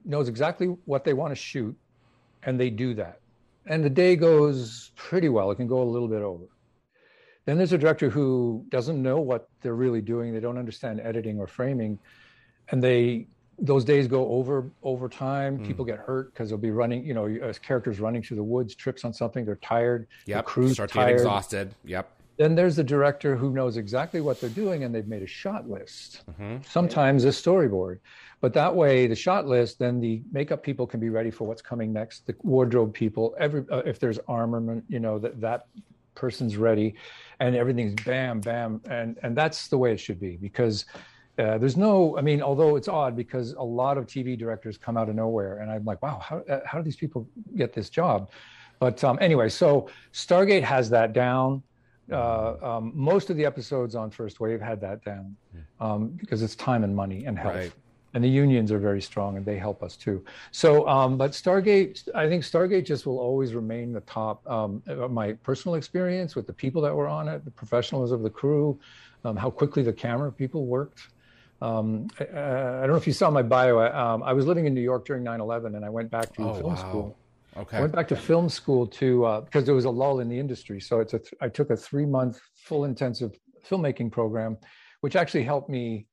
knows 0.06 0.28
exactly 0.28 0.68
what 0.86 1.04
they 1.04 1.14
want 1.14 1.32
to 1.32 1.36
shoot, 1.36 1.76
and 2.44 2.60
they 2.60 2.70
do 2.70 2.94
that. 2.96 3.20
And 3.66 3.84
the 3.84 3.90
day 3.90 4.16
goes 4.16 4.92
pretty 4.96 5.30
well. 5.30 5.52
It 5.52 5.56
can 5.56 5.68
go 5.68 5.82
a 5.82 5.90
little 5.90 6.08
bit 6.08 6.22
over. 6.22 6.46
Then 7.46 7.58
there's 7.58 7.74
a 7.74 7.78
director 7.78 8.10
who 8.10 8.66
doesn't 8.70 9.02
know 9.02 9.20
what 9.20 9.50
they're 9.62 9.76
really 9.76 10.02
doing. 10.02 10.34
They 10.34 10.40
don't 10.40 10.58
understand 10.58 11.02
editing 11.02 11.40
or 11.40 11.48
framing, 11.48 11.98
and 12.72 12.84
they 12.84 13.28
those 13.60 13.86
days 13.86 14.08
go 14.08 14.28
over 14.30 14.70
over 14.84 15.08
time. 15.08 15.60
Mm. 15.60 15.68
People 15.68 15.86
get 15.86 16.00
hurt 16.00 16.34
because 16.34 16.50
they'll 16.50 16.58
be 16.58 16.72
running. 16.72 17.06
You 17.06 17.14
know, 17.14 17.28
as 17.28 17.60
characters 17.60 18.00
running 18.00 18.24
through 18.24 18.38
the 18.38 18.44
woods, 18.44 18.76
trips 18.76 19.06
on 19.06 19.14
something. 19.14 19.46
They're 19.46 19.56
tired. 19.58 20.08
Yep. 20.26 20.38
The 20.38 20.44
crew's 20.44 20.74
Start 20.74 20.92
tired. 20.92 21.14
exhausted. 21.14 21.76
Yep. 21.86 22.10
Then 22.38 22.56
there's 22.56 22.76
the 22.76 22.84
director 22.84 23.36
who 23.36 23.52
knows 23.52 23.78
exactly 23.78 24.20
what 24.20 24.42
they're 24.42 24.50
doing 24.50 24.84
and 24.84 24.96
they've 24.96 25.08
made 25.08 25.22
a 25.22 25.28
shot 25.28 25.70
list. 25.70 26.24
Mm-hmm. 26.32 26.58
Sometimes 26.68 27.26
a 27.26 27.28
storyboard. 27.28 28.00
But 28.40 28.54
that 28.54 28.76
way, 28.76 29.06
the 29.06 29.16
shot 29.16 29.46
list, 29.46 29.78
then 29.78 30.00
the 30.00 30.24
makeup 30.32 30.64
people 30.64 30.88
can 30.88 31.00
be 31.00 31.10
ready 31.10 31.30
for 31.30 31.46
what's 31.46 31.62
coming 31.62 31.94
next. 31.94 32.26
The 32.26 32.36
wardrobe 32.42 32.96
people, 32.96 33.36
every 33.38 33.64
uh, 33.72 33.84
if 33.86 34.00
there's 34.00 34.18
armament, 34.28 34.84
you 34.88 35.00
know 35.00 35.20
that 35.20 35.40
that 35.42 35.68
person's 36.16 36.58
ready, 36.58 36.96
and 37.40 37.56
everything's 37.56 37.94
bam, 38.04 38.40
bam, 38.40 38.82
and 38.90 39.20
and 39.22 39.38
that's 39.38 39.68
the 39.68 39.78
way 39.78 39.92
it 39.92 40.00
should 40.00 40.20
be 40.20 40.38
because 40.38 40.86
uh, 41.42 41.58
there's 41.58 41.78
no. 41.78 42.18
I 42.18 42.22
mean, 42.22 42.42
although 42.42 42.76
it's 42.76 42.88
odd 42.88 43.16
because 43.16 43.54
a 43.54 43.64
lot 43.64 43.98
of 43.98 44.06
TV 44.06 44.38
directors 44.38 44.78
come 44.78 44.98
out 44.98 45.10
of 45.10 45.16
nowhere, 45.16 45.60
and 45.60 45.72
I'm 45.72 45.84
like, 45.86 46.02
wow, 46.02 46.20
how 46.20 46.38
uh, 46.50 46.60
how 46.66 46.78
do 46.78 46.84
these 46.84 46.96
people 46.96 47.28
get 47.56 47.74
this 47.74 47.90
job? 47.90 48.30
But 48.80 49.04
um, 49.04 49.18
anyway, 49.22 49.50
so 49.50 49.90
Stargate 50.14 50.64
has 50.64 50.90
that 50.92 51.14
down. 51.14 51.64
Uh, 52.12 52.56
um, 52.62 52.92
most 52.94 53.30
of 53.30 53.38
the 53.38 53.46
episodes 53.46 53.96
on 53.96 54.12
First 54.12 54.40
Wave 54.40 54.60
had 54.60 54.82
that 54.82 55.04
down 55.06 55.36
hmm. 55.52 55.84
um, 55.84 56.08
because 56.10 56.42
it's 56.42 56.56
time 56.56 56.84
and 56.84 56.96
money 56.96 57.26
and 57.26 57.38
health. 57.38 57.56
Right 57.56 57.72
and 58.14 58.24
the 58.24 58.30
unions 58.30 58.72
are 58.72 58.80
very 58.80 59.02
strong 59.02 59.38
and 59.38 59.46
they 59.46 59.58
help 59.58 59.82
us 59.84 59.96
too. 59.96 60.24
So, 60.52 60.88
um, 60.88 61.18
but 61.18 61.32
Stargate, 61.32 62.08
I 62.14 62.28
think 62.28 62.44
Stargate 62.44 62.86
just 62.86 63.06
will 63.06 63.20
always 63.20 63.54
remain 63.54 63.94
the 63.94 64.02
top. 64.02 64.48
Um, 64.50 64.84
my 65.10 65.34
personal 65.34 65.76
experience 65.76 66.36
with 66.36 66.48
the 66.48 66.54
people 66.54 66.82
that 66.82 66.94
were 66.94 67.08
on 67.08 67.28
it, 67.28 67.46
the 67.46 67.52
professionalism 67.52 68.18
of 68.18 68.24
the 68.24 68.30
crew, 68.30 68.78
um, 69.24 69.36
how 69.36 69.50
quickly 69.50 69.84
the 69.84 69.94
camera 69.94 70.32
people 70.32 70.66
worked. 70.66 71.08
Um, 71.62 72.08
I, 72.20 72.24
I, 72.24 72.82
don't 72.82 72.90
know 72.90 72.96
if 72.96 73.06
you 73.06 73.14
saw 73.14 73.30
my 73.30 73.44
bio. 73.44 73.78
I, 73.78 74.14
um, 74.14 74.24
I, 74.24 74.34
was 74.34 74.46
living 74.48 74.66
in 74.66 74.74
New 74.74 74.82
York 74.82 75.06
during 75.06 75.24
9/11, 75.24 75.76
and 75.76 75.86
I 75.86 75.90
went 75.90 76.10
back 76.10 76.34
to 76.36 76.50
oh, 76.50 76.54
film 76.56 76.74
wow. 76.74 76.76
school. 76.76 77.18
Okay. 77.58 77.78
I 77.78 77.82
went 77.82 77.94
back 77.94 78.08
to 78.08 78.16
film 78.16 78.50
school 78.50 78.88
to 78.88 79.26
uh, 79.26 79.42
because 79.42 79.66
there 79.66 79.76
was 79.76 79.86
a 79.86 79.90
lull 79.90 80.22
in 80.22 80.30
the 80.30 80.40
industry. 80.40 80.80
So 80.80 81.02
it's 81.02 81.14
a 81.14 81.20
th- 81.20 81.34
I 81.42 81.50
took 81.50 81.70
a 81.70 81.78
three 81.78 82.06
month 82.06 82.40
full 82.56 82.86
intensive 82.86 83.38
filmmaking 83.68 84.12
program, 84.12 84.58
which 85.02 85.16
actually 85.16 85.44
helped 85.44 85.70
me 85.70 86.08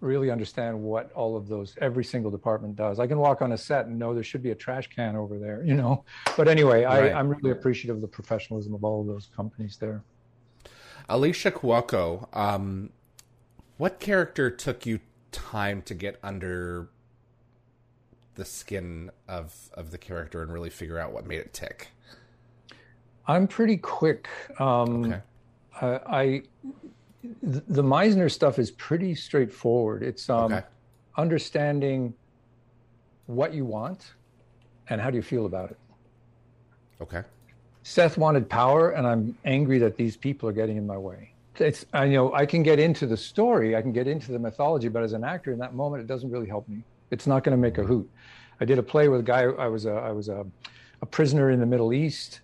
really 0.00 0.30
understand 0.30 0.80
what 0.80 1.12
all 1.12 1.36
of 1.36 1.48
those 1.48 1.76
every 1.80 2.04
single 2.04 2.30
department 2.30 2.76
does. 2.76 3.00
I 3.00 3.06
can 3.06 3.18
walk 3.18 3.42
on 3.42 3.52
a 3.52 3.58
set 3.58 3.86
and 3.86 3.98
know 3.98 4.14
there 4.14 4.22
should 4.22 4.42
be 4.42 4.50
a 4.50 4.54
trash 4.54 4.88
can 4.88 5.16
over 5.16 5.38
there, 5.38 5.62
you 5.64 5.74
know. 5.74 6.04
But 6.36 6.48
anyway, 6.48 6.84
right. 6.84 7.12
I, 7.12 7.20
am 7.20 7.28
really 7.28 7.50
appreciative 7.50 7.96
of 7.96 8.02
the 8.02 8.08
professionalism 8.08 8.74
of 8.74 8.84
all 8.84 9.00
of 9.00 9.06
those 9.06 9.28
companies 9.34 9.76
there. 9.76 10.02
Alicia 11.08 11.50
Cuoco, 11.50 12.28
um, 12.36 12.90
what 13.78 13.98
character 13.98 14.50
took 14.50 14.84
you 14.84 15.00
time 15.32 15.82
to 15.82 15.94
get 15.94 16.18
under 16.22 16.88
the 18.34 18.44
skin 18.44 19.10
of 19.26 19.70
of 19.74 19.90
the 19.90 19.98
character 19.98 20.42
and 20.42 20.52
really 20.52 20.70
figure 20.70 20.98
out 20.98 21.12
what 21.12 21.26
made 21.26 21.40
it 21.40 21.52
tick? 21.52 21.88
I'm 23.26 23.46
pretty 23.48 23.76
quick. 23.76 24.28
Um, 24.58 25.04
okay. 25.04 25.20
I, 25.80 26.00
I 26.06 26.42
the 27.42 27.82
Meisner 27.82 28.30
stuff 28.30 28.58
is 28.58 28.70
pretty 28.70 29.14
straightforward. 29.14 30.02
It's 30.02 30.28
um, 30.30 30.52
okay. 30.52 30.66
understanding 31.16 32.14
what 33.26 33.52
you 33.52 33.64
want 33.64 34.14
and 34.88 35.00
how 35.00 35.10
do 35.10 35.16
you 35.16 35.22
feel 35.22 35.46
about 35.46 35.70
it. 35.70 35.78
Okay. 37.00 37.22
Seth 37.82 38.18
wanted 38.18 38.48
power, 38.48 38.90
and 38.90 39.06
I'm 39.06 39.36
angry 39.44 39.78
that 39.78 39.96
these 39.96 40.16
people 40.16 40.48
are 40.48 40.52
getting 40.52 40.76
in 40.76 40.86
my 40.86 40.96
way. 40.96 41.32
It's 41.60 41.84
I 41.92 42.04
you 42.04 42.14
know 42.14 42.32
I 42.32 42.46
can 42.46 42.62
get 42.62 42.78
into 42.78 43.06
the 43.06 43.16
story, 43.16 43.76
I 43.76 43.82
can 43.82 43.92
get 43.92 44.06
into 44.06 44.32
the 44.32 44.38
mythology, 44.38 44.88
but 44.88 45.02
as 45.02 45.12
an 45.12 45.24
actor 45.24 45.52
in 45.52 45.58
that 45.58 45.74
moment, 45.74 46.02
it 46.02 46.06
doesn't 46.06 46.30
really 46.30 46.48
help 46.48 46.68
me. 46.68 46.82
It's 47.10 47.26
not 47.26 47.44
going 47.44 47.56
to 47.56 47.60
make 47.60 47.78
a 47.78 47.84
hoot. 47.84 48.08
I 48.60 48.64
did 48.64 48.78
a 48.78 48.82
play 48.82 49.08
with 49.08 49.20
a 49.20 49.24
guy. 49.24 49.42
I 49.42 49.68
was 49.68 49.86
a 49.86 49.92
I 49.92 50.12
was 50.12 50.28
a, 50.28 50.46
a 51.02 51.06
prisoner 51.06 51.50
in 51.50 51.60
the 51.60 51.66
Middle 51.66 51.92
East 51.92 52.40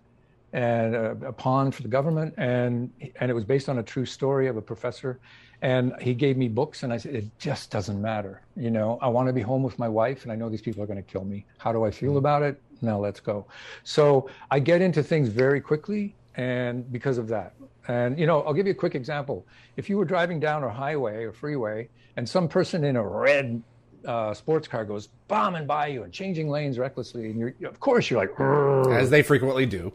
and 0.53 0.94
a, 0.94 1.11
a 1.27 1.33
pawn 1.33 1.72
for 1.72 1.83
the 1.83 1.88
government, 1.88 2.35
and 2.37 2.90
and 3.20 3.31
it 3.31 3.35
was 3.35 3.44
based 3.44 3.68
on 3.68 3.79
a 3.79 3.83
true 3.83 4.07
story 4.07 4.46
of 4.46 4.57
a 4.57 4.62
professor. 4.62 5.18
And 5.62 5.94
he 5.98 6.12
gave 6.12 6.37
me 6.37 6.48
books, 6.48 6.83
and 6.83 6.92
I 6.92 6.98
said, 6.98 7.14
it 7.14 7.24
just 7.38 7.70
doesn't 7.70 8.00
matter. 8.00 8.42
You 8.55 8.70
know, 8.70 8.98
I 9.00 9.09
want 9.09 9.29
to 9.29 9.33
be 9.33 9.40
home 9.40 9.62
with 9.62 9.79
my 9.79 9.88
wife, 9.88 10.24
and 10.24 10.31
I 10.31 10.37
know 10.37 10.50
these 10.50 10.61
people 10.61 10.83
are 10.83 10.87
going 10.87 11.03
to 11.03 11.11
kill 11.11 11.24
me. 11.24 11.46
How 11.57 11.72
do 11.72 11.85
I 11.85 11.90
feel 11.90 12.11
mm-hmm. 12.11 12.18
about 12.18 12.42
it? 12.42 12.61
Now 12.83 12.98
let's 12.98 13.18
go. 13.18 13.46
So 13.83 14.29
I 14.50 14.59
get 14.59 14.83
into 14.83 15.03
things 15.03 15.31
very 15.31 15.61
quickly, 15.62 16.14
and 16.35 16.90
because 16.92 17.16
of 17.16 17.29
that. 17.29 17.55
And 17.88 18.18
you 18.18 18.26
know, 18.26 18.42
I'll 18.42 18.54
give 18.54 18.66
you 18.66 18.72
a 18.72 18.76
quick 18.76 18.94
example. 18.94 19.46
If 19.76 19.90
you 19.90 19.98
were 19.98 20.04
driving 20.04 20.40
down 20.40 20.64
a 20.64 20.70
highway 20.70 21.24
or 21.24 21.32
freeway, 21.32 21.88
and 22.16 22.28
some 22.28 22.48
person 22.48 22.84
in 22.84 22.96
a 22.96 23.06
red 23.06 23.62
uh, 24.06 24.34
sports 24.34 24.68
car 24.68 24.84
goes 24.84 25.08
bombing 25.28 25.66
by 25.66 25.88
you 25.88 26.02
and 26.02 26.12
changing 26.12 26.48
lanes 26.48 26.78
recklessly, 26.78 27.26
and 27.26 27.38
you're 27.38 27.54
of 27.68 27.80
course 27.80 28.10
you're 28.10 28.20
like, 28.20 28.38
as 28.90 29.10
they 29.10 29.22
frequently 29.22 29.66
do. 29.66 29.92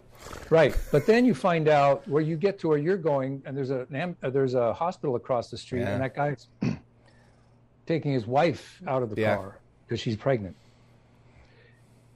Right, 0.50 0.76
but 0.92 1.06
then 1.06 1.26
you 1.26 1.34
find 1.34 1.68
out 1.68 2.08
where 2.08 2.22
you 2.22 2.36
get 2.36 2.60
to 2.60 2.68
where 2.68 2.78
you're 2.78 2.98
going, 2.98 3.42
and 3.46 3.56
there's 3.56 3.72
a 3.72 3.88
uh, 4.24 4.30
there's 4.30 4.54
a 4.54 4.74
hospital 4.74 5.16
across 5.16 5.50
the 5.50 5.58
street, 5.58 5.82
yeah. 5.82 5.94
and 5.94 6.02
that 6.04 6.16
guy's 6.16 6.48
taking 7.86 8.12
his 8.12 8.28
wife 8.28 8.82
out 8.88 9.02
of 9.02 9.16
the 9.16 9.22
yeah. 9.22 9.36
car 9.36 9.60
because 9.88 10.00
she's 10.00 10.16
pregnant. 10.16 10.56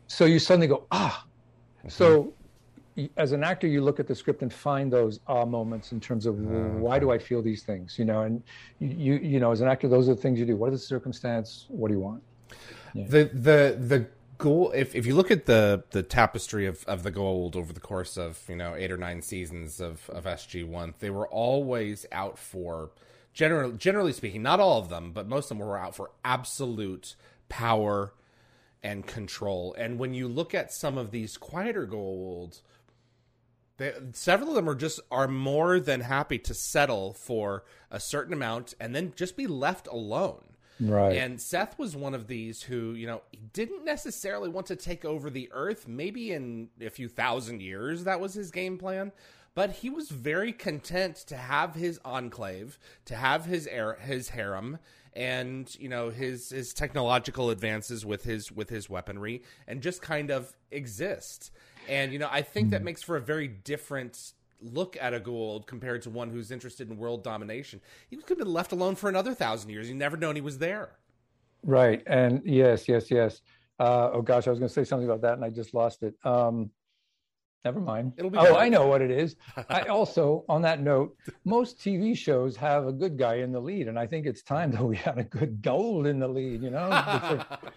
So 0.07 0.25
you 0.25 0.39
suddenly 0.39 0.67
go 0.67 0.85
ah. 0.91 1.25
Mm-hmm. 1.79 1.89
So 1.89 2.33
as 3.17 3.31
an 3.31 3.43
actor, 3.43 3.67
you 3.67 3.81
look 3.81 3.99
at 3.99 4.07
the 4.07 4.15
script 4.15 4.41
and 4.41 4.53
find 4.53 4.91
those 4.91 5.19
ah 5.27 5.45
moments 5.45 5.91
in 5.91 5.99
terms 5.99 6.25
of 6.25 6.35
uh, 6.35 6.69
why 6.79 6.99
do 6.99 7.11
I 7.11 7.17
feel 7.17 7.41
these 7.41 7.63
things, 7.63 7.97
you 7.97 8.05
know, 8.05 8.21
and 8.21 8.43
you 8.79 9.15
you 9.15 9.39
know 9.39 9.51
as 9.51 9.61
an 9.61 9.67
actor, 9.67 9.87
those 9.87 10.09
are 10.09 10.15
the 10.15 10.21
things 10.21 10.39
you 10.39 10.45
do. 10.45 10.55
What 10.55 10.73
is 10.73 10.81
the 10.81 10.87
circumstance? 10.87 11.65
What 11.69 11.87
do 11.87 11.95
you 11.95 11.99
want? 11.99 12.21
Yeah. 12.93 13.05
The 13.07 13.23
the 13.25 13.77
the 13.79 14.07
goal 14.37 14.71
if, 14.75 14.95
if 14.95 15.05
you 15.05 15.15
look 15.15 15.31
at 15.31 15.45
the 15.45 15.83
the 15.91 16.03
tapestry 16.03 16.65
of, 16.65 16.83
of 16.85 17.03
the 17.03 17.11
Goa'uld 17.11 17.55
over 17.55 17.73
the 17.73 17.79
course 17.79 18.17
of 18.17 18.41
you 18.47 18.55
know 18.55 18.75
eight 18.75 18.91
or 18.91 18.97
nine 18.97 19.21
seasons 19.21 19.79
of, 19.79 20.09
of 20.09 20.25
SG1 20.25 20.95
they 20.99 21.09
were 21.09 21.27
always 21.27 22.05
out 22.11 22.37
for 22.37 22.91
generally 23.33 23.77
generally 23.77 24.13
speaking 24.13 24.43
not 24.43 24.59
all 24.59 24.79
of 24.79 24.89
them 24.89 25.11
but 25.13 25.27
most 25.27 25.45
of 25.45 25.57
them 25.57 25.65
were 25.65 25.77
out 25.77 25.95
for 25.95 26.11
absolute 26.25 27.15
power 27.47 28.13
and 28.81 29.07
control 29.07 29.73
and 29.77 29.97
when 29.97 30.13
you 30.13 30.27
look 30.27 30.53
at 30.53 30.73
some 30.73 30.97
of 30.97 31.11
these 31.11 31.37
quieter 31.37 31.87
Goa'uld 31.87 32.61
they, 33.83 33.93
several 34.13 34.49
of 34.49 34.55
them 34.55 34.69
are 34.69 34.75
just 34.75 34.99
are 35.11 35.27
more 35.27 35.79
than 35.79 36.01
happy 36.01 36.39
to 36.39 36.53
settle 36.53 37.13
for 37.13 37.63
a 37.91 37.99
certain 37.99 38.33
amount 38.33 38.73
and 38.79 38.95
then 38.95 39.13
just 39.15 39.37
be 39.37 39.47
left 39.47 39.87
alone 39.87 40.53
Right. 40.79 41.17
And 41.17 41.39
Seth 41.39 41.77
was 41.77 41.95
one 41.95 42.13
of 42.13 42.27
these 42.27 42.63
who, 42.63 42.93
you 42.93 43.07
know, 43.07 43.21
didn't 43.53 43.85
necessarily 43.85 44.49
want 44.49 44.67
to 44.67 44.75
take 44.75 45.05
over 45.05 45.29
the 45.29 45.49
earth. 45.51 45.87
Maybe 45.87 46.31
in 46.31 46.69
a 46.81 46.89
few 46.89 47.07
thousand 47.07 47.61
years, 47.61 48.03
that 48.03 48.19
was 48.19 48.33
his 48.33 48.51
game 48.51 48.77
plan. 48.77 49.11
But 49.55 49.71
he 49.71 49.89
was 49.89 50.09
very 50.09 50.51
content 50.51 51.17
to 51.27 51.37
have 51.37 51.75
his 51.75 51.99
enclave, 52.03 52.79
to 53.05 53.15
have 53.15 53.45
his 53.45 53.67
air, 53.67 53.97
his 54.01 54.29
harem, 54.29 54.79
and 55.15 55.73
you 55.79 55.87
know 55.87 56.09
his 56.09 56.49
his 56.49 56.73
technological 56.73 57.51
advances 57.51 58.03
with 58.03 58.23
his 58.23 58.51
with 58.51 58.69
his 58.69 58.89
weaponry, 58.89 59.43
and 59.67 59.83
just 59.83 60.01
kind 60.01 60.31
of 60.31 60.55
exist. 60.71 61.51
And 61.87 62.13
you 62.13 62.19
know, 62.19 62.29
I 62.31 62.41
think 62.41 62.67
mm. 62.67 62.71
that 62.71 62.83
makes 62.83 63.01
for 63.01 63.17
a 63.17 63.21
very 63.21 63.47
different 63.47 64.33
look 64.61 64.97
at 64.99 65.13
a 65.13 65.19
Goa'uld 65.19 65.65
compared 65.65 66.01
to 66.03 66.09
one 66.09 66.29
who's 66.29 66.51
interested 66.51 66.89
in 66.89 66.97
world 66.97 67.23
domination. 67.23 67.81
He 68.09 68.15
could 68.17 68.29
have 68.29 68.37
been 68.37 68.53
left 68.53 68.71
alone 68.71 68.95
for 68.95 69.09
another 69.09 69.33
thousand 69.33 69.69
years. 69.69 69.89
You 69.89 69.95
never 69.95 70.17
known 70.17 70.35
he 70.35 70.41
was 70.41 70.57
there. 70.57 70.91
Right. 71.63 72.03
And 72.07 72.41
yes, 72.45 72.87
yes, 72.87 73.09
yes. 73.11 73.41
Uh, 73.79 74.11
oh 74.13 74.21
gosh, 74.21 74.47
I 74.47 74.49
was 74.49 74.59
going 74.59 74.69
to 74.69 74.73
say 74.73 74.83
something 74.83 75.07
about 75.07 75.21
that 75.21 75.33
and 75.33 75.43
I 75.43 75.49
just 75.49 75.73
lost 75.73 76.03
it. 76.03 76.13
Um, 76.23 76.69
never 77.65 77.79
mind. 77.79 78.13
It'll 78.17 78.29
be 78.29 78.37
oh. 78.37 78.55
I 78.55 78.69
know 78.69 78.87
what 78.87 79.01
it 79.01 79.11
is. 79.11 79.35
I 79.69 79.83
also, 79.83 80.45
on 80.47 80.61
that 80.63 80.81
note, 80.81 81.15
most 81.45 81.79
TV 81.79 82.15
shows 82.15 82.55
have 82.57 82.87
a 82.87 82.91
good 82.91 83.17
guy 83.17 83.35
in 83.35 83.51
the 83.51 83.59
lead, 83.59 83.87
and 83.87 83.97
I 83.97 84.05
think 84.05 84.25
it's 84.25 84.43
time 84.43 84.71
that 84.71 84.83
we 84.83 84.97
had 84.97 85.17
a 85.17 85.23
good 85.23 85.61
Goa'uld 85.61 86.07
in 86.07 86.19
the 86.19 86.27
lead. 86.27 86.61
You 86.61 86.71
know, 86.71 86.89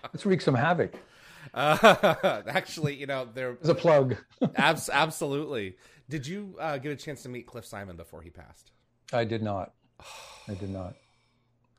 let's 0.02 0.26
wreak 0.26 0.40
some 0.40 0.54
havoc. 0.54 0.94
Uh, 1.54 2.42
actually, 2.48 2.94
you 2.94 3.06
know, 3.06 3.28
there's 3.32 3.68
a 3.68 3.74
plug. 3.74 4.16
abs- 4.56 4.90
absolutely. 4.90 5.76
Did 6.08 6.26
you 6.26 6.56
uh, 6.60 6.78
get 6.78 6.92
a 6.92 6.96
chance 6.96 7.22
to 7.22 7.28
meet 7.28 7.46
Cliff 7.46 7.64
Simon 7.64 7.96
before 7.96 8.22
he 8.22 8.30
passed? 8.30 8.70
I 9.12 9.24
did 9.24 9.42
not. 9.42 9.72
I 10.48 10.54
did 10.54 10.70
not. 10.70 10.94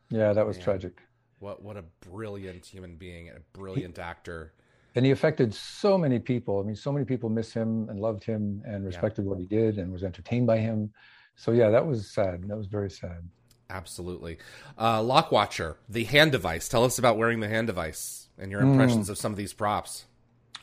Yeah, 0.09 0.33
that 0.33 0.45
was 0.45 0.57
Man. 0.57 0.63
tragic. 0.63 1.01
What 1.39 1.61
what 1.61 1.77
a 1.77 1.83
brilliant 2.09 2.65
human 2.65 2.95
being, 2.95 3.29
and 3.29 3.37
a 3.37 3.41
brilliant 3.57 3.97
he, 3.97 4.01
actor. 4.01 4.53
And 4.95 5.05
he 5.05 5.11
affected 5.11 5.53
so 5.53 5.97
many 5.97 6.17
people. 6.17 6.59
I 6.59 6.63
mean, 6.63 6.75
so 6.75 6.91
many 6.91 7.05
people 7.05 7.29
miss 7.29 7.53
him 7.53 7.87
and 7.89 7.99
loved 7.99 8.23
him 8.23 8.63
and 8.65 8.83
respected 8.83 9.25
yeah. 9.25 9.29
what 9.29 9.39
he 9.39 9.45
did 9.45 9.77
and 9.77 9.93
was 9.93 10.03
entertained 10.03 10.47
by 10.47 10.57
him. 10.57 10.91
so 11.35 11.51
yeah, 11.51 11.69
that 11.69 11.85
was 11.85 12.09
sad. 12.09 12.47
That 12.47 12.57
was 12.57 12.65
very 12.65 12.89
sad. 12.89 13.21
Absolutely. 13.69 14.39
Uh, 14.77 15.01
Lockwatcher, 15.01 15.75
the 15.89 16.05
hand 16.05 16.31
device. 16.31 16.69
Tell 16.69 16.83
us 16.83 16.97
about 16.97 17.17
wearing 17.17 17.41
the 17.41 17.49
hand 17.49 17.67
device 17.67 18.26
and 18.39 18.51
your 18.51 18.61
impressions 18.61 19.07
mm. 19.07 19.11
of 19.11 19.17
some 19.17 19.31
of 19.31 19.37
these 19.37 19.53
props. 19.53 20.05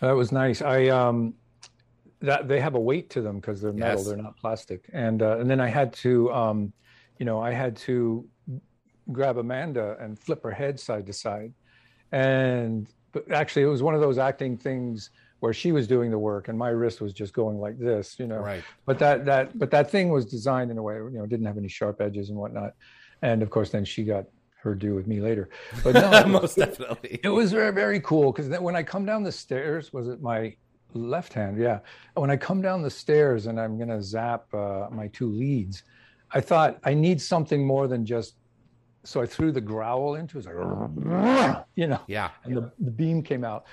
That 0.01 0.13
was 0.13 0.33
nice. 0.33 0.63
I 0.63 0.89
um, 0.89 1.35
that 2.21 2.49
they 2.49 2.61
have 2.61 2.75
a 2.75 2.81
weight 2.81 3.11
to 3.11 3.23
them 3.23 3.37
because 3.37 3.61
they're 3.61 3.73
metal; 3.73 3.99
yes. 3.99 4.07
they're 4.07 4.17
not 4.17 4.37
plastic. 4.37 4.85
And 4.93 5.23
uh, 5.23 5.39
and 5.39 5.51
then 5.51 5.61
I 5.61 5.69
had 5.69 5.93
to, 5.95 6.33
um, 6.33 6.73
you 7.19 7.27
know, 7.27 7.41
I 7.41 7.53
had 7.53 7.77
to 7.79 8.27
grab 9.13 9.37
Amanda 9.39 9.97
and 10.01 10.19
flip 10.19 10.43
her 10.43 10.51
head 10.51 10.79
side 10.81 11.07
to 11.07 11.13
side, 11.13 11.53
and 12.13 12.87
but 13.13 13.31
actually 13.31 13.63
it 13.63 13.67
was 13.67 13.83
one 13.83 13.95
of 13.95 14.01
those 14.01 14.19
acting 14.19 14.57
things 14.57 15.11
where 15.41 15.53
she 15.53 15.73
was 15.73 15.87
doing 15.87 16.11
the 16.11 16.19
work 16.19 16.49
and 16.49 16.59
my 16.59 16.71
wrist 16.71 17.03
was 17.03 17.13
just 17.13 17.35
going 17.35 17.59
like 17.59 17.79
this, 17.79 18.19
you 18.19 18.27
know. 18.27 18.39
Right. 18.39 18.65
But 18.87 18.99
that 19.01 19.27
that 19.27 19.59
but 19.59 19.71
that 19.73 19.91
thing 19.91 20.09
was 20.09 20.25
designed 20.25 20.71
in 20.71 20.79
a 20.79 20.83
way, 20.83 20.95
you 20.95 21.19
know, 21.19 21.27
didn't 21.27 21.45
have 21.45 21.59
any 21.59 21.69
sharp 21.69 22.01
edges 22.01 22.31
and 22.31 22.39
whatnot. 22.39 22.75
And 23.21 23.43
of 23.43 23.51
course, 23.51 23.71
then 23.71 23.85
she 23.85 24.05
got 24.05 24.25
her 24.65 24.75
do 24.75 24.95
with 24.95 25.07
me 25.07 25.21
later. 25.21 25.49
But 25.85 25.95
no, 25.95 26.27
most 26.27 26.57
definitely, 26.57 27.21
it 27.23 27.29
was 27.29 27.53
very 27.53 27.73
very 27.73 28.01
cool 28.01 28.33
because 28.33 28.49
when 28.61 28.75
I 28.75 28.83
come 28.83 29.05
down 29.05 29.23
the 29.23 29.33
stairs, 29.33 29.93
was 29.93 30.09
it 30.09 30.21
my 30.21 30.57
left 30.95 31.33
hand? 31.33 31.59
Yeah. 31.59 31.81
When 32.15 32.31
I 32.31 32.37
come 32.37 32.61
down 32.61 32.83
the 32.83 32.91
stairs 32.91 33.47
and 33.47 33.61
I'm 33.61 33.79
gonna 33.79 34.03
zap 34.03 34.53
uh, 34.53 34.89
my 34.91 35.09
two 35.09 35.31
leads, 35.31 35.85
I 36.33 36.41
thought 36.41 36.79
I 36.85 36.95
need 36.95 37.21
something 37.21 37.65
more 37.65 37.87
than 37.87 38.05
just 38.05 38.35
so 39.05 39.21
I 39.21 39.27
threw 39.27 39.53
the 39.53 39.61
growl 39.61 40.15
into 40.15 40.39
it. 40.39 40.47
like, 40.47 41.65
you 41.77 41.87
know, 41.87 42.01
yeah, 42.07 42.31
and 42.45 42.57
the, 42.57 42.73
the 42.81 42.91
beam 42.91 43.23
came 43.23 43.45
out. 43.45 43.67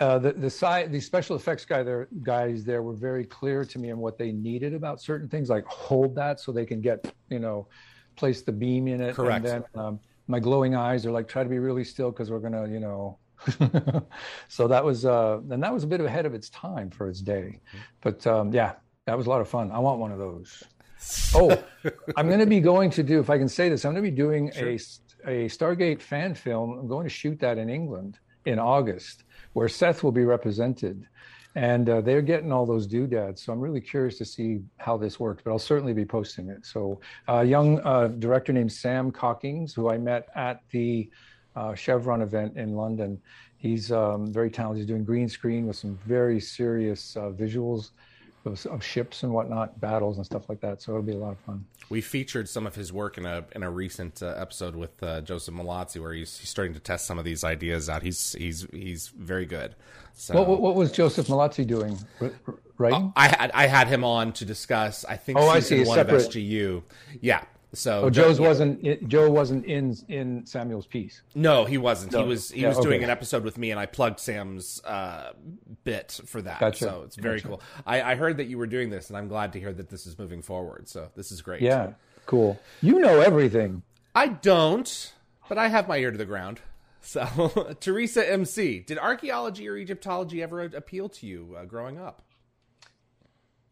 Uh, 0.00 0.18
the 0.18 0.32
the 0.32 0.50
side 0.50 0.90
the 0.90 0.98
special 0.98 1.36
effects 1.36 1.64
guy 1.64 1.84
there 1.84 2.08
guys 2.24 2.64
there 2.64 2.82
were 2.82 2.94
very 2.94 3.24
clear 3.24 3.64
to 3.64 3.78
me 3.78 3.92
on 3.92 3.98
what 3.98 4.18
they 4.18 4.32
needed 4.32 4.74
about 4.74 5.00
certain 5.00 5.28
things, 5.28 5.48
like 5.48 5.64
hold 5.66 6.16
that 6.16 6.40
so 6.40 6.50
they 6.50 6.66
can 6.66 6.80
get 6.80 7.14
you 7.30 7.38
know 7.38 7.68
place 8.16 8.42
the 8.42 8.52
beam 8.52 8.88
in 8.88 9.00
it. 9.00 9.14
Correct. 9.14 9.46
And 9.46 9.64
then 9.64 9.80
um, 9.80 10.00
my 10.26 10.40
glowing 10.40 10.74
eyes 10.74 11.06
are 11.06 11.12
like 11.12 11.28
try 11.28 11.42
to 11.42 11.48
be 11.48 11.58
really 11.58 11.84
still 11.84 12.10
because 12.10 12.30
we're 12.30 12.40
gonna 12.40 12.68
you 12.68 12.80
know. 12.80 13.18
so 14.48 14.66
that 14.68 14.82
was 14.82 15.04
uh, 15.04 15.38
and 15.50 15.62
that 15.62 15.72
was 15.72 15.84
a 15.84 15.86
bit 15.86 16.00
ahead 16.00 16.24
of 16.24 16.34
its 16.34 16.48
time 16.50 16.88
for 16.88 17.08
its 17.08 17.20
day, 17.20 17.60
but 18.00 18.26
um, 18.26 18.52
yeah, 18.52 18.72
that 19.06 19.16
was 19.16 19.26
a 19.26 19.30
lot 19.30 19.40
of 19.40 19.48
fun. 19.48 19.70
I 19.70 19.78
want 19.80 19.98
one 19.98 20.12
of 20.12 20.18
those 20.18 20.64
oh, 21.34 21.62
I'm 22.16 22.28
going 22.28 22.40
to 22.40 22.46
be 22.46 22.60
going 22.60 22.90
to 22.90 23.02
do, 23.02 23.20
if 23.20 23.30
I 23.30 23.38
can 23.38 23.48
say 23.48 23.68
this, 23.68 23.84
I'm 23.84 23.92
going 23.92 24.04
to 24.04 24.10
be 24.10 24.16
doing 24.16 24.50
sure. 24.52 24.68
a, 24.68 25.44
a 25.44 25.48
Stargate 25.48 26.00
fan 26.00 26.34
film. 26.34 26.78
I'm 26.78 26.88
going 26.88 27.04
to 27.04 27.10
shoot 27.10 27.38
that 27.40 27.58
in 27.58 27.68
England 27.68 28.18
in 28.44 28.58
August, 28.58 29.24
where 29.52 29.68
Seth 29.68 30.02
will 30.02 30.12
be 30.12 30.24
represented. 30.24 31.06
And 31.54 31.88
uh, 31.88 32.00
they're 32.00 32.22
getting 32.22 32.50
all 32.50 32.66
those 32.66 32.86
doodads. 32.86 33.42
So 33.42 33.52
I'm 33.52 33.60
really 33.60 33.80
curious 33.80 34.18
to 34.18 34.24
see 34.24 34.60
how 34.78 34.96
this 34.96 35.20
works, 35.20 35.42
but 35.44 35.52
I'll 35.52 35.58
certainly 35.58 35.92
be 35.92 36.04
posting 36.04 36.48
it. 36.48 36.66
So 36.66 37.00
a 37.28 37.44
young 37.44 37.80
uh, 37.80 38.08
director 38.08 38.52
named 38.52 38.72
Sam 38.72 39.12
Cockings, 39.12 39.72
who 39.72 39.88
I 39.88 39.98
met 39.98 40.28
at 40.34 40.62
the 40.70 41.08
uh, 41.54 41.74
Chevron 41.74 42.22
event 42.22 42.56
in 42.56 42.74
London, 42.74 43.20
he's 43.56 43.92
um, 43.92 44.32
very 44.32 44.50
talented. 44.50 44.80
He's 44.80 44.88
doing 44.88 45.04
green 45.04 45.28
screen 45.28 45.66
with 45.66 45.76
some 45.76 45.98
very 46.06 46.40
serious 46.40 47.16
uh, 47.16 47.30
visuals 47.30 47.90
of, 48.46 48.64
of, 48.66 48.84
ships 48.84 49.22
and 49.22 49.32
whatnot, 49.32 49.80
battles 49.80 50.16
and 50.16 50.26
stuff 50.26 50.48
like 50.48 50.60
that. 50.60 50.82
So 50.82 50.92
it'll 50.92 51.02
be 51.02 51.12
a 51.12 51.18
lot 51.18 51.32
of 51.32 51.38
fun. 51.40 51.64
We 51.88 52.00
featured 52.00 52.48
some 52.48 52.66
of 52.66 52.74
his 52.74 52.92
work 52.92 53.18
in 53.18 53.26
a 53.26 53.44
in 53.52 53.62
a 53.62 53.70
recent 53.70 54.22
uh, 54.22 54.34
episode 54.36 54.76
with 54.76 55.02
uh, 55.02 55.20
Joseph 55.20 55.54
Mallozzi, 55.54 56.00
where 56.00 56.12
he's, 56.12 56.36
he's 56.38 56.48
starting 56.48 56.74
to 56.74 56.80
test 56.80 57.06
some 57.06 57.18
of 57.18 57.24
these 57.24 57.44
ideas 57.44 57.88
out. 57.88 58.02
He's 58.02 58.32
he's 58.32 58.66
he's 58.72 59.08
very 59.08 59.46
good. 59.46 59.74
So, 60.14 60.42
what, 60.42 60.60
what 60.60 60.74
was 60.74 60.92
Joseph 60.92 61.26
Mallozzi 61.26 61.66
doing? 61.66 61.98
Right? 62.78 62.92
Uh, 62.92 63.10
I 63.16 63.28
had 63.28 63.50
I 63.52 63.66
had 63.66 63.88
him 63.88 64.04
on 64.04 64.32
to 64.34 64.44
discuss. 64.44 65.04
I 65.04 65.16
think 65.16 65.38
oh, 65.38 65.48
I 65.48 65.60
see. 65.60 65.84
one 65.84 65.96
separate... 65.96 66.26
of 66.26 66.32
SGU. 66.32 66.82
Yeah, 67.20 67.44
so 67.74 68.02
oh, 68.04 68.10
Joe's 68.10 68.38
yeah. 68.38 68.48
wasn't 68.48 69.08
Joe 69.08 69.30
wasn't 69.30 69.64
in 69.66 69.96
in 70.08 70.46
Samuel's 70.46 70.86
piece. 70.86 71.22
No, 71.34 71.64
he 71.64 71.78
wasn't. 71.78 72.12
No. 72.12 72.22
He 72.22 72.28
was 72.28 72.50
he 72.50 72.62
yeah, 72.62 72.68
was 72.68 72.78
okay. 72.78 72.88
doing 72.88 73.04
an 73.04 73.10
episode 73.10 73.44
with 73.44 73.58
me, 73.58 73.70
and 73.70 73.78
I 73.78 73.86
plugged 73.86 74.20
Sam's 74.20 74.82
uh, 74.84 75.32
bit 75.84 76.20
for 76.26 76.40
that. 76.42 76.60
Gotcha. 76.60 76.84
So 76.84 77.02
it's 77.04 77.16
very 77.16 77.38
gotcha. 77.38 77.48
cool. 77.48 77.62
I, 77.86 78.02
I 78.02 78.14
heard 78.14 78.38
that 78.38 78.46
you 78.46 78.58
were 78.58 78.66
doing 78.66 78.90
this, 78.90 79.08
and 79.08 79.16
I'm 79.16 79.28
glad 79.28 79.52
to 79.54 79.60
hear 79.60 79.72
that 79.72 79.88
this 79.90 80.06
is 80.06 80.18
moving 80.18 80.42
forward. 80.42 80.88
So 80.88 81.10
this 81.16 81.30
is 81.30 81.42
great. 81.42 81.60
Yeah, 81.60 81.92
cool. 82.26 82.58
You 82.80 82.98
know 82.98 83.20
everything. 83.20 83.82
I 84.14 84.28
don't, 84.28 85.12
but 85.48 85.58
I 85.58 85.68
have 85.68 85.88
my 85.88 85.98
ear 85.98 86.10
to 86.10 86.18
the 86.18 86.24
ground. 86.24 86.60
So 87.06 87.74
Teresa 87.80 88.26
MC, 88.26 88.78
did 88.78 88.96
archaeology 88.96 89.68
or 89.68 89.76
Egyptology 89.76 90.42
ever 90.42 90.62
appeal 90.62 91.10
to 91.10 91.26
you 91.26 91.54
uh, 91.54 91.66
growing 91.66 91.98
up? 91.98 92.22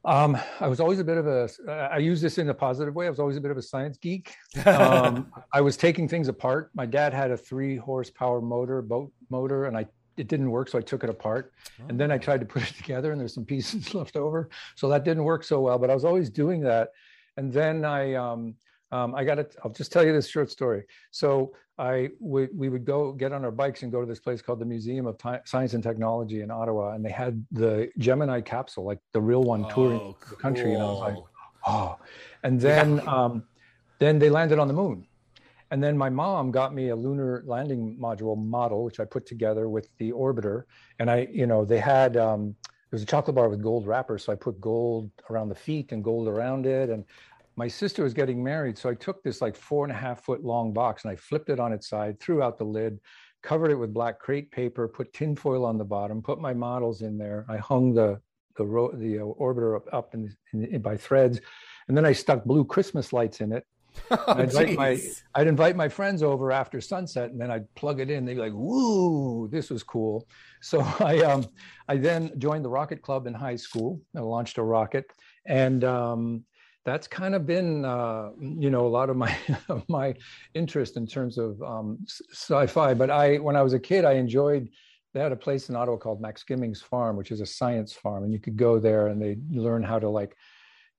Um, 0.04 0.36
I 0.60 0.66
was 0.66 0.80
always 0.80 0.98
a 0.98 1.04
bit 1.04 1.16
of 1.16 1.26
a. 1.26 1.48
I 1.70 1.98
use 1.98 2.20
this 2.20 2.38
in 2.38 2.48
a 2.48 2.54
positive 2.54 2.94
way. 2.94 3.06
I 3.06 3.10
was 3.10 3.20
always 3.20 3.36
a 3.36 3.40
bit 3.40 3.50
of 3.50 3.56
a 3.56 3.62
science 3.62 3.98
geek. 3.98 4.34
Um, 4.66 5.32
I 5.52 5.60
was 5.60 5.76
taking 5.76 6.08
things 6.08 6.28
apart. 6.28 6.70
My 6.74 6.86
dad 6.86 7.14
had 7.14 7.30
a 7.30 7.36
three 7.36 7.76
horsepower 7.76 8.40
motor, 8.40 8.82
boat 8.82 9.12
motor, 9.30 9.66
and 9.66 9.76
I 9.76 9.86
it 10.16 10.28
didn't 10.28 10.50
work, 10.50 10.68
so 10.68 10.78
I 10.78 10.82
took 10.82 11.04
it 11.04 11.10
apart. 11.10 11.52
Oh. 11.80 11.84
And 11.88 11.98
then 11.98 12.10
I 12.10 12.18
tried 12.18 12.40
to 12.40 12.46
put 12.46 12.62
it 12.62 12.74
together, 12.76 13.12
and 13.12 13.20
there's 13.20 13.34
some 13.34 13.44
pieces 13.44 13.94
left 13.94 14.16
over, 14.16 14.50
so 14.74 14.88
that 14.88 15.04
didn't 15.04 15.24
work 15.24 15.44
so 15.44 15.60
well. 15.60 15.78
But 15.78 15.90
I 15.90 15.94
was 15.94 16.04
always 16.04 16.30
doing 16.30 16.60
that. 16.62 16.90
And 17.36 17.52
then 17.52 17.84
I 17.84 18.14
um, 18.14 18.54
um, 18.92 19.14
I 19.14 19.24
got 19.24 19.38
it. 19.38 19.56
I'll 19.64 19.72
just 19.72 19.90
tell 19.90 20.04
you 20.04 20.12
this 20.12 20.28
short 20.28 20.50
story. 20.50 20.84
So 21.10 21.54
I 21.78 22.10
we, 22.20 22.46
we 22.54 22.68
would 22.68 22.84
go 22.84 23.12
get 23.12 23.32
on 23.32 23.44
our 23.44 23.50
bikes 23.50 23.82
and 23.82 23.90
go 23.90 24.00
to 24.00 24.06
this 24.06 24.20
place 24.20 24.42
called 24.42 24.60
the 24.60 24.66
Museum 24.66 25.06
of 25.06 25.16
T- 25.18 25.42
Science 25.46 25.72
and 25.74 25.82
Technology 25.82 26.42
in 26.42 26.50
Ottawa, 26.50 26.92
and 26.92 27.04
they 27.04 27.10
had 27.10 27.44
the 27.50 27.90
Gemini 27.98 28.40
capsule, 28.42 28.84
like 28.84 29.00
the 29.12 29.20
real 29.20 29.42
one, 29.42 29.68
touring 29.70 30.00
oh, 30.00 30.16
the 30.28 30.36
country. 30.36 30.64
Cool. 30.64 30.74
And 30.74 30.82
I 30.82 30.86
was 30.86 31.00
like, 31.00 31.16
oh. 31.66 31.98
And 32.44 32.60
then 32.60 32.96
yeah. 32.96 33.02
um, 33.04 33.44
then 33.98 34.18
they 34.18 34.30
landed 34.30 34.58
on 34.58 34.68
the 34.68 34.74
moon. 34.74 35.06
And 35.70 35.82
then 35.82 35.96
my 35.96 36.10
mom 36.10 36.50
got 36.50 36.74
me 36.74 36.90
a 36.90 36.96
lunar 36.96 37.42
landing 37.46 37.96
module 37.98 38.36
model, 38.36 38.84
which 38.84 39.00
I 39.00 39.06
put 39.06 39.24
together 39.24 39.70
with 39.70 39.88
the 39.96 40.12
orbiter. 40.12 40.64
And 40.98 41.10
I, 41.10 41.28
you 41.32 41.46
know, 41.46 41.64
they 41.64 41.78
had 41.78 42.18
um, 42.18 42.54
there 42.92 42.98
was 42.98 43.02
a 43.04 43.06
chocolate 43.06 43.36
bar 43.36 43.48
with 43.48 43.62
gold 43.62 43.86
wrapper, 43.86 44.18
so 44.18 44.34
I 44.34 44.36
put 44.36 44.60
gold 44.60 45.10
around 45.30 45.48
the 45.48 45.54
feet 45.54 45.92
and 45.92 46.04
gold 46.04 46.28
around 46.28 46.66
it, 46.66 46.90
and 46.90 47.06
my 47.56 47.68
sister 47.68 48.02
was 48.02 48.14
getting 48.14 48.42
married. 48.42 48.78
So 48.78 48.88
I 48.88 48.94
took 48.94 49.22
this 49.22 49.42
like 49.42 49.56
four 49.56 49.84
and 49.84 49.92
a 49.92 49.96
half 49.96 50.22
foot 50.24 50.42
long 50.42 50.72
box 50.72 51.04
and 51.04 51.12
I 51.12 51.16
flipped 51.16 51.50
it 51.50 51.60
on 51.60 51.72
its 51.72 51.88
side, 51.88 52.18
threw 52.18 52.42
out 52.42 52.58
the 52.58 52.64
lid, 52.64 52.98
covered 53.42 53.70
it 53.70 53.76
with 53.78 53.92
black 53.92 54.18
crepe 54.18 54.50
paper, 54.50 54.88
put 54.88 55.12
tinfoil 55.12 55.64
on 55.64 55.78
the 55.78 55.84
bottom, 55.84 56.22
put 56.22 56.40
my 56.40 56.54
models 56.54 57.02
in 57.02 57.18
there. 57.18 57.44
I 57.48 57.58
hung 57.58 57.94
the 57.94 58.20
the, 58.56 58.64
ro- 58.64 58.94
the 58.94 59.18
uh, 59.18 59.22
orbiter 59.22 59.76
up, 59.76 59.88
up 59.92 60.14
in, 60.14 60.34
in, 60.52 60.64
in, 60.64 60.82
by 60.82 60.96
threads, 60.96 61.40
and 61.88 61.96
then 61.96 62.04
I 62.04 62.12
stuck 62.12 62.44
blue 62.44 62.64
Christmas 62.64 63.12
lights 63.12 63.40
in 63.40 63.52
it. 63.52 63.66
Oh, 64.10 64.24
I'd, 64.28 64.40
invite 64.40 64.76
my, 64.76 65.00
I'd 65.34 65.46
invite 65.46 65.76
my 65.76 65.88
friends 65.88 66.22
over 66.22 66.50
after 66.50 66.80
sunset, 66.80 67.30
and 67.30 67.38
then 67.38 67.50
I'd 67.50 67.72
plug 67.74 68.00
it 68.00 68.10
in. 68.10 68.24
They'd 68.24 68.34
be 68.34 68.40
like, 68.40 68.54
"Woo, 68.54 69.48
this 69.48 69.68
was 69.68 69.82
cool!" 69.82 70.26
So 70.62 70.80
I 71.00 71.20
um, 71.20 71.46
I 71.88 71.98
then 71.98 72.32
joined 72.38 72.64
the 72.64 72.70
rocket 72.70 73.02
club 73.02 73.26
in 73.26 73.34
high 73.34 73.56
school. 73.56 74.00
I 74.16 74.20
launched 74.20 74.56
a 74.56 74.62
rocket, 74.62 75.04
and 75.46 75.84
um, 75.84 76.44
that's 76.84 77.06
kind 77.06 77.34
of 77.34 77.46
been 77.46 77.84
uh, 77.84 78.30
you 78.40 78.70
know 78.70 78.86
a 78.86 78.88
lot 78.88 79.10
of 79.10 79.16
my 79.16 79.36
my 79.88 80.14
interest 80.54 80.96
in 80.96 81.06
terms 81.06 81.38
of 81.38 81.60
um, 81.62 81.98
sci-fi. 82.08 82.94
But 82.94 83.10
I 83.10 83.36
when 83.36 83.56
I 83.56 83.62
was 83.62 83.72
a 83.72 83.78
kid, 83.78 84.04
I 84.04 84.12
enjoyed. 84.12 84.68
They 85.12 85.20
had 85.20 85.32
a 85.32 85.36
place 85.36 85.68
in 85.68 85.76
Ottawa 85.76 85.98
called 85.98 86.22
Max 86.22 86.42
Gimmings 86.42 86.80
Farm, 86.80 87.16
which 87.16 87.30
is 87.30 87.42
a 87.42 87.46
science 87.46 87.92
farm, 87.92 88.24
and 88.24 88.32
you 88.32 88.38
could 88.38 88.56
go 88.56 88.78
there 88.78 89.08
and 89.08 89.20
they 89.20 89.36
learn 89.50 89.82
how 89.82 89.98
to 89.98 90.08
like 90.08 90.36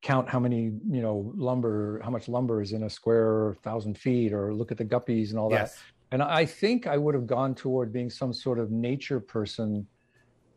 count 0.04 0.30
how 0.30 0.40
many 0.40 0.72
you 0.90 1.02
know 1.02 1.34
lumber, 1.36 2.00
how 2.04 2.12
much 2.12 2.28
lumber 2.28 2.62
is 2.62 2.74
in 2.74 2.84
a 2.84 2.90
square 2.90 3.56
thousand 3.64 3.98
feet, 3.98 4.32
or 4.32 4.54
look 4.54 4.72
at 4.72 4.78
the 4.78 4.86
guppies 4.86 5.32
and 5.32 5.40
all 5.40 5.50
yes. 5.50 5.74
that. 5.74 5.82
And 6.12 6.22
I 6.22 6.46
think 6.46 6.86
I 6.86 6.96
would 6.96 7.16
have 7.16 7.26
gone 7.26 7.56
toward 7.56 7.92
being 7.92 8.10
some 8.10 8.34
sort 8.34 8.60
of 8.60 8.70
nature 8.70 9.20
person, 9.20 9.88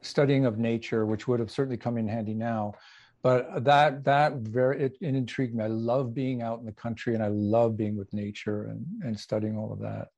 studying 0.02 0.44
of 0.44 0.58
nature, 0.58 1.06
which 1.06 1.26
would 1.26 1.40
have 1.40 1.50
certainly 1.50 1.78
come 1.78 1.96
in 1.96 2.06
handy 2.06 2.34
now 2.34 2.74
but 3.22 3.64
that 3.64 4.04
that 4.04 4.34
very 4.34 4.82
it, 4.82 4.96
it, 5.00 5.14
intrigued 5.14 5.54
me. 5.54 5.64
I 5.64 5.68
love 5.68 6.14
being 6.14 6.42
out 6.42 6.60
in 6.60 6.66
the 6.66 6.72
country 6.72 7.14
and 7.14 7.22
i 7.22 7.28
love 7.28 7.76
being 7.76 7.96
with 7.96 8.12
nature 8.12 8.64
and 8.64 8.86
and 9.02 9.18
studying 9.18 9.56
all 9.56 9.72
of 9.72 9.80
that. 9.80 10.08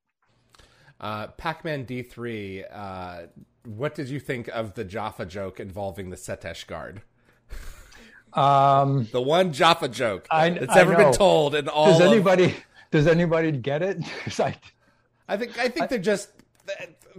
Uh, 1.01 1.29
pac-man 1.29 1.87
d3 1.87 2.65
uh, 2.73 3.27
what 3.65 3.95
did 3.95 4.09
you 4.09 4.19
think 4.19 4.49
of 4.49 4.75
the 4.75 4.85
jaffa 4.85 5.25
joke 5.27 5.61
involving 5.61 6.11
the 6.11 6.17
setesh 6.17 6.67
guard? 6.67 7.03
Um, 8.33 9.09
the 9.13 9.23
one 9.23 9.53
jaffa 9.53 9.89
joke 9.89 10.27
I, 10.31 10.51
that's 10.51 10.73
I 10.73 10.81
ever 10.81 10.93
know. 10.93 10.99
been 10.99 11.13
told 11.13 11.55
in 11.55 11.69
all 11.69 11.99
does 11.99 12.01
anybody 12.01 12.45
of... 12.47 12.55
does 12.91 13.07
anybody 13.07 13.53
get 13.53 13.83
it? 13.83 13.99
I, 14.41 14.57
I 15.29 15.37
think 15.37 15.59
i 15.59 15.69
think 15.69 15.83
I, 15.83 15.87
they're 15.87 15.99
just 15.99 16.31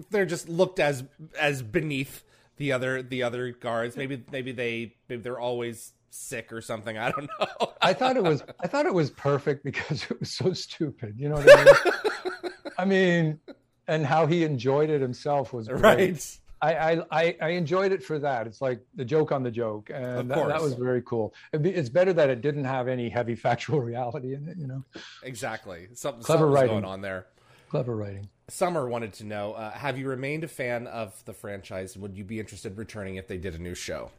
they're 0.09 0.25
just 0.25 0.49
looked 0.49 0.79
as 0.79 1.03
as 1.39 1.61
beneath 1.61 2.23
the 2.59 2.73
other 2.73 3.01
the 3.01 3.23
other 3.23 3.51
guards. 3.51 3.97
Maybe 3.97 4.23
maybe 4.31 4.51
they 4.51 4.93
maybe 5.07 5.23
they're 5.23 5.39
always 5.39 5.93
sick 6.11 6.53
or 6.53 6.61
something. 6.61 6.97
I 6.97 7.09
don't 7.09 7.29
know. 7.39 7.73
I 7.81 7.93
thought 7.93 8.17
it 8.17 8.23
was 8.23 8.43
I 8.59 8.67
thought 8.67 8.85
it 8.85 8.93
was 8.93 9.09
perfect 9.09 9.63
because 9.63 10.03
it 10.03 10.19
was 10.19 10.29
so 10.29 10.53
stupid. 10.53 11.15
You 11.17 11.29
know 11.29 11.35
what 11.35 11.57
I 11.57 11.63
mean? 11.63 12.53
I 12.77 12.85
mean, 12.85 13.39
and 13.87 14.05
how 14.05 14.27
he 14.27 14.43
enjoyed 14.43 14.89
it 14.89 15.01
himself 15.01 15.51
was 15.51 15.67
great. 15.67 15.81
right. 15.81 16.39
I, 16.61 17.01
I 17.09 17.37
I 17.41 17.49
enjoyed 17.51 17.93
it 17.93 18.03
for 18.03 18.19
that. 18.19 18.45
It's 18.45 18.61
like 18.61 18.81
the 18.93 19.05
joke 19.05 19.31
on 19.31 19.43
the 19.43 19.51
joke, 19.51 19.89
and 19.93 20.29
that, 20.29 20.47
that, 20.49 20.61
was 20.61 20.73
very 20.73 21.01
cool. 21.03 21.33
it's 21.53 21.87
better 21.87 22.11
that 22.11 22.29
it 22.29 22.41
didn't 22.41 22.65
have 22.65 22.89
any 22.89 23.07
heavy 23.07 23.35
factual 23.47 23.79
reality 23.79 24.35
in 24.35 24.47
it. 24.49 24.57
You 24.57 24.67
know. 24.67 24.83
Exactly. 25.23 25.87
Something 25.93 26.23
clever 26.23 26.47
writing 26.47 26.71
going 26.71 26.85
on 26.85 26.99
there. 26.99 27.27
Clever 27.69 27.95
writing. 27.95 28.27
Summer 28.49 28.87
wanted 28.87 29.13
to 29.13 29.23
know: 29.23 29.53
uh, 29.53 29.71
Have 29.71 29.97
you 29.97 30.07
remained 30.07 30.43
a 30.43 30.47
fan 30.47 30.87
of 30.87 31.23
the 31.25 31.33
franchise? 31.33 31.97
Would 31.97 32.17
you 32.17 32.23
be 32.23 32.39
interested 32.39 32.73
in 32.73 32.77
returning 32.77 33.15
if 33.15 33.27
they 33.27 33.37
did 33.37 33.55
a 33.55 33.59
new 33.59 33.75
show? 33.75 34.11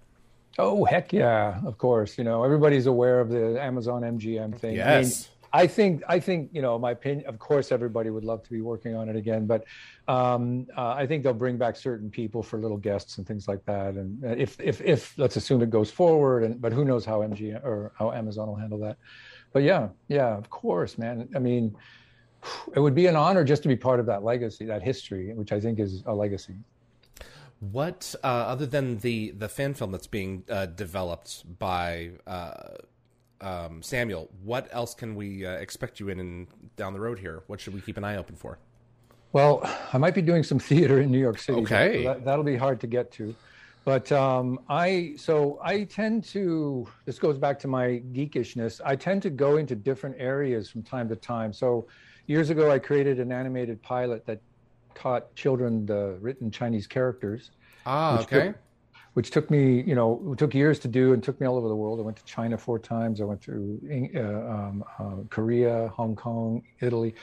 Oh 0.59 0.85
heck 0.85 1.13
yeah! 1.13 1.61
Of 1.65 1.79
course. 1.79 2.19
You 2.19 2.25
know 2.25 2.45
everybody's 2.45 2.87
aware 2.87 3.21
of 3.21 3.29
the 3.29 3.63
Amazon 3.63 4.03
MGM 4.03 4.59
thing. 4.59 4.77
Yes. 4.77 4.89
I 4.89 5.01
mean, 5.01 5.41
I 5.53 5.67
think 5.67 6.03
I 6.09 6.21
think 6.21 6.51
you 6.53 6.63
know 6.63 6.79
my 6.79 6.93
opinion. 6.93 7.27
Of 7.27 7.39
course, 7.39 7.73
everybody 7.73 8.11
would 8.11 8.25
love 8.25 8.43
to 8.45 8.51
be 8.51 8.61
working 8.61 8.95
on 8.95 9.09
it 9.09 9.17
again, 9.17 9.47
but 9.47 9.65
um, 10.07 10.67
uh, 10.77 10.91
I 10.91 11.07
think 11.07 11.25
they'll 11.25 11.35
bring 11.35 11.57
back 11.57 11.77
certain 11.77 12.11
people 12.11 12.43
for 12.43 12.59
little 12.59 12.77
guests 12.77 13.19
and 13.19 13.27
things 13.27 13.49
like 13.49 13.65
that. 13.65 13.95
And 13.95 14.23
if 14.41 14.61
if 14.61 14.81
if 14.81 15.19
let's 15.19 15.37
assume 15.37 15.63
it 15.63 15.71
goes 15.71 15.91
forward, 15.91 16.45
and 16.45 16.61
but 16.61 16.73
who 16.73 16.85
knows 16.85 17.05
how 17.05 17.21
MG 17.21 17.63
or 17.65 17.93
how 17.99 18.13
Amazon 18.13 18.49
will 18.49 18.57
handle 18.57 18.79
that. 18.81 18.97
But 19.53 19.65
yeah, 19.65 19.89
yeah, 20.07 20.37
of 20.37 20.51
course, 20.51 20.99
man. 20.99 21.29
I 21.35 21.41
mean, 21.41 21.75
it 22.75 22.81
would 22.81 22.95
be 22.95 23.07
an 23.07 23.17
honor 23.17 23.45
just 23.45 23.63
to 23.63 23.69
be 23.69 23.77
part 23.77 24.01
of 24.01 24.07
that 24.07 24.25
legacy, 24.25 24.65
that 24.67 24.83
history, 24.83 25.33
which 25.35 25.53
I 25.53 25.61
think 25.61 25.79
is 25.79 26.03
a 26.07 26.15
legacy. 26.15 26.55
What 27.61 28.15
uh, 28.25 28.27
other 28.27 28.65
than 28.65 28.99
the 28.99 29.33
the 29.33 29.49
fan 29.49 29.75
film 29.75 29.93
that's 29.93 30.07
being 30.07 30.45
uh, 30.49 30.67
developed 30.67 31.59
by 31.59 32.13
uh, 32.27 32.55
um, 33.43 33.83
Samuel, 33.83 34.31
what 34.43 34.69
else 34.73 34.95
can 34.95 35.15
we 35.15 35.45
uh, 35.45 35.53
expect 35.53 36.01
you 36.01 36.09
in 36.09 36.21
and 36.21 36.47
down 36.77 36.95
the 36.95 37.01
road 37.01 37.19
here? 37.19 37.43
What 37.49 37.61
should 37.61 37.75
we 37.75 37.83
keep 37.83 37.99
an 37.99 38.05
eye 38.05 38.17
open 38.17 38.37
for? 38.37 38.59
Well, 39.33 39.61
I 39.93 39.99
might 39.99 40.15
be 40.15 40.23
doing 40.23 40.43
some 40.43 40.59
theater 40.71 41.01
in 41.01 41.11
New 41.11 41.19
York 41.19 41.39
City. 41.39 41.61
Okay, 41.61 42.05
so 42.05 42.21
that, 42.25 42.37
will 42.37 42.45
be 42.45 42.57
hard 42.57 42.81
to 42.81 42.87
get 42.87 43.13
to. 43.13 43.35
But 43.85 44.11
um, 44.13 44.61
I 44.69 45.15
so 45.17 45.59
I 45.63 45.85
tend 45.85 46.25
to 46.25 46.87
this 47.05 47.19
goes 47.19 47.39
back 47.39 47.59
to 47.61 47.69
my 47.69 48.03
geekishness. 48.13 48.81
I 48.85 48.97
tend 48.97 49.23
to 49.23 49.31
go 49.31 49.57
into 49.57 49.75
different 49.75 50.17
areas 50.19 50.71
from 50.71 50.83
time 50.83 51.09
to 51.09 51.17
time. 51.17 51.53
So 51.53 51.87
years 52.31 52.49
ago, 52.49 52.71
I 52.71 52.79
created 52.79 53.19
an 53.19 53.33
animated 53.33 53.83
pilot 53.83 54.25
that 54.27 54.41
taught 54.95 55.35
children 55.35 55.85
the 55.85 56.17
written 56.21 56.51
Chinese 56.51 56.87
characters. 56.87 57.51
Ah, 57.85 58.21
okay. 58.21 58.47
Took, 58.47 58.57
which 59.15 59.31
took 59.33 59.51
me, 59.51 59.83
you 59.83 59.97
know, 59.97 60.35
took 60.39 60.55
years 60.55 60.79
to 60.81 60.89
do 60.89 61.13
and 61.13 61.23
took 61.23 61.41
me 61.41 61.47
all 61.49 61.57
over 61.57 61.67
the 61.67 61.75
world. 61.75 61.99
I 61.99 62.03
went 62.03 62.17
to 62.19 62.25
China 62.25 62.57
four 62.57 62.79
times. 62.79 63.21
I 63.21 63.25
went 63.25 63.43
to 63.43 64.11
uh, 64.15 64.21
um, 64.21 64.85
uh, 64.99 65.17
Korea, 65.29 65.89
Hong 65.89 66.15
Kong, 66.15 66.63
Italy. 66.81 67.17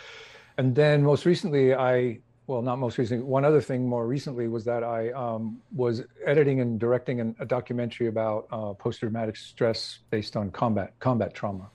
And 0.58 0.76
then 0.76 1.01
most 1.03 1.26
recently, 1.26 1.74
I, 1.74 2.20
well, 2.47 2.62
not 2.62 2.78
most 2.78 2.97
recently, 2.97 3.24
one 3.24 3.45
other 3.45 3.62
thing 3.62 3.88
more 3.88 4.05
recently 4.05 4.49
was 4.49 4.66
that 4.66 4.84
I 4.84 5.12
um, 5.12 5.62
was 5.74 6.03
editing 6.26 6.60
and 6.60 6.78
directing 6.78 7.22
an, 7.22 7.36
a 7.39 7.45
documentary 7.45 8.08
about 8.08 8.47
uh, 8.51 8.74
post 8.74 8.99
traumatic 8.99 9.38
stress 9.38 9.99
based 10.10 10.36
on 10.36 10.51
combat, 10.51 10.93
combat 10.99 11.34
trauma. 11.34 11.70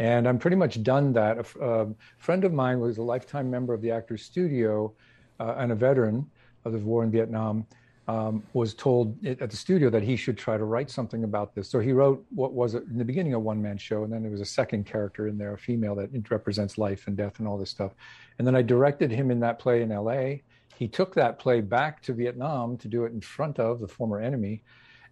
And 0.00 0.26
I'm 0.26 0.38
pretty 0.38 0.56
much 0.56 0.82
done 0.82 1.12
that. 1.12 1.36
A, 1.36 1.62
a 1.62 1.88
friend 2.16 2.44
of 2.46 2.54
mine 2.54 2.80
was 2.80 2.96
a 2.96 3.02
lifetime 3.02 3.50
member 3.50 3.74
of 3.74 3.82
the 3.82 3.90
Actors 3.90 4.22
Studio 4.22 4.94
uh, 5.38 5.56
and 5.58 5.72
a 5.72 5.74
veteran 5.74 6.24
of 6.64 6.72
the 6.72 6.78
war 6.78 7.04
in 7.04 7.10
Vietnam 7.10 7.66
um, 8.08 8.42
was 8.54 8.72
told 8.72 9.14
at 9.26 9.50
the 9.50 9.56
studio 9.56 9.90
that 9.90 10.02
he 10.02 10.16
should 10.16 10.38
try 10.38 10.56
to 10.56 10.64
write 10.64 10.90
something 10.90 11.22
about 11.24 11.54
this. 11.54 11.68
So 11.68 11.80
he 11.80 11.92
wrote 11.92 12.24
what 12.30 12.54
was 12.54 12.76
in 12.76 12.96
the 12.96 13.04
beginning 13.04 13.34
a 13.34 13.38
one 13.38 13.60
man 13.60 13.76
show, 13.76 14.02
and 14.02 14.10
then 14.10 14.22
there 14.22 14.30
was 14.30 14.40
a 14.40 14.46
second 14.46 14.86
character 14.86 15.28
in 15.28 15.36
there, 15.36 15.52
a 15.52 15.58
female 15.58 15.94
that 15.96 16.08
represents 16.30 16.78
life 16.78 17.06
and 17.06 17.14
death 17.14 17.38
and 17.38 17.46
all 17.46 17.58
this 17.58 17.70
stuff. 17.70 17.92
And 18.38 18.46
then 18.46 18.56
I 18.56 18.62
directed 18.62 19.10
him 19.10 19.30
in 19.30 19.38
that 19.40 19.58
play 19.58 19.82
in 19.82 19.90
LA. 19.90 20.36
He 20.78 20.88
took 20.88 21.14
that 21.16 21.38
play 21.38 21.60
back 21.60 22.00
to 22.04 22.14
Vietnam 22.14 22.78
to 22.78 22.88
do 22.88 23.04
it 23.04 23.12
in 23.12 23.20
front 23.20 23.58
of 23.58 23.80
the 23.80 23.88
former 23.88 24.18
enemy. 24.18 24.62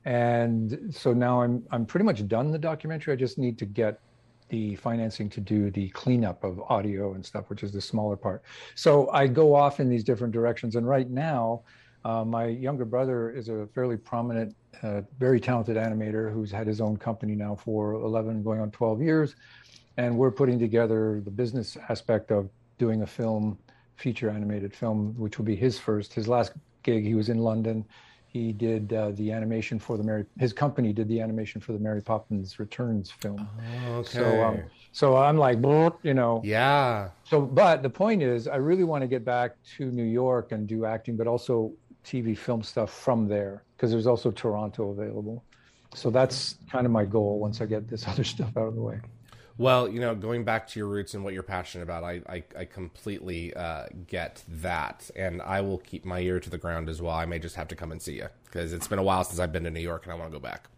And 0.07 0.89
so 0.91 1.13
now 1.13 1.43
I'm 1.43 1.63
I'm 1.71 1.85
pretty 1.85 2.05
much 2.05 2.27
done 2.27 2.51
the 2.53 2.59
documentary. 2.59 3.13
I 3.13 3.17
just 3.17 3.37
need 3.37 3.59
to 3.59 3.67
get 3.67 4.01
the 4.49 4.77
financing 4.77 5.29
to 5.31 5.41
do 5.41 5.71
the 5.71 5.89
cleanup 5.91 6.45
of 6.45 6.61
audio 6.69 7.15
and 7.15 7.25
stuff, 7.25 7.49
which 7.49 7.63
is 7.63 7.73
the 7.73 7.81
smaller 7.81 8.17
part. 8.17 8.43
So 8.75 9.11
I 9.11 9.27
go 9.27 9.55
off 9.55 9.81
in 9.81 9.89
these 9.89 10.05
different 10.05 10.33
directions. 10.33 10.77
And 10.77 10.89
right 10.89 11.09
now, 11.09 11.63
uh, 12.05 12.25
my 12.25 12.47
younger 12.47 12.85
brother 12.85 13.31
is 13.31 13.49
a 13.49 13.67
fairly 13.75 13.97
prominent, 13.97 14.55
uh, 14.83 15.03
very 15.19 15.41
talented 15.41 15.77
animator 15.77 16.33
who's 16.33 16.51
had 16.51 16.67
his 16.67 16.81
own 16.81 16.97
company 16.97 17.35
now 17.35 17.55
for 17.55 17.95
11, 17.95 18.43
going 18.43 18.61
on 18.61 18.71
12 18.71 19.03
years. 19.03 19.37
And 19.97 20.17
we're 20.17 20.31
putting 20.31 20.59
together 20.59 21.21
the 21.25 21.31
business 21.31 21.77
aspect 21.89 22.31
of 22.31 22.49
doing 22.79 23.03
a 23.03 23.07
film, 23.07 23.59
feature 23.97 24.31
animated 24.31 24.75
film, 24.75 25.15
which 25.19 25.39
will 25.39 25.45
be 25.45 25.57
his 25.57 25.79
first. 25.79 26.15
His 26.15 26.29
last 26.29 26.53
gig, 26.85 27.05
he 27.05 27.15
was 27.15 27.29
in 27.29 27.39
London. 27.39 27.85
He 28.31 28.53
did 28.53 28.93
uh, 28.93 29.13
the 29.13 29.33
animation 29.33 29.79
for 29.79 29.97
the 29.97 30.05
Mary. 30.05 30.27
His 30.39 30.53
company 30.53 30.93
did 30.93 31.09
the 31.09 31.21
animation 31.21 31.63
for 31.63 31.73
the 31.73 31.79
Mary 31.79 32.03
Poppins 32.03 32.59
Returns 32.59 33.11
film. 33.11 33.49
Oh, 33.87 33.95
okay. 33.97 34.19
So, 34.19 34.45
um, 34.45 34.63
so 34.93 35.17
I'm 35.17 35.39
like, 35.39 35.59
you 36.03 36.13
know. 36.13 36.43
Yeah. 36.45 37.09
So, 37.25 37.41
but 37.41 37.83
the 37.83 37.89
point 37.89 38.23
is, 38.23 38.47
I 38.47 38.57
really 38.57 38.85
want 38.85 39.03
to 39.03 39.09
get 39.09 39.25
back 39.25 39.57
to 39.79 39.87
New 39.87 40.05
York 40.05 40.53
and 40.53 40.67
do 40.67 40.85
acting, 40.85 41.17
but 41.17 41.27
also 41.27 41.73
TV 42.05 42.37
film 42.37 42.63
stuff 42.63 42.93
from 42.93 43.29
there 43.29 43.63
because 43.77 43.91
there's 43.91 44.07
also 44.07 44.31
Toronto 44.31 44.91
available. 44.91 45.43
So 45.95 46.11
that's 46.11 46.57
kind 46.71 46.85
of 46.85 46.93
my 46.93 47.07
goal 47.07 47.39
once 47.39 47.61
I 47.63 47.67
get 47.67 47.89
this 47.89 48.07
other 48.09 48.25
stuff 48.25 48.57
out 48.57 48.69
of 48.69 48.75
the 48.75 48.83
way. 48.83 49.01
Well, 49.59 49.89
you 49.89 50.01
know, 50.01 50.15
going 50.15 50.45
back 50.45 50.69
to 50.69 50.79
your 50.79 50.89
roots 50.89 51.15
and 51.15 51.25
what 51.25 51.35
you're 51.35 51.43
passionate 51.43 51.83
about, 51.83 52.05
I, 52.05 52.23
I, 52.29 52.45
I 52.57 52.65
completely 52.65 53.53
uh, 53.55 53.87
get 54.07 54.45
that. 54.49 55.11
And 55.17 55.43
I 55.43 55.61
will 55.61 55.79
keep 55.79 56.05
my 56.05 56.21
ear 56.21 56.39
to 56.39 56.49
the 56.49 56.59
ground 56.59 56.89
as 56.89 57.03
well. 57.03 57.15
I 57.15 57.27
may 57.27 57.41
just 57.41 57.57
have 57.57 57.67
to 57.69 57.77
come 57.77 57.91
and 57.91 58.01
see 58.01 58.15
you 58.15 58.29
because 58.45 58.73
it's 58.73 58.87
been 58.87 59.01
a 59.01 59.03
while 59.03 59.25
since 59.25 59.41
I've 59.41 59.53
been 59.53 59.65
to 59.65 59.71
New 59.71 59.81
York 59.81 60.05
and 60.05 60.13
I 60.13 60.15
want 60.15 60.31
to 60.31 60.39
go 60.39 60.41
back. 60.41 60.69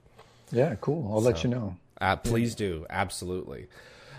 Yeah, 0.51 0.75
cool. 0.81 1.13
I'll 1.13 1.21
so, 1.21 1.27
let 1.27 1.45
you 1.45 1.51
know. 1.51 1.77
Uh, 2.01 2.17
please 2.17 2.53
yeah. 2.53 2.69
do. 2.69 2.87
Absolutely. 2.89 3.69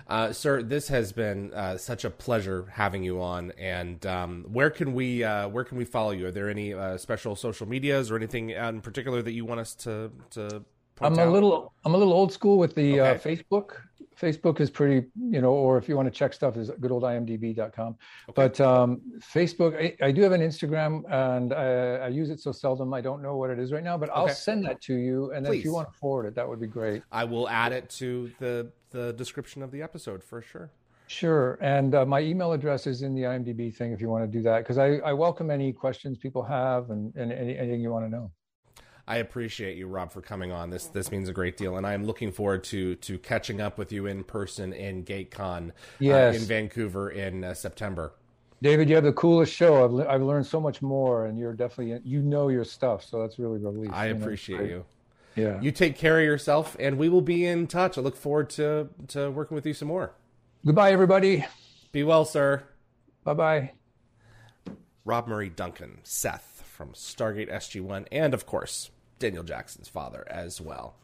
Uh, 0.07 0.31
sir, 0.31 0.61
this 0.61 0.89
has 0.89 1.11
been 1.11 1.53
uh, 1.53 1.77
such 1.77 2.05
a 2.05 2.09
pleasure 2.09 2.67
having 2.71 3.03
you 3.03 3.21
on. 3.21 3.51
And 3.57 4.05
um, 4.05 4.45
where 4.51 4.69
can 4.69 4.93
we 4.93 5.23
uh, 5.23 5.47
where 5.47 5.63
can 5.63 5.77
we 5.77 5.85
follow 5.85 6.11
you? 6.11 6.27
Are 6.27 6.31
there 6.31 6.49
any 6.49 6.73
uh, 6.73 6.97
special 6.97 7.35
social 7.35 7.67
medias 7.67 8.11
or 8.11 8.15
anything 8.15 8.51
in 8.51 8.81
particular 8.81 9.21
that 9.23 9.31
you 9.31 9.45
want 9.45 9.61
us 9.61 9.73
to 9.75 10.11
to? 10.31 10.63
I'm 10.99 11.17
out? 11.17 11.27
a 11.27 11.31
little 11.31 11.73
I'm 11.83 11.95
a 11.95 11.97
little 11.97 12.13
old 12.13 12.31
school 12.31 12.57
with 12.57 12.75
the 12.75 12.99
uh, 12.99 13.05
okay. 13.13 13.35
Facebook. 13.35 13.77
Facebook 14.21 14.59
is 14.59 14.69
pretty, 14.69 15.07
you 15.19 15.41
know, 15.41 15.51
or 15.51 15.77
if 15.77 15.89
you 15.89 15.95
want 15.95 16.07
to 16.07 16.11
check 16.11 16.33
stuff, 16.33 16.55
is 16.55 16.69
good 16.79 16.91
old 16.91 17.03
imdb.com. 17.03 17.95
Okay. 18.29 18.33
But 18.35 18.61
um, 18.61 19.01
Facebook, 19.19 19.75
I, 19.75 20.05
I, 20.05 20.11
do 20.11 20.21
have 20.21 20.31
an 20.31 20.41
Instagram 20.41 21.03
and 21.11 21.53
I, 21.53 22.05
I, 22.05 22.07
use 22.09 22.29
it 22.29 22.39
so 22.39 22.51
seldom 22.51 22.93
I 22.93 23.01
don't 23.01 23.21
know 23.21 23.35
what 23.35 23.49
it 23.49 23.57
is 23.57 23.71
right 23.71 23.83
now, 23.83 23.97
but 23.97 24.09
I'll 24.13 24.29
send 24.29 24.63
that 24.65 24.79
to 24.81 24.95
you. 24.95 25.31
And 25.31 25.45
then 25.45 25.53
Please. 25.53 25.59
if 25.59 25.65
you 25.65 25.73
want 25.73 25.91
to 25.91 25.97
forward 25.97 26.27
it, 26.27 26.35
that 26.35 26.47
would 26.47 26.61
be 26.61 26.67
great. 26.67 27.01
I 27.11 27.23
will 27.23 27.49
add 27.49 27.71
it 27.71 27.89
to 28.01 28.31
the, 28.39 28.71
the 28.91 29.13
description 29.13 29.63
of 29.63 29.71
the 29.71 29.81
episode 29.81 30.23
for 30.23 30.41
sure. 30.41 30.71
Sure. 31.07 31.57
And 31.59 31.93
uh, 31.95 32.05
my 32.05 32.21
email 32.21 32.53
address 32.53 32.87
is 32.87 33.01
in 33.01 33.13
the 33.13 33.23
IMDb 33.23 33.75
thing 33.75 33.91
if 33.91 33.99
you 33.99 34.09
want 34.09 34.23
to 34.23 34.37
do 34.37 34.43
that, 34.43 34.59
because 34.59 34.77
I, 34.77 34.97
I 34.97 35.13
welcome 35.13 35.51
any 35.51 35.73
questions 35.73 36.17
people 36.17 36.43
have 36.43 36.89
and, 36.89 37.13
and 37.15 37.33
any, 37.33 37.57
anything 37.57 37.81
you 37.81 37.91
want 37.91 38.05
to 38.05 38.09
know. 38.09 38.31
I 39.07 39.17
appreciate 39.17 39.77
you, 39.77 39.87
Rob, 39.87 40.11
for 40.11 40.21
coming 40.21 40.51
on. 40.51 40.69
This 40.69 40.85
this 40.87 41.11
means 41.11 41.29
a 41.29 41.33
great 41.33 41.57
deal, 41.57 41.77
and 41.77 41.85
I'm 41.85 42.05
looking 42.05 42.31
forward 42.31 42.63
to 42.65 42.95
to 42.95 43.17
catching 43.17 43.61
up 43.61 43.77
with 43.77 43.91
you 43.91 44.05
in 44.05 44.23
person 44.23 44.73
in 44.73 45.03
GateCon 45.03 45.71
yes. 45.99 46.35
uh, 46.35 46.37
in 46.37 46.43
Vancouver 46.45 47.09
in 47.09 47.43
uh, 47.43 47.53
September. 47.53 48.13
David, 48.61 48.89
you 48.89 48.95
have 48.95 49.03
the 49.03 49.13
coolest 49.13 49.53
show. 49.53 49.83
I've, 49.83 50.07
I've 50.07 50.21
learned 50.21 50.45
so 50.45 50.59
much 50.59 50.81
more, 50.81 51.25
and 51.25 51.37
you're 51.37 51.53
definitely 51.53 51.99
you 52.03 52.21
know 52.21 52.49
your 52.49 52.63
stuff, 52.63 53.03
so 53.03 53.21
that's 53.21 53.39
really 53.39 53.59
relief. 53.59 53.89
I 53.91 54.07
appreciate 54.07 54.69
you. 54.69 54.85
Yeah. 55.35 55.59
You 55.61 55.71
take 55.71 55.97
care 55.97 56.19
of 56.19 56.25
yourself, 56.25 56.75
and 56.79 56.97
we 56.97 57.09
will 57.09 57.21
be 57.21 57.45
in 57.45 57.67
touch. 57.67 57.97
I 57.97 58.01
look 58.01 58.15
forward 58.15 58.49
to 58.51 58.89
to 59.09 59.31
working 59.31 59.55
with 59.55 59.65
you 59.65 59.73
some 59.73 59.87
more. 59.87 60.13
Goodbye, 60.65 60.91
everybody. 60.91 61.45
Be 61.91 62.03
well, 62.03 62.25
sir. 62.25 62.63
Bye 63.23 63.33
bye. 63.33 63.71
Rob 65.03 65.27
Murray 65.27 65.49
Duncan, 65.49 65.99
Seth 66.03 66.50
from 66.81 66.93
Stargate 66.93 67.51
SG 67.51 67.79
One, 67.79 68.07
and 68.11 68.33
of 68.33 68.47
course 68.47 68.89
Daniel 69.19 69.43
Jackson's 69.43 69.87
father 69.87 70.25
as 70.27 70.59
well. 70.59 70.95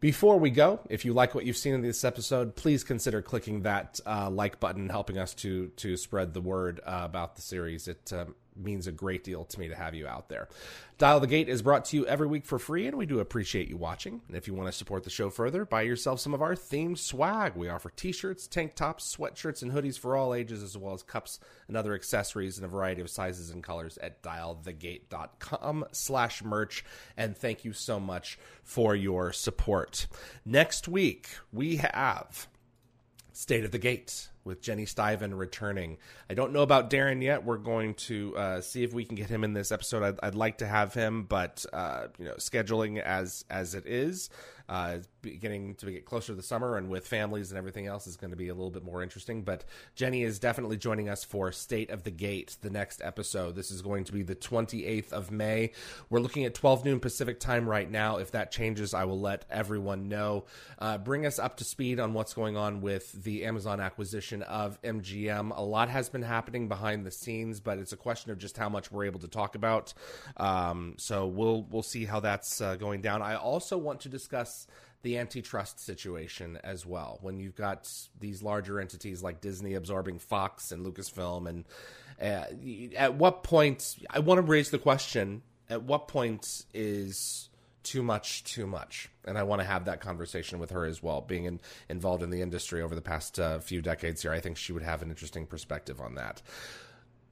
Before 0.00 0.40
we 0.40 0.50
go, 0.50 0.80
if 0.90 1.04
you 1.04 1.12
like 1.12 1.36
what 1.36 1.46
you've 1.46 1.56
seen 1.56 1.72
in 1.72 1.82
this 1.82 2.02
episode, 2.02 2.56
please 2.56 2.82
consider 2.82 3.22
clicking 3.22 3.62
that 3.62 4.00
uh, 4.04 4.28
like 4.28 4.58
button, 4.58 4.88
helping 4.88 5.18
us 5.18 5.34
to 5.34 5.68
to 5.76 5.96
spread 5.96 6.34
the 6.34 6.40
word 6.40 6.80
uh, 6.84 7.02
about 7.04 7.36
the 7.36 7.42
series. 7.42 7.86
It 7.86 8.12
um, 8.12 8.34
means 8.56 8.86
a 8.86 8.92
great 8.92 9.24
deal 9.24 9.44
to 9.44 9.60
me 9.60 9.68
to 9.68 9.74
have 9.74 9.94
you 9.94 10.06
out 10.06 10.28
there. 10.28 10.48
Dial 10.98 11.20
the 11.20 11.26
Gate 11.26 11.48
is 11.48 11.62
brought 11.62 11.84
to 11.86 11.96
you 11.96 12.06
every 12.06 12.26
week 12.26 12.44
for 12.44 12.58
free, 12.58 12.86
and 12.86 12.96
we 12.96 13.06
do 13.06 13.18
appreciate 13.18 13.68
you 13.68 13.76
watching. 13.76 14.20
And 14.28 14.36
if 14.36 14.46
you 14.46 14.54
want 14.54 14.68
to 14.68 14.72
support 14.72 15.04
the 15.04 15.10
show 15.10 15.30
further, 15.30 15.64
buy 15.64 15.82
yourself 15.82 16.20
some 16.20 16.34
of 16.34 16.42
our 16.42 16.54
themed 16.54 16.98
swag. 16.98 17.56
We 17.56 17.68
offer 17.68 17.90
t 17.90 18.12
shirts, 18.12 18.46
tank 18.46 18.74
tops, 18.74 19.16
sweatshirts, 19.16 19.62
and 19.62 19.72
hoodies 19.72 19.98
for 19.98 20.16
all 20.16 20.34
ages, 20.34 20.62
as 20.62 20.76
well 20.76 20.94
as 20.94 21.02
cups 21.02 21.40
and 21.66 21.76
other 21.76 21.94
accessories 21.94 22.58
in 22.58 22.64
a 22.64 22.68
variety 22.68 23.00
of 23.00 23.10
sizes 23.10 23.50
and 23.50 23.62
colors 23.62 23.98
at 23.98 24.22
dialthegate.com 24.22 25.86
slash 25.92 26.44
merch. 26.44 26.84
And 27.16 27.36
thank 27.36 27.64
you 27.64 27.72
so 27.72 27.98
much 27.98 28.38
for 28.62 28.94
your 28.94 29.32
support. 29.32 30.06
Next 30.44 30.86
week, 30.88 31.28
we 31.52 31.76
have 31.76 32.46
State 33.32 33.64
of 33.64 33.70
the 33.70 33.78
Gate 33.78 34.28
with 34.44 34.60
Jenny 34.60 34.84
Stiven 34.84 35.36
returning. 35.36 35.98
I 36.28 36.34
don't 36.34 36.52
know 36.52 36.62
about 36.62 36.90
Darren 36.90 37.22
yet. 37.22 37.44
We're 37.44 37.58
going 37.58 37.94
to 37.94 38.36
uh, 38.36 38.60
see 38.60 38.82
if 38.84 38.92
we 38.92 39.04
can 39.04 39.16
get 39.16 39.28
him 39.28 39.44
in 39.44 39.52
this 39.52 39.72
episode. 39.72 40.02
I'd, 40.02 40.18
I'd 40.22 40.34
like 40.34 40.58
to 40.58 40.66
have 40.66 40.94
him, 40.94 41.24
but 41.24 41.64
uh, 41.72 42.08
you 42.18 42.24
know, 42.24 42.34
scheduling 42.34 43.00
as 43.00 43.44
as 43.50 43.74
it 43.74 43.86
is, 43.86 44.30
uh, 44.68 44.98
beginning 45.22 45.74
to 45.76 45.90
get 45.90 46.04
closer 46.04 46.28
to 46.28 46.34
the 46.34 46.42
summer 46.42 46.76
and 46.76 46.88
with 46.88 47.06
families 47.06 47.50
and 47.50 47.58
everything 47.58 47.86
else 47.86 48.06
is 48.06 48.16
going 48.16 48.30
to 48.30 48.36
be 48.36 48.48
a 48.48 48.54
little 48.54 48.70
bit 48.70 48.84
more 48.84 49.02
interesting. 49.02 49.42
But 49.42 49.64
Jenny 49.94 50.22
is 50.22 50.38
definitely 50.38 50.76
joining 50.76 51.08
us 51.08 51.24
for 51.24 51.52
State 51.52 51.90
of 51.90 52.02
the 52.02 52.10
Gate, 52.10 52.56
the 52.60 52.70
next 52.70 53.00
episode. 53.02 53.54
This 53.54 53.70
is 53.70 53.82
going 53.82 54.04
to 54.04 54.12
be 54.12 54.22
the 54.22 54.34
28th 54.34 55.12
of 55.12 55.30
May. 55.30 55.72
We're 56.10 56.20
looking 56.20 56.44
at 56.44 56.54
12 56.54 56.84
noon 56.84 57.00
Pacific 57.00 57.40
time 57.40 57.68
right 57.68 57.90
now. 57.90 58.18
If 58.18 58.32
that 58.32 58.50
changes, 58.50 58.94
I 58.94 59.04
will 59.04 59.20
let 59.20 59.44
everyone 59.50 60.08
know. 60.08 60.44
Uh, 60.78 60.98
bring 60.98 61.26
us 61.26 61.38
up 61.38 61.56
to 61.58 61.64
speed 61.64 62.00
on 62.00 62.14
what's 62.14 62.34
going 62.34 62.56
on 62.56 62.80
with 62.80 63.12
the 63.24 63.44
Amazon 63.44 63.80
acquisition 63.80 64.42
of 64.42 64.80
MGM. 64.82 65.56
A 65.56 65.62
lot 65.62 65.88
has 65.88 66.08
been 66.08 66.22
happening 66.22 66.68
behind 66.68 67.06
the 67.06 67.10
scenes, 67.10 67.60
but 67.60 67.78
it's 67.78 67.92
a 67.92 67.96
question 67.96 68.30
of 68.30 68.38
just 68.38 68.56
how 68.56 68.68
much 68.68 68.90
we're 68.90 69.04
able 69.04 69.20
to 69.20 69.28
talk 69.28 69.54
about. 69.54 69.94
Um, 70.36 70.94
so 70.98 71.26
we'll 71.26 71.62
we'll 71.70 71.82
see 71.82 72.04
how 72.04 72.20
that's 72.20 72.60
uh, 72.60 72.76
going 72.76 73.00
down. 73.00 73.22
I 73.22 73.36
also 73.36 73.78
want 73.78 74.00
to 74.00 74.08
discuss 74.08 74.51
the 75.02 75.18
antitrust 75.18 75.80
situation 75.80 76.58
as 76.62 76.86
well. 76.86 77.18
When 77.20 77.40
you've 77.40 77.56
got 77.56 77.90
these 78.18 78.42
larger 78.42 78.80
entities 78.80 79.22
like 79.22 79.40
Disney 79.40 79.74
absorbing 79.74 80.18
Fox 80.18 80.72
and 80.72 80.86
Lucasfilm, 80.86 81.48
and 81.48 81.64
uh, 82.20 82.96
at 82.96 83.14
what 83.14 83.42
point, 83.42 83.96
I 84.08 84.20
want 84.20 84.38
to 84.38 84.42
raise 84.42 84.70
the 84.70 84.78
question: 84.78 85.42
At 85.68 85.82
what 85.82 86.08
point 86.08 86.64
is 86.72 87.48
too 87.82 88.02
much 88.02 88.44
too 88.44 88.66
much? 88.66 89.10
And 89.24 89.36
I 89.36 89.42
want 89.42 89.60
to 89.60 89.66
have 89.66 89.86
that 89.86 90.00
conversation 90.00 90.58
with 90.58 90.70
her 90.70 90.84
as 90.84 91.02
well. 91.02 91.20
Being 91.20 91.44
in, 91.44 91.60
involved 91.88 92.22
in 92.22 92.30
the 92.30 92.42
industry 92.42 92.80
over 92.80 92.94
the 92.94 93.02
past 93.02 93.40
uh, 93.40 93.58
few 93.58 93.82
decades 93.82 94.22
here, 94.22 94.32
I 94.32 94.40
think 94.40 94.56
she 94.56 94.72
would 94.72 94.82
have 94.82 95.02
an 95.02 95.10
interesting 95.10 95.46
perspective 95.46 96.00
on 96.00 96.14
that. 96.14 96.42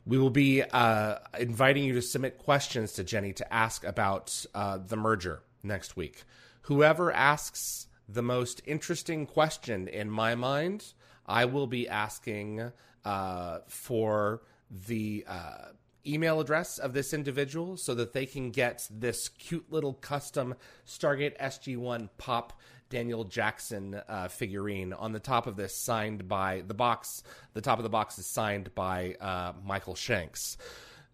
We 0.07 0.19
will 0.19 0.31
be 0.31 0.63
uh, 0.63 1.17
inviting 1.39 1.85
you 1.85 1.93
to 1.95 2.03
submit 2.03 2.39
questions 2.39 2.95
to 2.95 3.05
Jenny 3.05 3.33
to 3.35 3.53
ask 3.53 3.85
about 3.85 4.45
uh, 4.55 4.79
the 4.79 4.97
merger 4.97 5.43
next 5.63 5.97
week 5.97 6.25
whoever 6.63 7.13
asks 7.13 7.87
the 8.09 8.23
most 8.23 8.61
interesting 8.67 9.27
question 9.27 9.89
in 9.89 10.11
my 10.11 10.35
mind, 10.35 10.95
I 11.27 11.45
will 11.45 11.67
be 11.67 11.89
asking 11.89 12.73
uh, 13.05 13.59
for 13.69 14.43
the 14.87 15.25
uh, 15.29 15.67
email 16.07 16.41
address 16.41 16.79
of 16.79 16.93
this 16.93 17.13
individual 17.13 17.77
so 17.77 17.95
that 17.95 18.13
they 18.13 18.27
can 18.27 18.51
get 18.51 18.87
this 18.91 19.29
cute 19.29 19.71
little 19.71 19.95
custom 19.95 20.55
Stargate 20.87 21.39
SG1 21.39 22.09
pop 22.19 22.59
Daniel 22.89 23.25
Jackson 23.25 24.01
uh, 24.09 24.29
figurine 24.29 24.93
on 24.93 25.13
the 25.13 25.21
top 25.21 25.47
of 25.47 25.57
this, 25.57 25.75
signed 25.75 26.27
by 26.29 26.65
the 26.67 26.75
box. 26.75 27.23
The 27.55 27.61
top 27.61 27.79
of 27.79 27.85
the 27.85 27.89
box 27.89 28.19
is 28.19 28.27
signed 28.27 28.75
by 28.75 29.15
uh, 29.21 29.53
Michael 29.65 29.95
Shanks. 29.95 30.59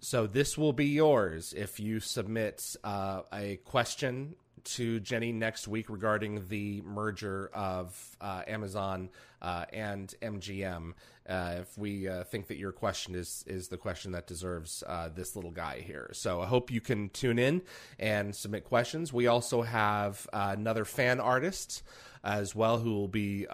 So 0.01 0.27
this 0.27 0.57
will 0.57 0.73
be 0.73 0.87
yours 0.87 1.55
if 1.57 1.79
you 1.79 2.01
submit 2.01 2.77
uh, 2.83 3.23
a 3.33 3.57
question 3.65 4.37
to 4.67 5.01
Jenny 5.01 5.33
next 5.33 5.69
week 5.69 5.89
regarding 5.89 6.49
the 6.49 6.83
merger 6.83 7.51
of 7.55 8.17
uh, 8.21 8.43
Amazon 8.47 9.11
uh, 9.41 9.65
and 9.73 10.13
MGM. 10.21 10.93
Uh, 11.29 11.57
if 11.61 11.79
we 11.79 12.09
uh, 12.09 12.25
think 12.25 12.49
that 12.49 12.57
your 12.57 12.73
question 12.73 13.15
is 13.15 13.45
is 13.47 13.69
the 13.69 13.77
question 13.77 14.13
that 14.13 14.27
deserves 14.27 14.83
uh, 14.87 15.09
this 15.09 15.37
little 15.37 15.51
guy 15.51 15.81
here, 15.81 16.11
so 16.13 16.41
I 16.41 16.47
hope 16.47 16.71
you 16.71 16.81
can 16.81 17.09
tune 17.11 17.39
in 17.39 17.63
and 17.99 18.35
submit 18.35 18.65
questions. 18.65 19.13
We 19.13 19.27
also 19.27 19.63
have 19.63 20.27
another 20.33 20.85
fan 20.85 21.21
artist 21.21 21.83
as 22.23 22.55
well 22.55 22.79
who 22.79 22.95
will 22.95 23.09
be 23.09 23.47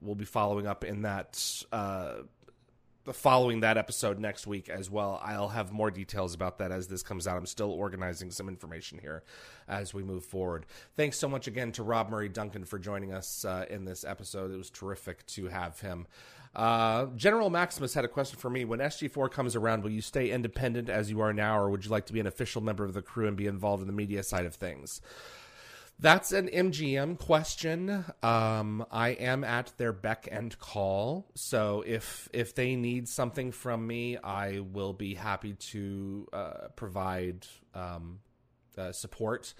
will 0.00 0.14
be 0.16 0.24
following 0.24 0.66
up 0.66 0.84
in 0.84 1.02
that 1.02 1.64
following 3.12 3.60
that 3.60 3.76
episode 3.76 4.18
next 4.18 4.46
week 4.46 4.68
as 4.68 4.90
well. 4.90 5.20
I'll 5.24 5.48
have 5.48 5.72
more 5.72 5.90
details 5.90 6.34
about 6.34 6.58
that 6.58 6.72
as 6.72 6.88
this 6.88 7.02
comes 7.02 7.26
out. 7.26 7.36
I'm 7.36 7.46
still 7.46 7.70
organizing 7.70 8.30
some 8.30 8.48
information 8.48 8.98
here 8.98 9.22
as 9.66 9.92
we 9.92 10.02
move 10.02 10.24
forward. 10.24 10.66
Thanks 10.96 11.18
so 11.18 11.28
much 11.28 11.46
again 11.46 11.72
to 11.72 11.82
Rob 11.82 12.10
Murray 12.10 12.28
Duncan 12.28 12.64
for 12.64 12.78
joining 12.78 13.12
us 13.12 13.44
uh, 13.44 13.66
in 13.70 13.84
this 13.84 14.04
episode. 14.04 14.52
It 14.52 14.56
was 14.56 14.70
terrific 14.70 15.26
to 15.26 15.48
have 15.48 15.80
him. 15.80 16.06
Uh, 16.54 17.06
General 17.16 17.50
Maximus 17.50 17.94
had 17.94 18.04
a 18.04 18.08
question 18.08 18.38
for 18.38 18.50
me. 18.50 18.64
When 18.64 18.80
SG4 18.80 19.30
comes 19.30 19.54
around, 19.54 19.82
will 19.82 19.90
you 19.90 20.00
stay 20.00 20.30
independent 20.30 20.88
as 20.88 21.10
you 21.10 21.20
are 21.20 21.32
now, 21.32 21.58
or 21.58 21.70
would 21.70 21.84
you 21.84 21.90
like 21.90 22.06
to 22.06 22.12
be 22.12 22.20
an 22.20 22.26
official 22.26 22.62
member 22.62 22.84
of 22.84 22.94
the 22.94 23.02
crew 23.02 23.28
and 23.28 23.36
be 23.36 23.46
involved 23.46 23.80
in 23.80 23.86
the 23.86 23.92
media 23.92 24.22
side 24.22 24.46
of 24.46 24.54
things? 24.54 25.00
That's 26.00 26.30
an 26.30 26.48
MGM 26.48 27.18
question. 27.18 28.04
Um, 28.22 28.86
I 28.90 29.10
am 29.10 29.42
at 29.42 29.72
their 29.78 29.92
beck 29.92 30.28
and 30.30 30.56
call, 30.60 31.26
so 31.34 31.82
if 31.84 32.28
if 32.32 32.54
they 32.54 32.76
need 32.76 33.08
something 33.08 33.50
from 33.50 33.84
me, 33.84 34.16
I 34.16 34.60
will 34.60 34.92
be 34.92 35.14
happy 35.14 35.54
to 35.54 36.28
uh, 36.32 36.68
provide 36.76 37.48
um, 37.74 38.20
uh, 38.76 38.92
support 38.92 39.54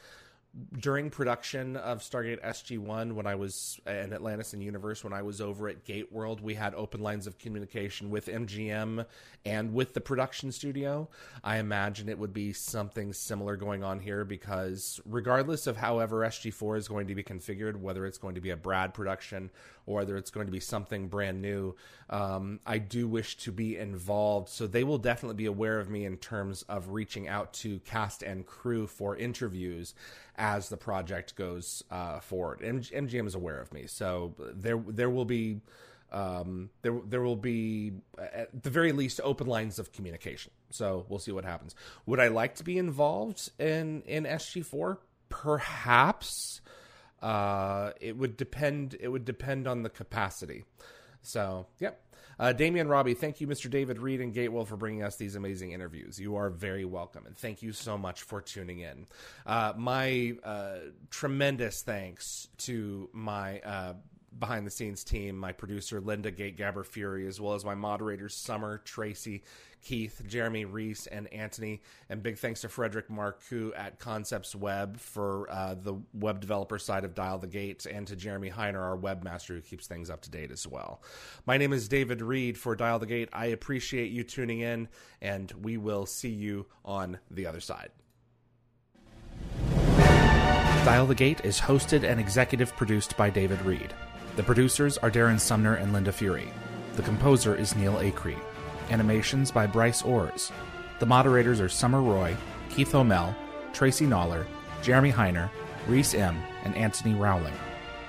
during 0.81 1.11
production 1.11 1.77
of 1.77 2.01
Stargate 2.01 2.43
SG1 2.43 3.13
when 3.13 3.27
I 3.27 3.35
was 3.35 3.79
in 3.87 4.13
Atlantis 4.13 4.55
and 4.55 4.63
Universe 4.63 5.05
when 5.05 5.13
I 5.13 5.23
was 5.23 5.41
over 5.41 5.69
at 5.69 5.85
Gate 5.85 6.11
World 6.11 6.41
we 6.41 6.55
had 6.55 6.75
open 6.75 7.01
lines 7.01 7.27
of 7.27 7.39
communication 7.39 8.11
with 8.11 8.27
MGM 8.27 9.05
and 9.45 9.73
with 9.75 9.95
the 9.95 10.01
production 10.01 10.51
studio. 10.51 11.09
I 11.45 11.59
imagine 11.59 12.09
it 12.09 12.19
would 12.19 12.33
be 12.33 12.53
something 12.53 13.13
similar 13.13 13.57
going 13.57 13.85
on 13.85 14.01
here 14.01 14.25
because 14.25 15.01
regardless 15.05 15.67
of 15.67 15.77
however 15.77 16.21
SG4 16.21 16.79
is 16.79 16.89
going 16.89 17.07
to 17.09 17.15
be 17.15 17.23
configured 17.23 17.77
whether 17.77 18.07
it's 18.07 18.19
going 18.19 18.35
to 18.35 18.41
be 18.41 18.51
a 18.51 18.57
Brad 18.57 18.95
production 18.95 19.51
or 19.89 19.97
whether 19.97 20.17
it's 20.17 20.31
going 20.31 20.47
to 20.47 20.53
be 20.53 20.61
something 20.61 21.09
brand 21.09 21.41
new 21.41 21.75
um, 22.11 22.61
I 22.67 22.79
do 22.79 23.09
wish 23.09 23.37
to 23.39 23.53
be 23.53 23.77
involved 23.77 24.49
so 24.49 24.67
they 24.67 24.85
will 24.85 24.99
definitely 24.99 25.37
be 25.37 25.47
aware 25.47 25.81
of 25.81 25.89
me 25.89 26.05
in 26.05 26.17
terms 26.17 26.63
of 26.63 26.91
reaching 26.91 27.27
out 27.29 27.53
to 27.55 27.81
cast 27.81 28.23
and 28.23 28.47
crew 28.47 28.87
for 28.87 29.17
interviews 29.17 29.95
as 30.39 30.69
the 30.69 30.77
project 30.77 31.35
goes 31.35 31.83
uh, 31.91 32.21
forward. 32.21 32.63
M- 32.63 32.81
MGM 32.81 33.27
is 33.27 33.35
aware 33.35 33.61
of 33.61 33.73
me, 33.73 33.87
so 33.87 34.35
there 34.39 34.83
there 34.87 35.11
will 35.11 35.25
be 35.25 35.61
um, 36.13 36.71
there 36.83 36.99
there 37.05 37.21
will 37.21 37.37
be 37.37 37.93
at 38.17 38.63
the 38.63 38.71
very 38.71 38.93
least 38.93 39.21
open 39.23 39.47
lines 39.47 39.79
of 39.79 39.93
communication. 39.93 40.53
So 40.71 41.05
we'll 41.09 41.19
see 41.19 41.33
what 41.33 41.45
happens. 41.45 41.75
Would 42.07 42.21
I 42.21 42.29
like 42.29 42.55
to 42.57 42.65
be 42.65 42.79
involved 42.79 43.51
in 43.59 44.03
in 44.03 44.25
SG 44.25 44.65
four? 44.65 45.01
Perhaps. 45.29 46.61
Uh, 47.23 47.93
it 48.01 48.17
would 48.17 48.37
depend. 48.37 48.97
It 49.01 49.09
would 49.09 49.25
depend 49.25 49.67
on 49.67 49.83
the 49.83 49.91
capacity. 49.91 50.65
So, 51.23 51.67
yep. 51.79 52.01
Uh, 52.41 52.53
Damian 52.53 52.87
Robbie, 52.87 53.15
thank 53.15 53.41
you, 53.41 53.49
Mr. 53.49 53.69
David 53.69 53.99
Read 53.99 54.21
and 54.21 54.33
Gate 54.33 54.51
World, 54.51 54.69
for 54.69 54.77
bringing 54.77 55.03
us 55.03 55.17
these 55.17 55.35
amazing 55.35 55.73
interviews. 55.73 56.21
You 56.21 56.37
are 56.37 56.51
very 56.51 56.85
welcome, 56.85 57.27
and 57.27 57.37
thank 57.37 57.63
you 57.63 57.73
so 57.73 57.99
much 57.99 58.23
for 58.23 58.41
tuning 58.41 58.79
in. 58.79 59.07
Uh, 59.45 59.73
my 59.77 60.35
uh, 60.45 60.77
tremendous 61.11 61.83
thanks 61.83 62.47
to 62.59 63.11
my 63.13 63.59
uh, 63.61 63.95
behind 64.39 64.67
the 64.67 64.71
scenes 64.71 65.05
team, 65.05 65.37
my 65.37 65.53
producer 65.53 66.01
Linda 66.01 66.31
Gate 66.31 66.57
Gabber 66.57 66.85
Fury, 66.85 67.27
as 67.27 67.41
well 67.41 67.55
as 67.55 67.65
my 67.65 67.75
moderators 67.75 68.35
Summer, 68.35 68.79
Tracy, 68.79 69.43
Keith, 69.83 70.23
Jeremy 70.27 70.65
Reese, 70.65 71.07
and 71.07 71.33
Anthony. 71.33 71.83
And 72.09 72.23
big 72.23 72.39
thanks 72.39 72.61
to 72.63 72.69
Frederick 72.69 73.09
Marcoux 73.09 73.73
at 73.77 73.99
Concepts 73.99 74.55
Web 74.55 74.99
for 74.99 75.51
uh, 75.51 75.75
the 75.75 75.95
web 76.15 76.41
developer 76.41 76.79
side 76.79 77.05
of 77.05 77.15
Dial 77.15 77.39
the 77.39 77.47
Gate, 77.47 77.87
and 77.87 78.07
to 78.07 78.17
Jeremy 78.17 78.51
Heiner, 78.51 78.81
our 78.81 78.99
webmaster, 78.99 79.49
who 79.49 79.61
keeps 79.61 79.87
things 79.87 80.11
up 80.11 80.21
to 80.23 80.31
date 80.31 80.51
as 80.51 80.67
well. 80.67 81.03
My 81.47 81.57
name 81.57 81.73
is 81.73 81.89
David 81.89 82.21
Read 82.21 82.59
for 82.59 82.75
Dial 82.77 82.99
the 82.99 83.07
Gate. 83.07 83.29
I 83.33 83.47
appreciate 83.47 84.11
you 84.11 84.25
tuning 84.25 84.61
in, 84.61 84.89
and 85.21 85.53
we 85.63 85.77
will 85.77 86.07
see 86.07 86.31
you 86.31 86.67
on 86.85 87.19
the 87.31 87.47
other 87.47 87.61
side. 87.61 87.91
Dial 90.85 91.07
the 91.07 91.15
Gate 91.15 91.45
is 91.45 91.61
hosted 91.61 92.03
and 92.03 92.19
executive 92.19 92.75
produced 92.75 93.15
by 93.17 93.29
David 93.29 93.61
Read. 93.63 93.93
The 94.39 94.45
producers 94.45 94.97
are 94.99 95.11
Darren 95.11 95.41
Sumner 95.41 95.75
and 95.75 95.93
Linda 95.93 96.13
Fury. 96.13 96.49
The 96.95 97.03
composer 97.03 97.57
is 97.57 97.75
Neil 97.75 97.95
Acree. 97.95 98.39
Animations 98.89 99.51
by 99.51 99.67
Bryce 99.67 100.03
Orrs. 100.03 100.53
The 101.01 101.07
moderators 101.07 101.61
are 101.61 101.69
Summer 101.69 102.01
Roy, 102.01 102.37
Keith 102.71 102.95
O'Mell, 102.95 103.35
Tracy 103.73 104.07
Noller, 104.07 104.47
Jeremy 104.81 105.11
Heiner, 105.11 105.51
Reese 105.89 106.15
M., 106.15 106.41
and 106.63 106.77
Anthony 106.77 107.17
Rowling. 107.17 107.53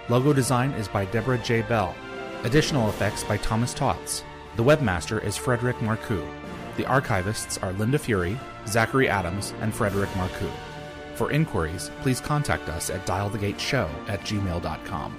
Logo 0.07 0.31
design 0.31 0.69
is 0.73 0.87
by 0.87 1.05
Deborah 1.05 1.39
J. 1.39 1.63
Bell. 1.63 1.95
Additional 2.43 2.89
effects 2.89 3.23
by 3.23 3.37
Thomas 3.37 3.73
Tots. 3.73 4.23
The 4.55 4.63
webmaster 4.63 5.23
is 5.23 5.35
Frederick 5.35 5.77
Marcoux. 5.77 6.29
The 6.77 6.83
archivists 6.83 7.57
are 7.63 7.73
Linda 7.73 7.97
Fury, 7.97 8.39
Zachary 8.67 9.09
Adams, 9.09 9.55
and 9.61 9.73
Frederick 9.73 10.11
Marcoux. 10.11 10.51
For 11.15 11.31
inquiries, 11.31 11.89
please 12.01 12.21
contact 12.21 12.69
us 12.69 12.91
at 12.91 13.07
dialthegateshow 13.07 13.89
at 14.07 14.21
gmail.com. 14.21 15.17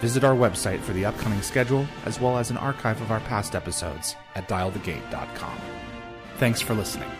Visit 0.00 0.24
our 0.24 0.34
website 0.34 0.80
for 0.80 0.92
the 0.92 1.04
upcoming 1.04 1.42
schedule 1.42 1.86
as 2.04 2.20
well 2.20 2.38
as 2.38 2.50
an 2.50 2.56
archive 2.56 3.00
of 3.00 3.10
our 3.10 3.20
past 3.20 3.54
episodes 3.54 4.16
at 4.34 4.48
dialthegate.com. 4.48 5.58
Thanks 6.38 6.60
for 6.60 6.74
listening. 6.74 7.10